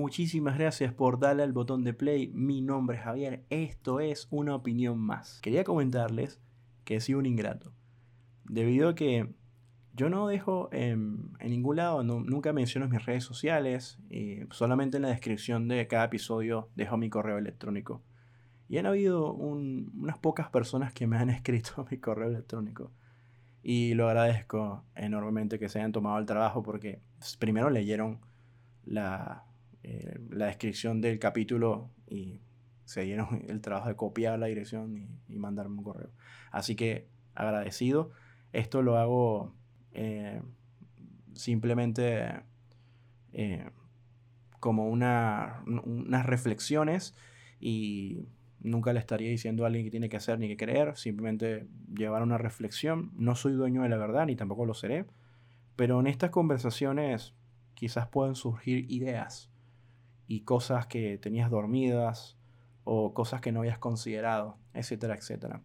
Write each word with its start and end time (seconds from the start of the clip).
muchísimas 0.00 0.58
gracias 0.58 0.92
por 0.92 1.20
darle 1.20 1.42
al 1.42 1.52
botón 1.52 1.84
de 1.84 1.92
play. 1.92 2.28
Mi 2.34 2.62
nombre 2.62 2.96
es 2.96 3.04
Javier, 3.04 3.44
esto 3.50 4.00
es 4.00 4.26
una 4.30 4.54
opinión 4.54 4.98
más. 4.98 5.40
Quería 5.42 5.62
comentarles 5.62 6.40
que 6.84 6.96
he 6.96 7.00
sido 7.00 7.18
un 7.18 7.26
ingrato, 7.26 7.72
debido 8.44 8.88
a 8.88 8.94
que 8.94 9.34
yo 9.92 10.08
no 10.08 10.26
dejo 10.26 10.70
en, 10.72 11.32
ningún 11.40 11.76
lado, 11.76 12.02
nunca 12.02 12.52
menciono 12.52 12.88
mis 12.88 13.04
redes 13.04 13.24
sociales, 13.24 13.98
solamente 14.50 14.96
en 14.96 15.02
la 15.02 15.10
descripción 15.10 15.68
de 15.68 15.86
cada 15.86 16.06
episodio 16.06 16.70
dejo 16.74 16.96
mi 16.96 17.10
correo 17.10 17.36
electrónico. 17.36 18.02
Y 18.68 18.78
han 18.78 18.86
habido 18.86 19.32
unas 19.34 20.18
pocas 20.18 20.48
personas 20.48 20.94
que 20.94 21.06
me 21.06 21.18
han 21.18 21.28
escrito 21.30 21.86
mi 21.90 21.98
correo 21.98 22.28
electrónico. 22.28 22.90
Y 23.62 23.92
lo 23.92 24.08
agradezco 24.08 24.84
enormemente 24.94 25.58
que 25.58 25.68
se 25.68 25.80
hayan 25.80 25.92
tomado 25.92 26.18
el 26.18 26.24
trabajo 26.24 26.62
porque 26.62 27.02
primero 27.38 27.68
leyeron 27.68 28.20
la, 28.86 29.44
eh, 29.82 30.20
la 30.30 30.46
descripción 30.46 31.00
del 31.00 31.18
capítulo 31.18 31.90
y 32.06 32.40
se 32.84 33.02
dieron 33.02 33.44
el 33.48 33.60
trabajo 33.60 33.88
de 33.88 33.96
copiar 33.96 34.38
la 34.38 34.46
dirección 34.46 34.96
y, 35.28 35.38
mandarme 35.38 35.78
un 35.78 35.84
correo. 35.84 36.10
Así 36.50 36.74
que 36.74 37.08
agradecido. 37.34 38.10
Esto 38.52 38.82
lo 38.82 38.96
hago 38.98 39.54
eh, 39.92 40.42
simplemente 41.34 42.42
eh, 43.32 43.70
como 44.58 44.88
una, 44.88 45.62
unas 45.66 46.26
reflexiones 46.26 47.14
y 47.60 48.26
nunca 48.60 48.92
le 48.92 48.98
estaría 48.98 49.30
diciendo 49.30 49.64
a 49.64 49.68
alguien 49.68 49.84
que 49.84 49.90
tiene 49.90 50.08
que 50.08 50.16
hacer 50.16 50.38
ni 50.38 50.48
que 50.48 50.56
creer, 50.56 50.96
simplemente 50.96 51.68
llevar 51.94 52.22
una 52.22 52.38
reflexión. 52.38 53.12
No 53.16 53.36
soy 53.36 53.52
dueño 53.52 53.82
de 53.82 53.88
la 53.88 53.96
verdad 53.96 54.26
ni 54.26 54.36
tampoco 54.36 54.66
lo 54.66 54.74
seré, 54.74 55.06
pero 55.76 56.00
en 56.00 56.08
estas 56.08 56.30
conversaciones 56.30 57.34
quizás 57.74 58.08
pueden 58.08 58.34
surgir 58.34 58.90
ideas 58.90 59.49
y 60.30 60.42
cosas 60.42 60.86
que 60.86 61.18
tenías 61.18 61.50
dormidas 61.50 62.38
o 62.84 63.14
cosas 63.14 63.40
que 63.40 63.50
no 63.50 63.60
habías 63.60 63.80
considerado, 63.80 64.58
etcétera, 64.74 65.16
etcétera. 65.16 65.64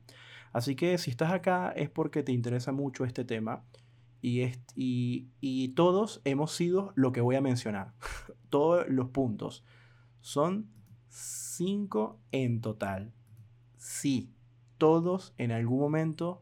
Así 0.53 0.75
que 0.75 0.97
si 0.97 1.11
estás 1.11 1.31
acá 1.31 1.71
es 1.75 1.91
porque 1.91 2.23
te 2.23 2.31
interesa 2.31 2.71
mucho 2.71 3.05
este 3.05 3.23
tema 3.23 3.63
y, 4.23 4.49
y, 4.73 5.67
todos 5.75 6.19
hemos 6.25 6.51
sido 6.51 6.93
lo 6.95 7.11
que 7.11 7.21
voy 7.21 7.35
a 7.35 7.41
mencionar. 7.41 7.93
todos 8.49 8.87
los 8.89 9.09
puntos. 9.09 9.63
Son 10.21 10.67
cinco 11.09 12.19
en 12.31 12.59
total. 12.59 13.13
Sí, 13.77 14.33
todos 14.79 15.35
en 15.37 15.51
algún 15.51 15.79
momento 15.79 16.41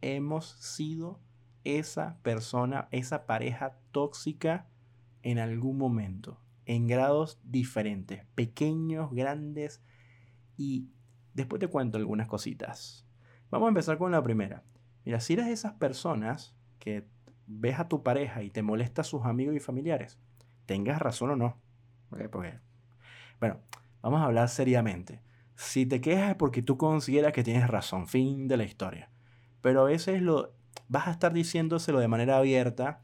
hemos 0.00 0.46
sido 0.58 1.20
esa 1.62 2.18
persona, 2.24 2.88
esa 2.90 3.24
pareja 3.24 3.78
tóxica 3.92 4.66
en 5.22 5.38
algún 5.38 5.78
momento, 5.78 6.41
en 6.66 6.86
grados 6.86 7.40
diferentes, 7.44 8.24
pequeños, 8.34 9.12
grandes, 9.12 9.82
y 10.56 10.88
después 11.34 11.60
te 11.60 11.68
cuento 11.68 11.98
algunas 11.98 12.28
cositas. 12.28 13.06
Vamos 13.50 13.66
a 13.66 13.70
empezar 13.70 13.98
con 13.98 14.12
la 14.12 14.22
primera. 14.22 14.62
Mira, 15.04 15.20
si 15.20 15.32
eres 15.34 15.46
de 15.46 15.52
esas 15.52 15.74
personas 15.74 16.54
que 16.78 17.06
ves 17.46 17.78
a 17.78 17.88
tu 17.88 18.02
pareja 18.02 18.42
y 18.42 18.50
te 18.50 18.62
molesta 18.62 19.02
a 19.02 19.04
sus 19.04 19.24
amigos 19.24 19.56
y 19.56 19.60
familiares, 19.60 20.18
tengas 20.66 21.00
razón 21.00 21.30
o 21.30 21.36
no. 21.36 21.60
Bueno, 23.40 23.60
vamos 24.00 24.20
a 24.20 24.24
hablar 24.24 24.48
seriamente. 24.48 25.20
Si 25.54 25.86
te 25.86 26.00
quejas 26.00 26.30
es 26.30 26.36
porque 26.36 26.62
tú 26.62 26.76
consideras 26.76 27.32
que 27.32 27.42
tienes 27.42 27.68
razón, 27.68 28.06
fin 28.08 28.48
de 28.48 28.56
la 28.56 28.64
historia. 28.64 29.10
Pero 29.60 29.82
a 29.82 29.84
veces 29.84 30.22
lo 30.22 30.54
vas 30.88 31.08
a 31.08 31.12
estar 31.12 31.32
diciéndoselo 31.32 31.98
de 32.00 32.08
manera 32.08 32.36
abierta 32.38 33.02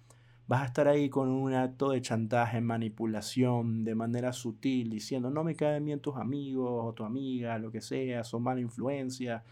vas 0.48 0.62
a 0.62 0.64
estar 0.64 0.88
ahí 0.88 1.10
con 1.10 1.28
un 1.28 1.52
acto 1.52 1.90
de 1.90 2.00
chantaje, 2.00 2.60
manipulación, 2.62 3.84
de 3.84 3.94
manera 3.94 4.32
sutil, 4.32 4.88
diciendo, 4.90 5.30
no 5.30 5.44
me 5.44 5.54
caen 5.54 5.84
bien 5.84 6.00
tus 6.00 6.16
amigos 6.16 6.70
o 6.72 6.94
tu 6.94 7.04
amiga, 7.04 7.58
lo 7.58 7.70
que 7.70 7.82
sea, 7.82 8.24
son 8.24 8.42
mala 8.42 8.60
influencia, 8.60 9.44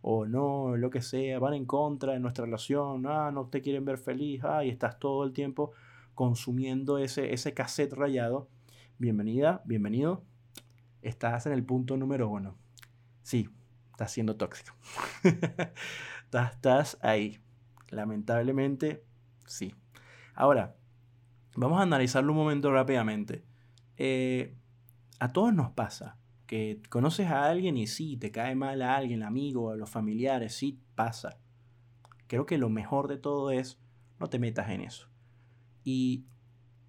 o 0.00 0.24
no, 0.24 0.74
lo 0.76 0.88
que 0.88 1.02
sea, 1.02 1.38
van 1.38 1.52
en 1.52 1.66
contra 1.66 2.14
de 2.14 2.20
nuestra 2.20 2.46
relación, 2.46 3.06
ah, 3.06 3.30
no 3.30 3.46
te 3.48 3.60
quieren 3.60 3.84
ver 3.84 3.98
feliz, 3.98 4.42
ah, 4.42 4.64
y 4.64 4.70
estás 4.70 4.98
todo 4.98 5.22
el 5.24 5.34
tiempo 5.34 5.72
consumiendo 6.14 6.96
ese, 6.96 7.34
ese 7.34 7.52
cassette 7.52 7.92
rayado. 7.92 8.48
Bienvenida, 8.96 9.60
bienvenido. 9.66 10.24
Estás 11.02 11.44
en 11.46 11.52
el 11.52 11.62
punto 11.62 11.96
número 11.98 12.28
uno. 12.28 12.56
Sí, 13.22 13.50
estás 13.90 14.12
siendo 14.12 14.36
tóxico. 14.36 14.74
estás, 16.32 16.98
ahí. 17.02 17.38
Lamentablemente, 17.90 19.04
sí. 19.46 19.74
Ahora, 20.38 20.76
vamos 21.56 21.80
a 21.80 21.82
analizarlo 21.82 22.30
un 22.30 22.38
momento 22.38 22.70
rápidamente. 22.70 23.44
Eh, 23.96 24.54
a 25.18 25.32
todos 25.32 25.52
nos 25.52 25.72
pasa 25.72 26.16
que 26.46 26.80
conoces 26.90 27.26
a 27.26 27.46
alguien 27.46 27.76
y 27.76 27.88
sí, 27.88 28.16
te 28.16 28.30
cae 28.30 28.54
mal 28.54 28.82
a 28.82 28.94
alguien, 28.94 29.24
amigo, 29.24 29.72
a 29.72 29.76
los 29.76 29.90
familiares, 29.90 30.54
sí 30.54 30.78
pasa. 30.94 31.40
Creo 32.28 32.46
que 32.46 32.56
lo 32.56 32.68
mejor 32.68 33.08
de 33.08 33.16
todo 33.16 33.50
es 33.50 33.80
no 34.20 34.28
te 34.28 34.38
metas 34.38 34.70
en 34.70 34.82
eso. 34.82 35.08
Y 35.82 36.24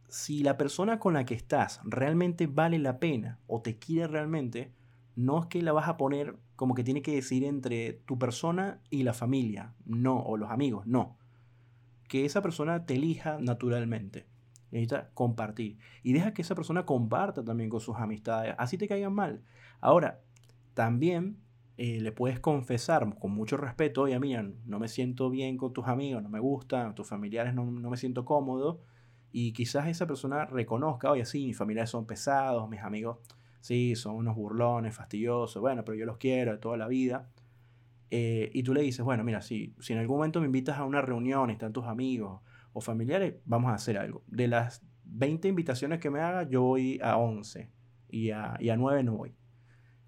si 0.09 0.43
la 0.43 0.55
persona 0.55 0.99
con 0.99 1.15
la 1.15 1.25
que 1.25 1.33
estás 1.33 1.81
realmente 1.83 2.45
vale 2.45 2.77
la 2.77 2.99
pena 2.99 3.39
o 3.47 3.63
te 3.63 3.79
quiere 3.79 4.09
realmente, 4.09 4.75
no 5.15 5.39
es 5.39 5.47
que 5.47 5.63
la 5.63 5.71
vas 5.71 5.89
a 5.89 5.97
poner 5.97 6.37
como 6.55 6.75
que 6.75 6.83
tiene 6.83 7.01
que 7.01 7.15
decidir 7.15 7.45
entre 7.45 7.93
tu 7.93 8.19
persona 8.19 8.79
y 8.91 9.01
la 9.01 9.13
familia, 9.15 9.73
no, 9.87 10.19
o 10.19 10.37
los 10.37 10.51
amigos, 10.51 10.85
no 10.85 11.18
que 12.09 12.25
esa 12.25 12.41
persona 12.41 12.85
te 12.85 12.95
elija 12.95 13.37
naturalmente. 13.39 14.27
Necesita 14.71 15.11
compartir. 15.13 15.77
Y 16.03 16.11
deja 16.11 16.33
que 16.33 16.41
esa 16.41 16.55
persona 16.55 16.85
comparta 16.85 17.45
también 17.45 17.69
con 17.69 17.79
sus 17.79 17.95
amistades. 17.95 18.55
Así 18.57 18.77
te 18.77 18.87
caigan 18.87 19.13
mal. 19.13 19.41
Ahora, 19.79 20.19
también 20.73 21.37
eh, 21.77 22.01
le 22.01 22.11
puedes 22.11 22.41
confesar 22.41 23.17
con 23.19 23.31
mucho 23.31 23.55
respeto, 23.55 24.01
oye, 24.01 24.19
mira, 24.19 24.43
no 24.65 24.79
me 24.79 24.89
siento 24.89 25.29
bien 25.29 25.55
con 25.55 25.71
tus 25.71 25.87
amigos, 25.87 26.21
no 26.21 26.27
me 26.27 26.41
gustan, 26.41 26.93
tus 26.93 27.07
familiares 27.07 27.53
no, 27.53 27.63
no 27.63 27.89
me 27.89 27.95
siento 27.95 28.25
cómodo. 28.25 28.81
Y 29.31 29.53
quizás 29.53 29.87
esa 29.87 30.07
persona 30.07 30.45
reconozca, 30.45 31.11
oye, 31.11 31.23
sí, 31.25 31.45
mis 31.45 31.57
familiares 31.57 31.89
son 31.89 32.05
pesados, 32.05 32.67
mis 32.69 32.81
amigos, 32.81 33.19
sí, 33.61 33.95
son 33.95 34.15
unos 34.15 34.35
burlones, 34.35 34.95
fastidiosos, 34.95 35.61
bueno, 35.61 35.85
pero 35.85 35.97
yo 35.97 36.05
los 36.05 36.17
quiero 36.17 36.51
de 36.51 36.57
toda 36.57 36.75
la 36.75 36.87
vida. 36.87 37.29
Eh, 38.11 38.49
y 38.53 38.63
tú 38.63 38.73
le 38.73 38.81
dices, 38.81 39.05
bueno, 39.05 39.23
mira, 39.23 39.41
si, 39.41 39.75
si 39.79 39.93
en 39.93 39.99
algún 39.99 40.17
momento 40.17 40.39
me 40.39 40.47
invitas 40.47 40.77
a 40.77 40.85
una 40.85 41.01
reunión, 41.01 41.49
están 41.49 41.73
tus 41.73 41.85
amigos 41.85 42.41
o 42.73 42.81
familiares, 42.81 43.35
vamos 43.45 43.71
a 43.71 43.75
hacer 43.75 43.97
algo. 43.97 44.23
De 44.27 44.47
las 44.47 44.85
20 45.05 45.47
invitaciones 45.47 45.99
que 45.99 46.09
me 46.09 46.21
haga, 46.21 46.43
yo 46.43 46.61
voy 46.61 46.99
a 47.03 47.17
11 47.17 47.71
y 48.09 48.31
a, 48.31 48.57
y 48.59 48.69
a 48.69 48.77
9 48.77 49.03
no 49.03 49.17
voy. 49.17 49.35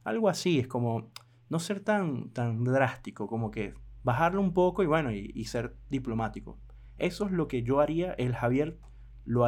Algo 0.04 0.30
así, 0.30 0.60
es 0.60 0.68
como 0.68 1.12
no 1.50 1.60
ser 1.60 1.82
tan, 1.82 2.30
tan 2.32 2.64
drástico, 2.64 3.28
como 3.28 3.52
que 3.52 3.74
bajarlo 4.04 4.42
un 4.42 4.54
poco 4.54 4.84
y 4.84 4.88
bueno, 4.88 5.12
y, 5.12 5.44
ser 5.46 5.76
diplomático. 5.90 6.58
Eso 6.98 7.26
es 7.26 7.32
lo 7.32 7.48
que 7.48 7.64
yo 7.64 7.80
haría, 7.80 8.14
el 8.14 8.36
Javier, 8.36 8.80
lo, 9.26 9.48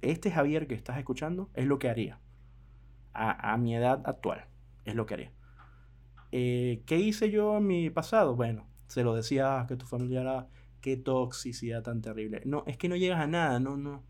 este 0.00 0.30
Javier 0.30 0.66
que 0.66 0.74
estás 0.74 0.98
escuchando, 0.98 1.50
es 1.54 1.66
lo 1.66 1.78
que 1.78 1.90
haría. 1.90 2.20
A, 3.12 3.52
a 3.52 3.56
mi 3.58 3.74
edad 3.74 4.02
actual, 4.06 4.46
es 4.84 4.94
lo 4.94 5.06
que 5.06 5.14
haría. 5.14 5.32
Eh, 6.32 6.82
¿Qué 6.86 6.98
hice 6.98 7.30
yo 7.30 7.58
en 7.58 7.66
mi 7.66 7.90
pasado? 7.90 8.36
Bueno, 8.36 8.66
se 8.86 9.02
lo 9.02 9.14
decía 9.14 9.64
que 9.68 9.76
tu 9.76 9.86
familia 9.86 10.20
era, 10.20 10.48
qué 10.80 10.96
toxicidad 10.96 11.82
tan 11.82 12.00
terrible. 12.00 12.42
No, 12.44 12.64
es 12.66 12.76
que 12.76 12.88
no 12.88 12.96
llegas 12.96 13.20
a 13.20 13.26
nada, 13.26 13.60
no, 13.60 13.76
no. 13.76 14.04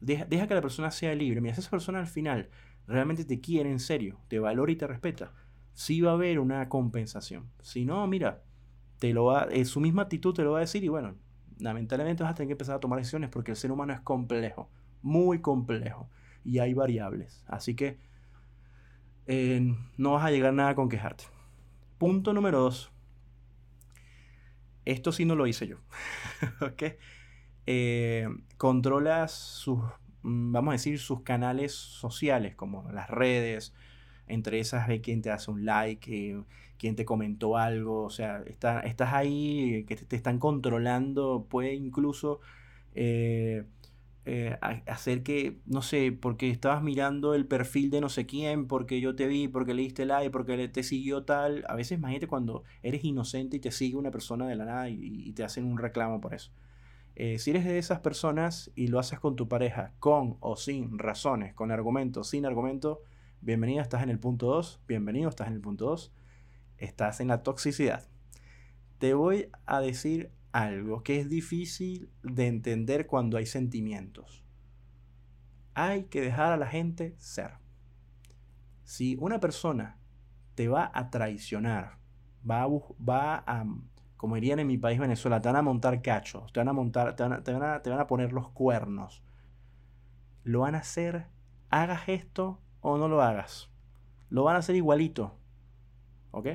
Deja, 0.00 0.26
que 0.46 0.54
la 0.54 0.60
persona 0.60 0.90
sea 0.90 1.14
libre. 1.14 1.40
Mira, 1.40 1.54
si 1.54 1.60
esa 1.60 1.70
persona 1.70 1.98
al 2.00 2.06
final 2.06 2.50
realmente 2.86 3.24
te 3.24 3.40
quiere 3.40 3.70
en 3.70 3.80
serio, 3.80 4.20
te 4.28 4.38
valora 4.38 4.70
y 4.70 4.76
te 4.76 4.86
respeta, 4.86 5.32
sí 5.74 6.00
va 6.00 6.12
a 6.12 6.14
haber 6.14 6.38
una 6.38 6.68
compensación. 6.68 7.50
Si 7.62 7.84
no, 7.84 8.06
mira, 8.06 8.42
te 8.98 9.12
lo 9.12 9.26
va, 9.26 9.48
eh, 9.50 9.64
su 9.64 9.80
misma 9.80 10.02
actitud 10.02 10.34
te 10.34 10.42
lo 10.42 10.52
va 10.52 10.58
a 10.58 10.60
decir 10.60 10.84
y 10.84 10.88
bueno, 10.88 11.16
lamentablemente 11.58 12.22
vas 12.22 12.32
a 12.32 12.34
tener 12.34 12.48
que 12.48 12.52
empezar 12.52 12.76
a 12.76 12.80
tomar 12.80 12.98
decisiones 12.98 13.30
porque 13.30 13.52
el 13.52 13.56
ser 13.56 13.72
humano 13.72 13.92
es 13.92 14.00
complejo, 14.00 14.70
muy 15.02 15.40
complejo 15.40 16.08
y 16.44 16.58
hay 16.58 16.74
variables. 16.74 17.44
Así 17.48 17.74
que 17.74 17.98
eh, 19.26 19.74
no 19.96 20.12
vas 20.12 20.24
a 20.24 20.30
llegar 20.30 20.50
a 20.50 20.52
nada 20.52 20.74
con 20.74 20.88
quejarte. 20.88 21.24
Punto 21.98 22.32
número 22.32 22.60
dos. 22.60 22.90
Esto 24.84 25.12
sí 25.12 25.24
no 25.24 25.34
lo 25.34 25.46
hice 25.46 25.66
yo. 25.66 25.78
¿Ok? 26.60 26.82
Eh, 27.66 28.28
controlas 28.56 29.32
sus, 29.32 29.80
mm, 30.22 30.52
vamos 30.52 30.72
a 30.72 30.72
decir, 30.72 30.98
sus 30.98 31.22
canales 31.22 31.72
sociales, 31.72 32.54
como 32.54 32.90
las 32.92 33.10
redes. 33.10 33.74
Entre 34.28 34.60
esas 34.60 34.88
ve 34.88 35.00
quién 35.00 35.22
te 35.22 35.30
hace 35.30 35.50
un 35.50 35.64
like, 35.64 36.30
eh, 36.30 36.42
quién 36.78 36.96
te 36.96 37.04
comentó 37.04 37.56
algo. 37.56 38.04
O 38.04 38.10
sea, 38.10 38.42
estás 38.46 39.12
ahí, 39.12 39.84
que 39.84 39.96
te, 39.96 40.16
están 40.16 40.38
controlando. 40.38 41.46
Puede 41.48 41.74
incluso 41.74 42.40
eh, 42.94 43.64
eh, 44.28 44.58
hacer 44.86 45.22
que, 45.22 45.60
no 45.66 45.82
sé, 45.82 46.10
porque 46.10 46.50
estabas 46.50 46.82
mirando 46.82 47.32
el 47.34 47.46
perfil 47.46 47.90
de 47.90 48.00
no 48.00 48.08
sé 48.08 48.26
quién, 48.26 48.66
porque 48.66 49.00
yo 49.00 49.14
te 49.14 49.28
vi, 49.28 49.46
porque 49.46 49.72
le 49.72 49.82
diste 49.82 50.04
like, 50.04 50.30
porque 50.30 50.66
te 50.66 50.82
siguió 50.82 51.22
tal. 51.22 51.64
A 51.68 51.76
veces 51.76 51.98
imagínate 51.98 52.26
cuando 52.26 52.64
eres 52.82 53.04
inocente 53.04 53.58
y 53.58 53.60
te 53.60 53.70
sigue 53.70 53.94
una 53.94 54.10
persona 54.10 54.48
de 54.48 54.56
la 54.56 54.64
nada 54.64 54.88
y, 54.88 55.32
te 55.32 55.44
hacen 55.44 55.64
un 55.64 55.78
reclamo 55.78 56.20
por 56.20 56.34
eso. 56.34 56.50
Eh, 57.14 57.38
si 57.38 57.50
eres 57.50 57.64
de 57.64 57.78
esas 57.78 58.00
personas 58.00 58.72
y 58.74 58.88
lo 58.88 58.98
haces 58.98 59.20
con 59.20 59.36
tu 59.36 59.46
pareja, 59.46 59.92
con 60.00 60.38
o 60.40 60.56
sin 60.56 60.98
razones, 60.98 61.54
con 61.54 61.70
argumentos, 61.70 62.28
sin 62.28 62.46
argumento, 62.46 63.02
bienvenido, 63.42 63.80
estás 63.80 64.02
en 64.02 64.10
el 64.10 64.18
punto 64.18 64.46
2, 64.46 64.80
bienvenido, 64.88 65.28
estás 65.28 65.46
en 65.46 65.54
el 65.54 65.60
punto 65.60 65.84
2, 65.86 66.12
estás 66.78 67.20
en 67.20 67.28
la 67.28 67.44
toxicidad. 67.44 68.08
Te 68.98 69.14
voy 69.14 69.50
a 69.66 69.80
decir 69.80 70.32
algo 70.56 71.02
que 71.02 71.20
es 71.20 71.28
difícil 71.28 72.10
de 72.22 72.46
entender 72.46 73.06
cuando 73.06 73.36
hay 73.36 73.44
sentimientos. 73.44 74.42
Hay 75.74 76.04
que 76.04 76.22
dejar 76.22 76.52
a 76.52 76.56
la 76.56 76.66
gente 76.66 77.14
ser. 77.18 77.58
Si 78.82 79.18
una 79.20 79.38
persona 79.38 79.98
te 80.54 80.68
va 80.68 80.90
a 80.94 81.10
traicionar, 81.10 81.98
va 82.48 82.62
a, 82.62 82.68
va 82.68 83.44
a 83.46 83.66
como 84.16 84.36
dirían 84.36 84.58
en 84.58 84.66
mi 84.66 84.78
país 84.78 84.98
Venezuela, 84.98 85.42
te 85.42 85.50
van 85.50 85.56
a 85.56 85.62
montar 85.62 86.00
cachos, 86.00 86.50
te 86.54 86.60
van 86.60 86.68
a 86.68 86.72
montar, 86.72 87.14
te 87.14 87.22
van 87.22 87.34
a, 87.34 87.42
te 87.82 87.90
van 87.90 88.00
a, 88.00 88.06
poner 88.06 88.32
los 88.32 88.48
cuernos. 88.48 89.22
Lo 90.42 90.60
van 90.60 90.74
a 90.74 90.78
hacer, 90.78 91.26
hagas 91.68 92.08
esto 92.08 92.62
o 92.80 92.96
no 92.96 93.08
lo 93.08 93.20
hagas. 93.20 93.70
Lo 94.30 94.44
van 94.44 94.56
a 94.56 94.60
hacer 94.60 94.74
igualito. 94.74 95.38
¿Ok? 96.30 96.48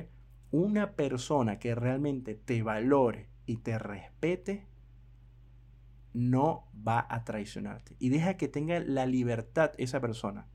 Una 0.50 0.92
persona 0.92 1.60
que 1.60 1.76
realmente 1.76 2.34
te 2.34 2.64
valore 2.64 3.31
y 3.46 3.56
te 3.58 3.78
respete, 3.78 4.66
no 6.12 6.68
va 6.86 7.06
a 7.08 7.24
traicionarte. 7.24 7.96
Y 7.98 8.10
deja 8.10 8.36
que 8.36 8.48
tenga 8.48 8.80
la 8.80 9.06
libertad 9.06 9.72
esa 9.78 10.00
persona 10.00 10.46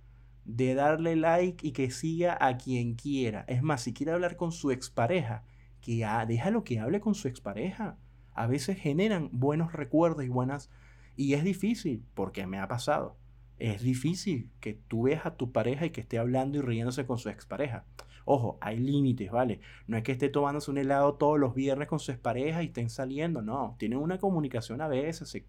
de 0.45 0.75
darle 0.75 1.15
like 1.15 1.67
y 1.67 1.71
que 1.71 1.91
siga 1.91 2.37
a 2.39 2.57
quien 2.57 2.95
quiera. 2.95 3.43
Es 3.47 3.61
más, 3.61 3.81
si 3.81 3.93
quiere 3.93 4.13
hablar 4.13 4.37
con 4.37 4.51
su 4.51 4.71
expareja, 4.71 5.43
que 5.81 6.07
déjalo 6.27 6.63
que 6.63 6.79
hable 6.79 7.01
con 7.01 7.15
su 7.15 7.27
expareja. 7.27 7.97
A 8.33 8.47
veces 8.47 8.79
generan 8.79 9.29
buenos 9.31 9.73
recuerdos 9.73 10.25
y 10.25 10.29
buenas... 10.29 10.69
Y 11.15 11.33
es 11.33 11.43
difícil, 11.43 12.05
porque 12.13 12.45
me 12.45 12.59
ha 12.59 12.67
pasado. 12.67 13.17
Es 13.57 13.81
difícil 13.81 14.51
que 14.59 14.73
tú 14.73 15.03
veas 15.03 15.25
a 15.25 15.35
tu 15.35 15.51
pareja 15.51 15.85
y 15.85 15.89
que 15.89 16.01
esté 16.01 16.19
hablando 16.19 16.59
y 16.59 16.61
riéndose 16.61 17.07
con 17.07 17.17
su 17.17 17.29
expareja. 17.29 17.85
Ojo, 18.29 18.57
hay 18.59 18.77
límites, 18.77 19.31
¿vale? 19.31 19.61
No 19.87 19.95
es 19.95 20.03
que 20.03 20.11
esté 20.11 20.27
tomándose 20.27 20.69
un 20.69 20.77
helado 20.77 21.13
todos 21.13 21.39
los 21.39 21.55
viernes 21.55 21.87
con 21.87 21.97
su 21.97 22.11
expareja 22.11 22.61
y 22.61 22.65
estén 22.65 22.89
saliendo, 22.89 23.41
no. 23.41 23.77
Tienen 23.79 23.99
una 23.99 24.19
comunicación 24.19 24.81
a 24.81 24.89
veces, 24.89 25.29
se, 25.29 25.45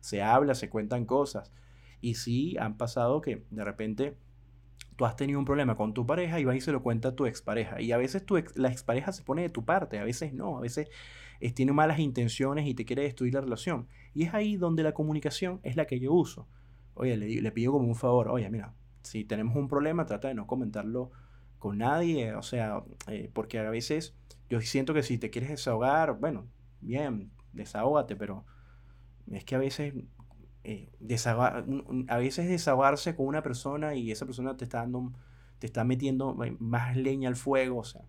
se 0.00 0.22
habla, 0.22 0.54
se 0.54 0.70
cuentan 0.70 1.04
cosas. 1.04 1.52
Y 2.00 2.14
sí, 2.14 2.56
han 2.58 2.78
pasado 2.78 3.20
que 3.20 3.44
de 3.50 3.64
repente 3.64 4.16
tú 4.96 5.04
has 5.04 5.14
tenido 5.14 5.38
un 5.38 5.44
problema 5.44 5.76
con 5.76 5.92
tu 5.92 6.06
pareja 6.06 6.40
y 6.40 6.44
va 6.46 6.56
y 6.56 6.62
se 6.62 6.72
lo 6.72 6.82
cuenta 6.82 7.08
a 7.08 7.14
tu 7.14 7.26
expareja. 7.26 7.82
Y 7.82 7.92
a 7.92 7.98
veces 7.98 8.24
tu 8.24 8.42
la 8.54 8.68
expareja 8.68 9.12
se 9.12 9.22
pone 9.22 9.42
de 9.42 9.50
tu 9.50 9.66
parte, 9.66 9.98
a 9.98 10.04
veces 10.04 10.32
no, 10.32 10.56
a 10.56 10.62
veces 10.62 10.88
tiene 11.54 11.72
malas 11.72 11.98
intenciones 11.98 12.66
y 12.66 12.72
te 12.72 12.86
quiere 12.86 13.02
destruir 13.02 13.34
la 13.34 13.42
relación. 13.42 13.88
Y 14.14 14.22
es 14.22 14.32
ahí 14.32 14.56
donde 14.56 14.82
la 14.82 14.94
comunicación 14.94 15.60
es 15.64 15.76
la 15.76 15.84
que 15.84 16.00
yo 16.00 16.14
uso. 16.14 16.48
Oye, 16.94 17.18
le 17.18 17.52
pido 17.52 17.72
como 17.72 17.86
un 17.86 17.94
favor, 17.94 18.28
oye, 18.28 18.48
mira, 18.48 18.72
si 19.02 19.24
tenemos 19.24 19.54
un 19.54 19.68
problema, 19.68 20.06
trata 20.06 20.28
de 20.28 20.34
no 20.34 20.46
comentarlo 20.46 21.10
con 21.66 21.78
nadie, 21.78 22.32
o 22.36 22.42
sea, 22.42 22.84
eh, 23.08 23.28
porque 23.32 23.58
a 23.58 23.68
veces 23.70 24.14
yo 24.48 24.60
siento 24.60 24.94
que 24.94 25.02
si 25.02 25.18
te 25.18 25.30
quieres 25.30 25.50
desahogar, 25.50 26.16
bueno, 26.20 26.46
bien, 26.80 27.32
desahógate, 27.52 28.14
pero 28.14 28.44
es 29.32 29.44
que 29.44 29.56
a 29.56 29.58
veces 29.58 29.92
eh, 30.62 30.92
a 32.06 32.16
veces 32.18 32.48
desahogarse 32.48 33.16
con 33.16 33.26
una 33.26 33.42
persona 33.42 33.96
y 33.96 34.12
esa 34.12 34.26
persona 34.26 34.56
te 34.56 34.62
está 34.62 34.78
dando, 34.78 35.12
te 35.58 35.66
está 35.66 35.82
metiendo 35.82 36.36
más 36.60 36.96
leña 36.96 37.28
al 37.28 37.34
fuego, 37.34 37.80
o 37.80 37.84
sea, 37.84 38.02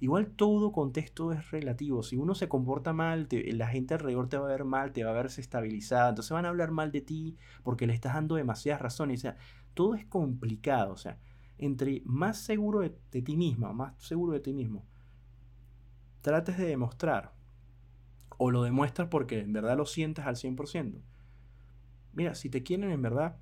igual 0.00 0.26
todo 0.26 0.72
contexto 0.72 1.30
es 1.30 1.52
relativo, 1.52 2.02
si 2.02 2.16
uno 2.16 2.34
se 2.34 2.48
comporta 2.48 2.92
mal, 2.92 3.28
la 3.30 3.68
gente 3.68 3.94
alrededor 3.94 4.28
te 4.28 4.38
va 4.38 4.46
a 4.46 4.50
ver 4.50 4.64
mal, 4.64 4.90
te 4.90 5.04
va 5.04 5.12
a 5.12 5.14
ver 5.14 5.26
desestabilizada, 5.26 6.08
entonces 6.08 6.32
van 6.32 6.46
a 6.46 6.48
hablar 6.48 6.72
mal 6.72 6.90
de 6.90 7.00
ti 7.00 7.36
porque 7.62 7.86
le 7.86 7.94
estás 7.94 8.14
dando 8.14 8.34
demasiadas 8.34 8.82
razones, 8.82 9.20
o 9.20 9.22
sea, 9.22 9.36
todo 9.72 9.94
es 9.94 10.04
complicado, 10.04 10.92
o 10.92 10.96
sea, 10.96 11.16
entre 11.58 12.02
más 12.04 12.38
seguro 12.38 12.80
de, 12.80 12.90
ti 12.90 13.36
misma, 13.36 13.72
más 13.72 13.94
seguro 14.02 14.32
de 14.32 14.40
ti 14.40 14.52
mismo, 14.52 14.84
trates 16.20 16.58
de 16.58 16.66
demostrar, 16.66 17.32
o 18.36 18.50
lo 18.50 18.62
demuestras 18.62 19.08
porque 19.08 19.40
en 19.40 19.52
verdad 19.52 19.76
lo 19.76 19.86
sientes 19.86 20.24
al 20.26 20.36
100%, 20.36 21.00
mira, 22.12 22.34
si 22.34 22.48
te 22.48 22.62
quieren 22.62 22.90
en 22.90 23.02
verdad, 23.02 23.36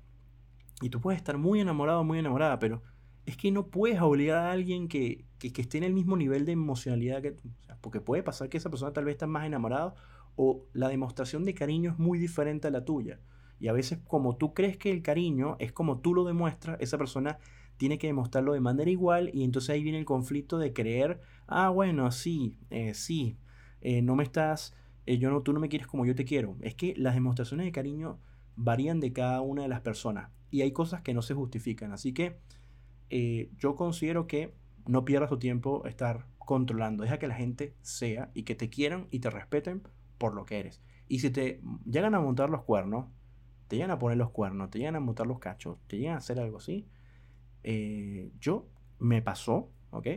y 0.81 0.89
tú 0.89 1.01
puedes 1.01 1.17
estar 1.17 1.37
muy 1.37 1.59
enamorado, 1.59 2.03
muy 2.03 2.19
enamorada, 2.19 2.59
pero 2.59 2.81
es 3.25 3.37
que 3.37 3.51
no 3.51 3.67
puedes 3.67 4.01
obligar 4.01 4.39
a 4.39 4.51
alguien 4.51 4.87
que, 4.87 5.25
esté 5.39 5.77
en 5.77 5.83
el 5.83 5.93
mismo 5.93 6.17
nivel 6.17 6.45
de 6.45 6.53
emocionalidad 6.53 7.21
que 7.21 7.31
tú. 7.31 7.49
porque 7.81 8.01
puede 8.01 8.23
pasar 8.23 8.49
que 8.49 8.57
esa 8.57 8.69
persona 8.69 8.93
tal 8.93 9.05
vez 9.05 9.13
está 9.13 9.27
más 9.27 9.45
enamorada 9.45 9.93
o 10.35 10.65
la 10.73 10.89
demostración 10.89 11.43
de 11.43 11.53
cariño 11.53 11.91
es 11.91 11.99
muy 11.99 12.17
diferente 12.17 12.67
a 12.67 12.71
la 12.71 12.85
tuya. 12.85 13.19
Y 13.59 13.67
a 13.67 13.73
veces 13.73 13.99
como 14.07 14.35
tú 14.35 14.53
crees 14.53 14.77
que 14.77 14.91
el 14.91 15.01
cariño 15.01 15.55
es 15.59 15.71
como 15.71 15.99
tú 15.99 16.13
lo 16.13 16.25
demuestras, 16.25 16.77
esa 16.81 16.97
persona 16.97 17.39
tiene 17.77 17.97
que 17.97 18.07
demostrarlo 18.07 18.53
de 18.53 18.59
manera 18.59 18.89
igual 18.89 19.29
y 19.33 19.43
entonces 19.43 19.71
ahí 19.71 19.83
viene 19.83 19.99
el 19.99 20.05
conflicto 20.05 20.57
de 20.57 20.73
creer, 20.73 21.21
ah, 21.47 21.69
bueno, 21.69 22.11
sí, 22.11 22.57
eh, 22.69 22.93
sí, 22.93 23.37
eh, 23.81 24.01
no 24.01 24.15
me 24.15 24.23
estás, 24.23 24.75
eh, 25.05 25.17
yo 25.17 25.29
no, 25.29 25.41
tú 25.41 25.53
no 25.53 25.59
me 25.59 25.69
quieres 25.69 25.87
como 25.87 26.05
yo 26.05 26.15
te 26.15 26.25
quiero. 26.25 26.57
Es 26.61 26.75
que 26.75 26.93
las 26.97 27.13
demostraciones 27.13 27.65
de 27.65 27.71
cariño 27.71 28.19
varían 28.55 28.99
de 28.99 29.13
cada 29.13 29.41
una 29.41 29.63
de 29.63 29.67
las 29.67 29.81
personas 29.81 30.29
y 30.51 30.61
hay 30.61 30.71
cosas 30.71 31.01
que 31.01 31.13
no 31.13 31.21
se 31.21 31.33
justifican. 31.33 31.91
Así 31.91 32.13
que 32.13 32.39
yo 33.57 33.75
considero 33.75 34.25
que 34.25 34.55
no 34.87 35.05
pierdas 35.05 35.29
tu 35.29 35.37
tiempo 35.37 35.85
estar 35.85 36.25
controlando. 36.39 37.03
Deja 37.03 37.19
que 37.19 37.27
la 37.27 37.35
gente 37.35 37.75
sea 37.81 38.31
y 38.33 38.43
que 38.43 38.55
te 38.55 38.69
quieran 38.69 39.07
y 39.11 39.19
te 39.19 39.29
respeten 39.29 39.83
por 40.17 40.33
lo 40.33 40.45
que 40.45 40.59
eres. 40.59 40.81
Y 41.07 41.19
si 41.19 41.29
te 41.29 41.61
llegan 41.85 42.15
a 42.15 42.19
montar 42.19 42.49
los 42.49 42.63
cuernos, 42.63 43.07
te 43.67 43.75
llegan 43.75 43.91
a 43.91 43.99
poner 43.99 44.17
los 44.17 44.31
cuernos, 44.31 44.69
te 44.69 44.79
llegan 44.79 44.95
a 44.95 44.99
montar 44.99 45.27
los 45.27 45.39
cachos, 45.39 45.77
te 45.87 45.97
llegan 45.97 46.15
a 46.15 46.17
hacer 46.17 46.39
algo 46.39 46.57
así, 46.57 46.87
eh, 47.63 48.31
yo 48.39 48.67
me 48.99 49.21
pasó, 49.21 49.71
¿ok? 49.91 50.07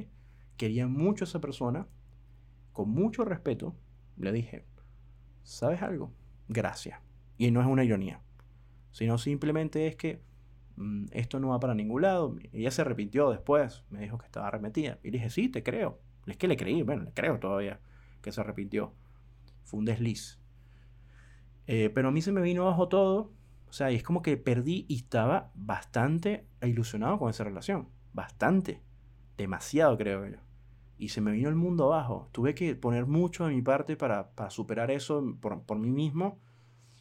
Quería 0.56 0.86
mucho 0.86 1.24
a 1.24 1.28
esa 1.28 1.40
persona, 1.40 1.86
con 2.72 2.90
mucho 2.90 3.24
respeto, 3.24 3.74
le 4.16 4.32
dije, 4.32 4.64
¿sabes 5.42 5.82
algo? 5.82 6.12
Gracias. 6.48 7.00
Y 7.38 7.50
no 7.50 7.60
es 7.60 7.66
una 7.66 7.84
ironía 7.84 8.22
sino 8.96 9.18
simplemente 9.18 9.88
es 9.88 9.94
que 9.94 10.22
mm, 10.76 11.08
esto 11.10 11.38
no 11.38 11.48
va 11.48 11.60
para 11.60 11.74
ningún 11.74 12.00
lado. 12.00 12.34
Ella 12.50 12.70
se 12.70 12.80
arrepintió 12.80 13.28
después, 13.28 13.84
me 13.90 14.00
dijo 14.00 14.16
que 14.16 14.24
estaba 14.24 14.48
arrepentida. 14.48 14.98
Y 15.02 15.10
dije, 15.10 15.28
sí, 15.28 15.50
te 15.50 15.62
creo. 15.62 16.00
Es 16.26 16.38
que 16.38 16.48
le 16.48 16.56
creí, 16.56 16.80
bueno, 16.80 17.02
le 17.02 17.12
creo 17.12 17.38
todavía 17.38 17.78
que 18.22 18.32
se 18.32 18.40
arrepintió. 18.40 18.94
Fue 19.64 19.80
un 19.80 19.84
desliz. 19.84 20.40
Eh, 21.66 21.90
pero 21.94 22.08
a 22.08 22.10
mí 22.10 22.22
se 22.22 22.32
me 22.32 22.40
vino 22.40 22.62
abajo 22.62 22.88
todo. 22.88 23.34
Sea, 23.76 23.92
y 23.92 23.96
es 23.96 24.02
como 24.02 24.22
que 24.22 24.38
perdí 24.38 24.86
y 24.88 24.96
estaba 24.96 25.50
bastante 25.54 26.46
ilusionado 26.62 27.18
con 27.18 27.28
esa 27.28 27.44
relación. 27.44 27.88
Bastante. 28.14 28.80
Demasiado, 29.36 29.98
creo 29.98 30.26
yo. 30.26 30.38
Y 30.96 31.10
se 31.10 31.20
me 31.20 31.32
vino 31.32 31.50
el 31.50 31.56
mundo 31.56 31.92
abajo. 31.92 32.30
Tuve 32.32 32.54
que 32.54 32.74
poner 32.74 33.04
mucho 33.04 33.44
de 33.44 33.54
mi 33.54 33.60
parte 33.60 33.94
para, 33.94 34.30
superar 34.48 34.90
eso 34.90 35.36
por, 35.42 35.60
por 35.64 35.78
mí 35.78 35.90
mismo 35.90 36.38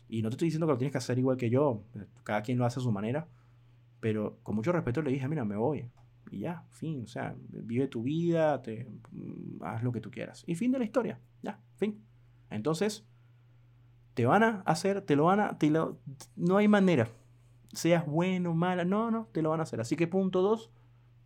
y 0.09 0.21
no 0.21 0.29
te 0.29 0.33
estoy 0.33 0.47
diciendo 0.47 0.67
que 0.67 0.73
lo 0.73 0.77
tienes 0.77 0.91
que 0.91 0.97
hacer 0.97 1.17
igual 1.17 1.37
que 1.37 1.49
yo, 1.49 1.81
cada 2.23 2.41
quien 2.41 2.57
lo 2.57 2.65
hace 2.65 2.81
a 2.81 2.83
su 2.83 2.91
manera, 2.91 3.25
pero 4.01 4.37
con 4.43 4.55
mucho 4.55 4.73
respeto 4.73 5.01
le 5.01 5.11
dije, 5.11 5.29
mira, 5.29 5.45
me 5.45 5.55
voy. 5.55 5.89
Y 6.29 6.39
ya, 6.39 6.65
fin, 6.71 7.03
o 7.03 7.07
sea, 7.07 7.35
vive 7.37 7.87
tu 7.87 8.03
vida, 8.03 8.61
te, 8.61 8.91
mm, 9.11 9.63
haz 9.63 9.81
lo 9.81 9.93
que 9.93 10.01
tú 10.01 10.11
quieras. 10.11 10.43
Y 10.45 10.55
fin 10.55 10.73
de 10.73 10.79
la 10.79 10.83
historia, 10.83 11.21
ya, 11.41 11.57
fin. 11.77 12.03
Entonces, 12.49 13.07
te 14.15 14.25
van 14.25 14.43
a 14.43 14.63
hacer, 14.65 15.01
te 15.01 15.15
lo 15.15 15.25
van 15.25 15.39
a, 15.39 15.57
te 15.59 15.69
lo, 15.69 15.99
no 16.35 16.57
hay 16.57 16.67
manera. 16.67 17.07
Seas 17.73 18.05
bueno, 18.07 18.55
mala, 18.55 18.85
no, 18.85 19.11
no, 19.11 19.27
te 19.31 19.43
lo 19.43 19.51
van 19.51 19.59
a 19.59 19.63
hacer. 19.63 19.79
Así 19.81 19.95
que 19.95 20.07
punto 20.07 20.41
dos, 20.41 20.71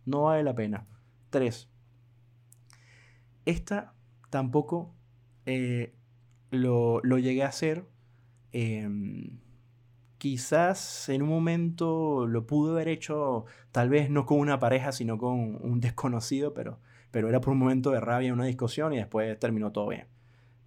no 0.04 0.24
vale 0.24 0.42
la 0.42 0.54
pena. 0.54 0.86
Tres, 1.30 1.70
esta 3.46 3.94
tampoco 4.28 4.94
eh, 5.46 5.94
lo, 6.50 7.00
lo 7.02 7.18
llegué 7.18 7.44
a 7.44 7.48
hacer 7.48 7.86
Em, 8.52 9.38
quizás 10.18 11.08
en 11.08 11.22
un 11.22 11.28
momento 11.28 12.26
lo 12.26 12.46
pudo 12.46 12.72
haber 12.72 12.88
hecho, 12.88 13.44
tal 13.72 13.88
vez 13.88 14.10
no 14.10 14.26
con 14.26 14.38
una 14.38 14.58
pareja, 14.58 14.92
sino 14.92 15.18
con 15.18 15.56
un 15.62 15.80
desconocido, 15.80 16.52
pero, 16.54 16.80
pero 17.10 17.28
era 17.28 17.40
por 17.40 17.52
un 17.52 17.58
momento 17.58 17.90
de 17.90 18.00
rabia, 18.00 18.32
una 18.32 18.46
discusión 18.46 18.92
y 18.92 18.96
después 18.96 19.38
terminó 19.38 19.72
todo 19.72 19.88
bien. 19.88 20.06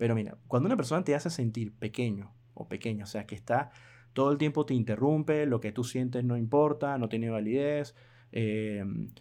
Pero 0.03 0.15
mira, 0.15 0.37
cuando 0.49 0.67
una 0.67 0.75
persona 0.75 1.01
te 1.05 1.15
hace 1.15 1.29
sentir 1.29 1.73
pequeño 1.73 2.35
o 2.53 2.67
pequeño, 2.67 3.05
o 3.05 3.07
sea, 3.07 3.25
que 3.25 3.35
está 3.35 3.71
todo 4.11 4.33
el 4.33 4.37
tiempo 4.37 4.65
te 4.65 4.73
interrumpe, 4.73 5.45
lo 5.45 5.61
que 5.61 5.71
tú 5.71 5.85
sientes 5.85 6.25
no 6.25 6.35
importa, 6.35 6.97
no 6.97 7.07
tiene 7.07 7.29
validez, 7.29 7.95
em, 8.33 9.11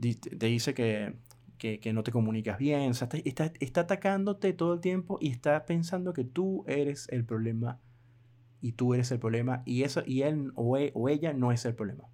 te 0.00 0.46
dice 0.46 0.74
que, 0.74 1.14
que, 1.56 1.92
no 1.92 2.02
te 2.02 2.10
comunicas 2.10 2.58
bien, 2.58 2.90
o 2.90 2.94
sea, 2.94 3.08
está, 3.24 3.52
está 3.60 3.82
atacándote 3.82 4.52
todo 4.54 4.74
el 4.74 4.80
tiempo 4.80 5.18
y 5.20 5.30
está 5.30 5.64
pensando 5.66 6.12
que 6.12 6.24
tú 6.24 6.64
eres 6.66 7.06
el 7.12 7.24
problema 7.24 7.78
y 8.60 8.72
tú 8.72 8.92
eres 8.92 9.12
el 9.12 9.20
problema 9.20 9.62
y, 9.64 9.84
eso, 9.84 10.02
y 10.04 10.22
él 10.22 10.50
o, 10.56 10.76
e, 10.76 10.92
ella 11.10 11.32
no 11.32 11.52
es 11.52 11.64
el 11.64 11.76
problema. 11.76 12.08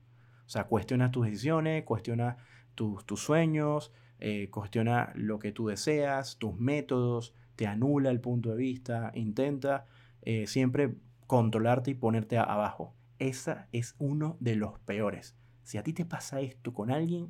O 0.44 0.50
sea, 0.50 0.64
cuestiona 0.64 1.10
tus 1.10 1.24
decisiones, 1.24 1.84
cuestiona 1.84 2.36
tus, 2.74 3.02
tus 3.06 3.22
sueños, 3.22 3.94
eh, 4.18 4.50
cuestiona 4.50 5.10
lo 5.14 5.38
que 5.38 5.52
tú 5.52 5.68
deseas, 5.68 6.36
tus 6.36 6.54
métodos, 6.60 7.34
te 7.60 7.66
anula 7.66 8.08
el 8.08 8.22
punto 8.22 8.48
de 8.48 8.56
vista, 8.56 9.12
intenta 9.14 9.84
eh, 10.22 10.46
siempre 10.46 10.94
controlarte 11.26 11.90
y 11.90 11.94
ponerte 11.94 12.38
abajo. 12.38 12.94
Esa 13.18 13.68
es 13.70 13.96
uno 13.98 14.38
de 14.40 14.56
los 14.56 14.78
peores. 14.78 15.36
Si 15.62 15.76
a 15.76 15.82
ti 15.82 15.92
te 15.92 16.06
pasa 16.06 16.40
esto 16.40 16.72
con 16.72 16.90
alguien, 16.90 17.28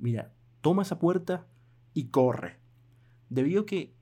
mira, 0.00 0.32
toma 0.62 0.82
esa 0.82 0.98
puerta 0.98 1.46
y 1.94 2.08
corre. 2.08 2.58
Debido 3.28 3.62
a 3.62 3.66
que 3.66 3.94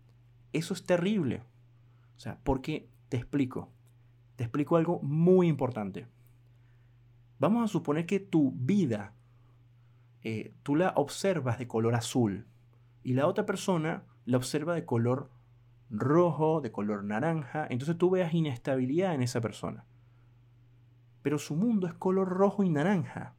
eso 0.55 0.73
es 0.73 0.83
terrible. 0.83 1.43
O 2.17 2.21
sea, 2.21 2.41
porque 2.43 2.89
te 3.11 3.19
explico. 3.19 3.71
Te 4.37 4.45
explico 4.45 4.79
algo 4.79 5.01
muy 5.03 5.47
importante. 5.47 6.07
Vamos 7.39 7.63
a 7.63 7.71
suponer 7.71 8.07
que 8.07 8.19
tu 8.19 8.53
vida 8.53 9.13
eh, 10.23 10.55
tú 10.63 10.75
la 10.75 10.95
observas 10.97 11.59
de 11.59 11.69
color 11.69 11.95
azul 11.95 12.47
y 13.03 13.13
la 13.13 13.27
otra 13.27 13.45
persona 13.45 14.05
la 14.25 14.39
observa 14.39 14.75
de 14.75 14.87
color 14.87 15.36
rojo, 15.91 16.61
de 16.61 16.73
color 16.73 17.05
naranja, 17.05 17.67
entonces 17.71 17.97
tú 17.99 18.11
veas 18.11 18.35
inestabilidad 18.35 19.15
en 19.15 19.23
esa 19.23 19.41
persona. 19.41 19.85
Pero 21.23 21.39
su 21.39 21.57
mundo 21.57 21.87
es 21.87 21.95
color 21.95 22.29
rojo 22.29 22.63
y 22.63 22.71
naranja. 22.71 23.35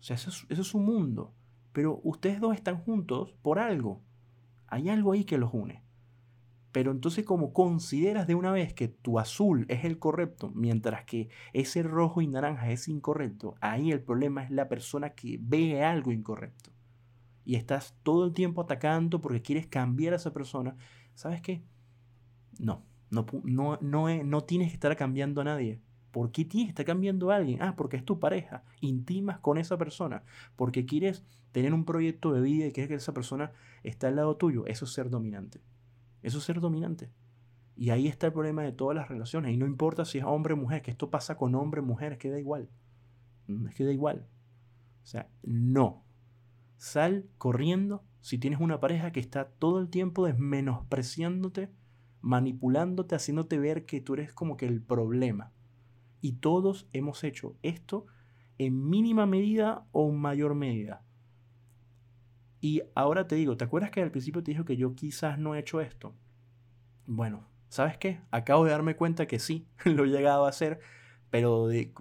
O 0.00 0.02
sea, 0.02 0.16
eso 0.16 0.30
es, 0.48 0.66
su 0.66 0.80
mundo. 0.80 1.34
Pero 1.72 2.00
ustedes 2.02 2.40
dos 2.40 2.54
están 2.54 2.78
juntos 2.78 3.34
por 3.42 3.58
algo. 3.58 4.02
Hay 4.66 4.88
algo 4.88 5.12
ahí 5.12 5.24
que 5.24 5.38
los 5.38 5.52
une. 5.52 5.84
Pero 6.72 6.90
entonces 6.90 7.24
como 7.24 7.52
consideras 7.52 8.26
de 8.26 8.34
una 8.34 8.50
vez 8.50 8.72
que 8.72 8.88
tu 8.88 9.18
azul 9.18 9.66
es 9.68 9.84
el 9.84 9.98
correcto, 9.98 10.50
mientras 10.54 11.04
que 11.04 11.28
ese 11.52 11.82
rojo 11.82 12.22
y 12.22 12.28
naranja 12.28 12.70
es 12.70 12.88
incorrecto, 12.88 13.56
ahí 13.60 13.92
el 13.92 14.00
problema 14.00 14.42
es 14.42 14.50
la 14.50 14.68
persona 14.68 15.10
que 15.10 15.38
ve 15.40 15.84
algo 15.84 16.12
incorrecto. 16.12 16.70
Y 17.44 17.56
estás 17.56 17.94
todo 18.02 18.24
el 18.24 18.32
tiempo 18.32 18.62
atacando 18.62 19.20
porque 19.20 19.42
quieres 19.42 19.66
cambiar 19.66 20.14
a 20.14 20.16
esa 20.16 20.32
persona. 20.32 20.76
¿Sabes 21.14 21.40
qué? 21.42 21.62
No, 22.58 22.82
no, 23.10 23.26
no, 23.44 23.78
no, 23.80 24.24
no 24.24 24.44
tienes 24.44 24.68
que 24.68 24.74
estar 24.74 24.96
cambiando 24.96 25.40
a 25.40 25.44
nadie. 25.44 25.80
¿Por 26.12 26.30
qué 26.30 26.44
tienes 26.44 26.66
que 26.66 26.70
estar 26.72 26.86
cambiando 26.86 27.30
a 27.30 27.36
alguien? 27.36 27.62
Ah, 27.62 27.74
porque 27.74 27.96
es 27.96 28.04
tu 28.04 28.20
pareja. 28.20 28.64
Intimas 28.80 29.38
con 29.38 29.56
esa 29.56 29.78
persona. 29.78 30.22
Porque 30.56 30.84
quieres 30.84 31.24
tener 31.52 31.72
un 31.72 31.84
proyecto 31.84 32.32
de 32.32 32.42
vida 32.42 32.66
y 32.66 32.72
quieres 32.72 32.88
que 32.88 32.94
esa 32.96 33.14
persona 33.14 33.52
esté 33.82 34.06
al 34.06 34.16
lado 34.16 34.36
tuyo. 34.36 34.66
Eso 34.66 34.84
es 34.84 34.92
ser 34.92 35.08
dominante. 35.08 35.62
Eso 36.22 36.38
es 36.38 36.44
ser 36.44 36.60
dominante. 36.60 37.10
Y 37.76 37.90
ahí 37.90 38.08
está 38.08 38.26
el 38.26 38.34
problema 38.34 38.62
de 38.62 38.72
todas 38.72 38.94
las 38.94 39.08
relaciones. 39.08 39.54
Y 39.54 39.56
no 39.56 39.66
importa 39.66 40.04
si 40.04 40.18
es 40.18 40.24
hombre 40.24 40.52
o 40.52 40.56
mujer, 40.58 40.82
que 40.82 40.90
esto 40.90 41.10
pasa 41.10 41.36
con 41.36 41.54
hombre 41.54 41.80
o 41.80 41.84
mujer, 41.84 42.12
es 42.12 42.18
que 42.18 42.30
da 42.30 42.38
igual. 42.38 42.68
Es 43.68 43.74
que 43.74 43.84
da 43.84 43.92
igual. 43.92 44.26
O 45.02 45.06
sea, 45.06 45.30
no. 45.42 46.04
Sal 46.76 47.26
corriendo 47.38 48.04
si 48.22 48.38
tienes 48.38 48.60
una 48.60 48.80
pareja 48.80 49.12
que 49.12 49.20
está 49.20 49.50
todo 49.50 49.78
el 49.80 49.90
tiempo 49.90 50.24
desmenospreciándote, 50.24 51.70
manipulándote, 52.22 53.14
haciéndote 53.14 53.58
ver 53.58 53.84
que 53.84 54.00
tú 54.00 54.14
eres 54.14 54.32
como 54.32 54.56
que 54.56 54.66
el 54.66 54.80
problema. 54.80 55.52
Y 56.20 56.34
todos 56.34 56.88
hemos 56.92 57.22
hecho 57.24 57.56
esto 57.62 58.06
en 58.58 58.88
mínima 58.88 59.26
medida 59.26 59.86
o 59.92 60.10
mayor 60.12 60.54
medida. 60.54 61.04
Y 62.60 62.82
ahora 62.94 63.26
te 63.26 63.34
digo, 63.34 63.56
¿te 63.56 63.64
acuerdas 63.64 63.90
que 63.90 64.00
al 64.00 64.12
principio 64.12 64.42
te 64.42 64.52
dijo 64.52 64.64
que 64.64 64.76
yo 64.76 64.94
quizás 64.94 65.36
no 65.36 65.54
he 65.54 65.58
hecho 65.58 65.80
esto? 65.80 66.14
Bueno, 67.06 67.48
¿sabes 67.68 67.98
qué? 67.98 68.20
Acabo 68.30 68.64
de 68.64 68.70
darme 68.70 68.94
cuenta 68.94 69.26
que 69.26 69.40
sí, 69.40 69.66
lo 69.84 70.04
he 70.04 70.08
llegado 70.08 70.46
a 70.46 70.48
hacer, 70.48 70.78
pero 71.30 71.66
¿de, 71.66 71.92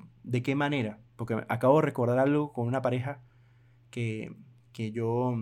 qué 0.44 0.54
manera? 0.54 1.00
Porque 1.16 1.44
acabo 1.50 1.78
de 1.78 1.86
recordar 1.88 2.20
algo 2.20 2.54
con 2.54 2.68
una 2.68 2.84
pareja 2.84 3.24
que, 3.90 4.36
yo 4.74 5.36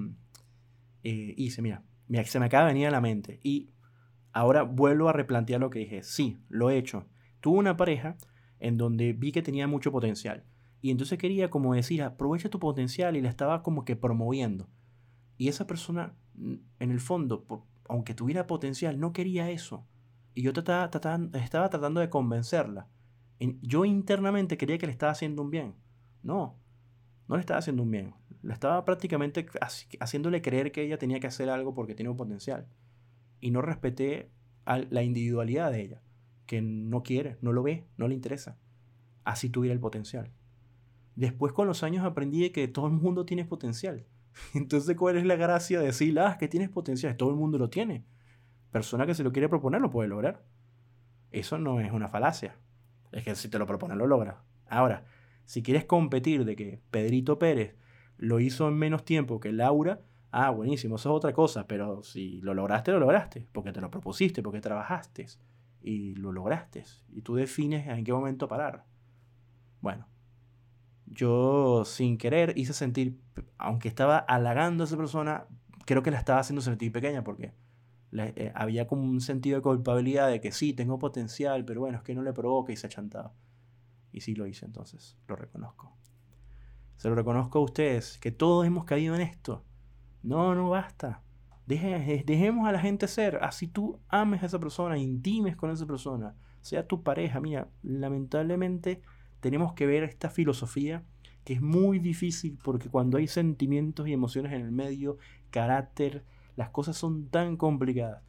eh, 1.03 1.33
hice, 1.37 1.61
mira, 1.61 1.83
se 2.25 2.39
me 2.39 2.45
acaba 2.45 2.73
de 2.73 2.85
a 2.85 2.91
la 2.91 3.01
mente. 3.01 3.39
Y 3.43 3.71
ahora 4.31 4.63
vuelvo 4.63 5.09
a 5.09 5.13
replantear 5.13 5.61
lo 5.61 5.69
que 5.69 5.79
dije. 5.79 6.03
Sí, 6.03 6.37
lo 6.49 6.69
he 6.69 6.77
hecho. 6.77 7.07
Tuve 7.39 7.59
una 7.59 7.77
pareja 7.77 8.17
en 8.59 8.77
donde 8.77 9.13
vi 9.13 9.31
que 9.31 9.41
tenía 9.41 9.67
mucho 9.67 9.91
potencial. 9.91 10.43
Y 10.81 10.91
entonces 10.91 11.17
quería 11.17 11.49
como 11.49 11.73
decir, 11.73 12.01
aprovecha 12.03 12.49
tu 12.49 12.59
potencial 12.59 13.15
y 13.15 13.21
la 13.21 13.29
estaba 13.29 13.63
como 13.63 13.85
que 13.85 13.95
promoviendo. 13.95 14.69
Y 15.37 15.47
esa 15.47 15.67
persona, 15.67 16.15
en 16.35 16.91
el 16.91 16.99
fondo, 16.99 17.45
aunque 17.87 18.13
tuviera 18.13 18.47
potencial, 18.47 18.99
no 18.99 19.13
quería 19.13 19.49
eso. 19.49 19.87
Y 20.33 20.43
yo 20.43 20.51
estaba 20.51 20.89
tratando 20.89 21.99
de 21.99 22.09
convencerla. 22.09 22.87
Yo 23.61 23.85
internamente 23.85 24.57
quería 24.57 24.77
que 24.77 24.85
le 24.85 24.91
estaba 24.91 25.13
haciendo 25.13 25.41
un 25.41 25.49
bien. 25.49 25.75
No, 26.21 26.59
no 27.27 27.35
le 27.35 27.41
estaba 27.41 27.59
haciendo 27.59 27.83
un 27.83 27.91
bien. 27.91 28.13
Le 28.41 28.53
estaba 28.53 28.85
prácticamente 28.85 29.45
haciéndole 29.99 30.41
creer 30.41 30.71
que 30.71 30.83
ella 30.83 30.97
tenía 30.97 31.19
que 31.19 31.27
hacer 31.27 31.49
algo 31.49 31.73
porque 31.73 31.95
tiene 31.95 32.09
un 32.09 32.17
potencial. 32.17 32.67
Y 33.41 33.51
no 33.51 33.61
respeté 33.61 34.31
la 34.65 35.03
individualidad 35.03 35.71
de 35.71 35.81
ella, 35.81 36.01
que 36.45 36.61
no 36.61 37.03
quiere, 37.03 37.37
no 37.41 37.51
lo 37.51 37.63
ve, 37.63 37.85
no 37.97 38.07
le 38.07 38.15
interesa. 38.15 38.57
Así 39.23 39.49
tuviera 39.49 39.73
el 39.73 39.79
potencial. 39.79 40.31
Después 41.15 41.51
con 41.53 41.67
los 41.67 41.83
años 41.83 42.05
aprendí 42.05 42.49
que 42.51 42.67
todo 42.67 42.87
el 42.87 42.93
mundo 42.93 43.25
tiene 43.25 43.45
potencial. 43.45 44.05
Entonces, 44.53 44.95
¿cuál 44.95 45.17
es 45.17 45.25
la 45.25 45.35
gracia 45.35 45.79
de 45.79 45.87
decir, 45.87 46.17
ah, 46.19 46.37
que 46.39 46.47
tienes 46.47 46.69
potencial? 46.69 47.17
Todo 47.17 47.31
el 47.31 47.35
mundo 47.35 47.57
lo 47.57 47.69
tiene. 47.69 48.05
Persona 48.71 49.05
que 49.05 49.15
se 49.15 49.23
lo 49.23 49.31
quiere 49.31 49.49
proponer 49.49 49.81
lo 49.81 49.89
puede 49.89 50.07
lograr. 50.07 50.45
Eso 51.31 51.57
no 51.57 51.79
es 51.79 51.91
una 51.91 52.07
falacia. 52.07 52.55
Es 53.11 53.23
que 53.23 53.35
si 53.35 53.49
te 53.49 53.59
lo 53.59 53.65
propones 53.65 53.97
lo 53.97 54.07
logra. 54.07 54.43
Ahora, 54.67 55.05
si 55.45 55.63
quieres 55.63 55.85
competir 55.85 56.45
de 56.45 56.55
que 56.55 56.81
Pedrito 56.91 57.39
Pérez 57.39 57.75
lo 58.19 58.39
hizo 58.41 58.67
en 58.67 58.75
menos 58.75 59.05
tiempo 59.05 59.39
que 59.39 59.51
Laura, 59.53 60.01
ah, 60.31 60.51
buenísimo, 60.51 60.97
eso 60.97 61.09
es 61.09 61.15
otra 61.15 61.33
cosa, 61.33 61.65
pero 61.67 62.03
si 62.03 62.41
lo 62.41 62.53
lograste, 62.53 62.91
lo 62.91 62.99
lograste, 62.99 63.47
porque 63.53 63.71
te 63.71 63.79
lo 63.79 63.89
propusiste, 63.89 64.43
porque 64.43 64.59
trabajaste 64.59 65.25
y 65.81 66.15
lo 66.15 66.33
lograste. 66.33 66.83
Y 67.13 67.21
tú 67.21 67.35
defines 67.35 67.87
en 67.87 68.03
qué 68.03 68.11
momento 68.11 68.47
parar. 68.49 68.85
Bueno, 69.79 70.05
yo 71.05 71.85
sin 71.85 72.17
querer 72.17 72.53
hice 72.57 72.73
sentir, 72.73 73.17
aunque 73.57 73.87
estaba 73.87 74.17
halagando 74.17 74.83
a 74.83 74.87
esa 74.87 74.97
persona, 74.97 75.45
creo 75.85 76.03
que 76.03 76.11
la 76.11 76.19
estaba 76.19 76.39
haciendo 76.39 76.61
sentir 76.61 76.91
pequeña 76.91 77.23
porque 77.23 77.53
eh, 78.11 78.51
había 78.53 78.85
como 78.85 79.03
un 79.03 79.21
sentido 79.21 79.55
de 79.55 79.61
culpabilidad 79.61 80.27
de 80.27 80.41
que 80.41 80.51
sí, 80.51 80.73
tengo 80.73 80.99
potencial, 80.99 81.63
pero 81.63 81.79
bueno, 81.79 81.99
es 81.99 82.03
que 82.03 82.13
no 82.15 82.21
le 82.21 82.33
provoca 82.33 82.73
y 82.73 82.75
se 82.75 82.87
ha 82.87 82.89
chantado. 82.89 83.33
Y 84.11 84.21
sí 84.21 84.35
lo 84.35 84.45
hice 84.45 84.65
entonces, 84.65 85.17
lo 85.29 85.37
reconozco. 85.37 85.95
Se 86.99 87.07
lo 87.07 87.15
reconozco 87.15 87.59
a 87.59 87.61
ustedes, 87.61 88.17
que 88.17 88.29
todos 88.29 88.67
hemos 88.67 88.83
caído 88.83 89.15
en 89.15 89.21
esto. 89.21 89.63
No, 90.21 90.53
no 90.53 90.69
basta. 90.69 91.23
dejemos 91.65 92.67
a 92.67 92.73
la 92.73 92.79
gente 92.81 93.07
ser. 93.07 93.39
Así 93.41 93.67
tú 93.67 94.01
ames 94.09 94.43
a 94.43 94.47
esa 94.47 94.59
persona, 94.59 94.97
intimes 94.97 95.55
con 95.55 95.71
esa 95.71 95.85
persona, 95.85 96.35
sea 96.59 96.85
tu 96.85 97.01
pareja. 97.01 97.39
Mira, 97.39 97.69
lamentablemente 97.83 99.01
tenemos 99.39 99.71
que 99.71 99.85
ver 99.85 100.03
esta 100.03 100.29
filosofía 100.29 101.05
que 101.45 101.53
es 101.53 101.61
muy 101.61 101.99
difícil 101.99 102.59
porque 102.61 102.89
cuando 102.89 103.17
hay 103.17 103.27
sentimientos 103.27 104.05
y 104.05 104.11
emociones 104.11 104.51
en 104.51 104.59
el 104.59 104.73
medio, 104.73 105.19
carácter, 105.51 106.25
las 106.57 106.69
cosas 106.69 106.97
son 106.97 107.29
tan 107.29 107.55
complicadas. 107.55 108.23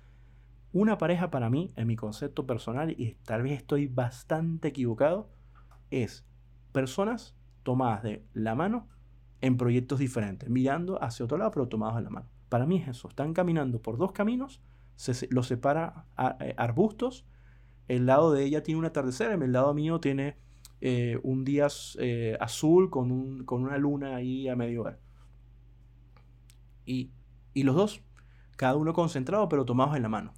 Una 0.73 0.97
pareja 0.97 1.33
para 1.33 1.51
mí, 1.51 1.73
en 1.75 1.89
mi 1.89 1.97
concepto 1.97 2.47
personal, 2.47 2.93
y 2.93 3.17
tal 3.25 3.43
vez 3.43 3.55
estoy 3.55 3.89
bastante 3.89 4.69
equivocado, 4.69 5.29
es 5.91 6.25
personas 6.71 7.35
tomadas 7.63 8.03
de 8.03 8.25
la 8.35 8.55
mano 8.55 8.89
en 9.41 9.57
proyectos 9.57 9.99
diferentes, 9.99 10.49
mirando 10.51 11.03
hacia 11.03 11.25
otro 11.25 11.39
lado, 11.39 11.51
pero 11.51 11.69
tomados 11.69 11.97
de 11.97 12.03
la 12.03 12.11
mano. 12.11 12.29
Para 12.49 12.67
mí 12.67 12.77
es 12.79 12.89
eso, 12.89 13.09
están 13.09 13.33
caminando 13.33 13.81
por 13.81 13.97
dos 13.97 14.13
caminos, 14.13 14.61
se 14.97 15.29
los 15.31 15.47
separa 15.47 16.05
eh, 16.41 16.55
arbustos, 16.57 17.25
el 17.89 18.07
lado 18.07 18.33
de 18.33 18.45
ella 18.45 18.63
tiene 18.63 18.79
un 18.79 18.85
atardecer, 18.85 19.33
el 19.33 19.53
lado 19.53 19.75
mío 19.75 19.99
tiene 19.99 20.37
eh, 20.81 21.19
un 21.23 21.45
día 21.45 21.69
eh, 21.99 22.37
azul 22.41 22.89
con, 22.89 23.11
una 23.51 23.79
luna 23.79 24.17
ahí 24.17 24.49
a 24.49 24.57
medio 24.57 24.85
ver. 24.85 24.99
Y, 26.87 27.11
los 27.55 27.77
dos, 27.77 28.03
cada 28.57 28.77
uno 28.77 28.93
concentrado, 28.93 29.49
pero 29.49 29.65
tomados 29.65 29.97
en 29.97 30.03
la 30.03 30.09
mano. 30.09 30.33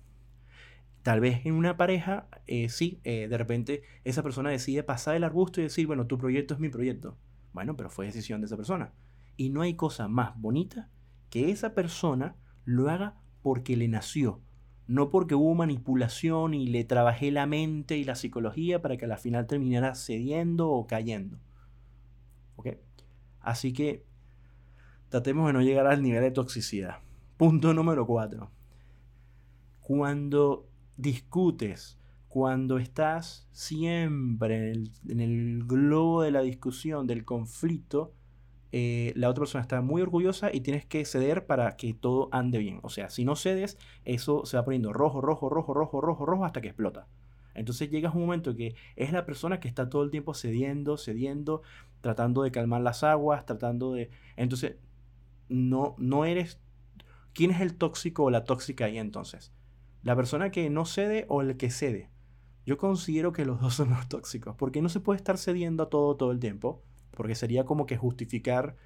Tal 1.02 1.20
vez 1.20 1.44
en 1.44 1.54
una 1.54 1.76
pareja, 1.76 2.28
eh, 2.46 2.68
sí, 2.68 3.00
de 3.02 3.36
repente 3.36 3.82
esa 4.04 4.22
persona 4.22 4.50
decide 4.50 4.84
pasar 4.84 5.16
el 5.16 5.24
arbusto 5.24 5.60
y 5.60 5.64
decir, 5.64 5.86
bueno, 5.86 6.06
tu 6.06 6.16
proyecto 6.16 6.54
es 6.54 6.60
mi 6.60 6.68
proyecto. 6.68 7.16
Bueno, 7.52 7.76
pero 7.76 7.90
fue 7.90 8.06
decisión 8.06 8.40
de 8.40 8.46
esa 8.46 8.56
persona. 8.56 8.92
Y 9.36 9.50
no 9.50 9.62
hay 9.62 9.74
cosa 9.74 10.08
más 10.08 10.40
bonita 10.40 10.88
que 11.30 11.50
esa 11.50 11.74
persona 11.74 12.36
lo 12.64 12.88
haga 12.90 13.16
porque 13.42 13.76
le 13.76 13.88
nació, 13.88 14.40
no 14.86 15.10
porque 15.10 15.34
hubo 15.34 15.54
manipulación 15.54 16.54
y 16.54 16.66
le 16.66 16.84
trabajé 16.84 17.30
la 17.30 17.46
mente 17.46 17.96
y 17.96 18.04
la 18.04 18.14
psicología 18.14 18.82
para 18.82 18.96
que 18.96 19.06
al 19.06 19.18
final 19.18 19.46
terminara 19.46 19.94
cediendo 19.94 20.70
o 20.70 20.86
cayendo. 20.86 21.38
¿Ok? 22.56 22.68
Así 23.40 23.72
que 23.72 24.04
tratemos 25.08 25.46
de 25.46 25.54
no 25.54 25.62
llegar 25.62 25.86
al 25.86 26.02
nivel 26.02 26.22
de 26.22 26.30
toxicidad. 26.30 26.98
Punto 27.36 27.74
número 27.74 28.06
4. 28.06 28.50
Cuando 29.80 30.68
discutes, 30.96 31.98
cuando 32.28 32.78
estás 32.78 33.46
siempre 33.52 34.72
en 34.72 35.20
el 35.20 35.64
globo 35.64 36.22
de 36.22 36.30
la 36.30 36.40
discusión, 36.40 37.06
del 37.06 37.24
conflicto, 37.24 38.14
eh, 38.74 39.12
la 39.16 39.28
otra 39.28 39.42
persona 39.42 39.60
está 39.60 39.82
muy 39.82 40.00
orgullosa 40.00 40.48
y 40.50 40.62
tienes 40.62 40.86
que 40.86 41.04
ceder 41.04 41.46
para 41.46 41.76
que 41.76 41.92
todo 41.92 42.30
ande 42.32 42.58
bien. 42.58 42.80
O 42.82 42.88
sea, 42.88 43.10
si 43.10 43.24
no 43.26 43.36
cedes, 43.36 43.76
eso 44.06 44.46
se 44.46 44.56
va 44.56 44.64
poniendo 44.64 44.94
rojo, 44.94 45.20
rojo, 45.20 45.50
rojo, 45.50 45.74
rojo, 45.74 46.00
rojo, 46.00 46.24
rojo 46.24 46.44
hasta 46.46 46.62
que 46.62 46.68
explota. 46.68 47.06
Entonces 47.54 47.90
llegas 47.90 48.14
a 48.14 48.16
un 48.16 48.22
momento 48.22 48.56
que 48.56 48.74
es 48.96 49.12
la 49.12 49.26
persona 49.26 49.60
que 49.60 49.68
está 49.68 49.90
todo 49.90 50.02
el 50.02 50.10
tiempo 50.10 50.32
cediendo, 50.32 50.96
cediendo, 50.96 51.60
tratando 52.00 52.42
de 52.42 52.50
calmar 52.50 52.80
las 52.80 53.04
aguas, 53.04 53.44
tratando 53.44 53.92
de... 53.92 54.08
Entonces, 54.36 54.76
no, 55.50 55.94
no 55.98 56.24
eres... 56.24 56.58
¿Quién 57.34 57.50
es 57.50 57.60
el 57.60 57.76
tóxico 57.76 58.24
o 58.24 58.30
la 58.30 58.44
tóxica 58.44 58.86
ahí 58.86 58.96
entonces? 58.96 59.52
¿La 60.02 60.16
persona 60.16 60.50
que 60.50 60.68
no 60.68 60.84
cede 60.84 61.26
o 61.28 61.42
el 61.42 61.56
que 61.56 61.70
cede? 61.70 62.10
Yo 62.66 62.76
considero 62.76 63.32
que 63.32 63.44
los 63.44 63.60
dos 63.60 63.74
son 63.74 63.90
los 63.90 64.08
tóxicos, 64.08 64.56
porque 64.56 64.82
no 64.82 64.88
se 64.88 64.98
puede 64.98 65.18
estar 65.18 65.38
cediendo 65.38 65.84
a 65.84 65.90
todo 65.90 66.16
todo 66.16 66.32
el 66.32 66.40
tiempo, 66.40 66.82
porque 67.12 67.36
sería 67.36 67.64
como 67.64 67.86
que 67.86 67.96
justificar 67.96 68.76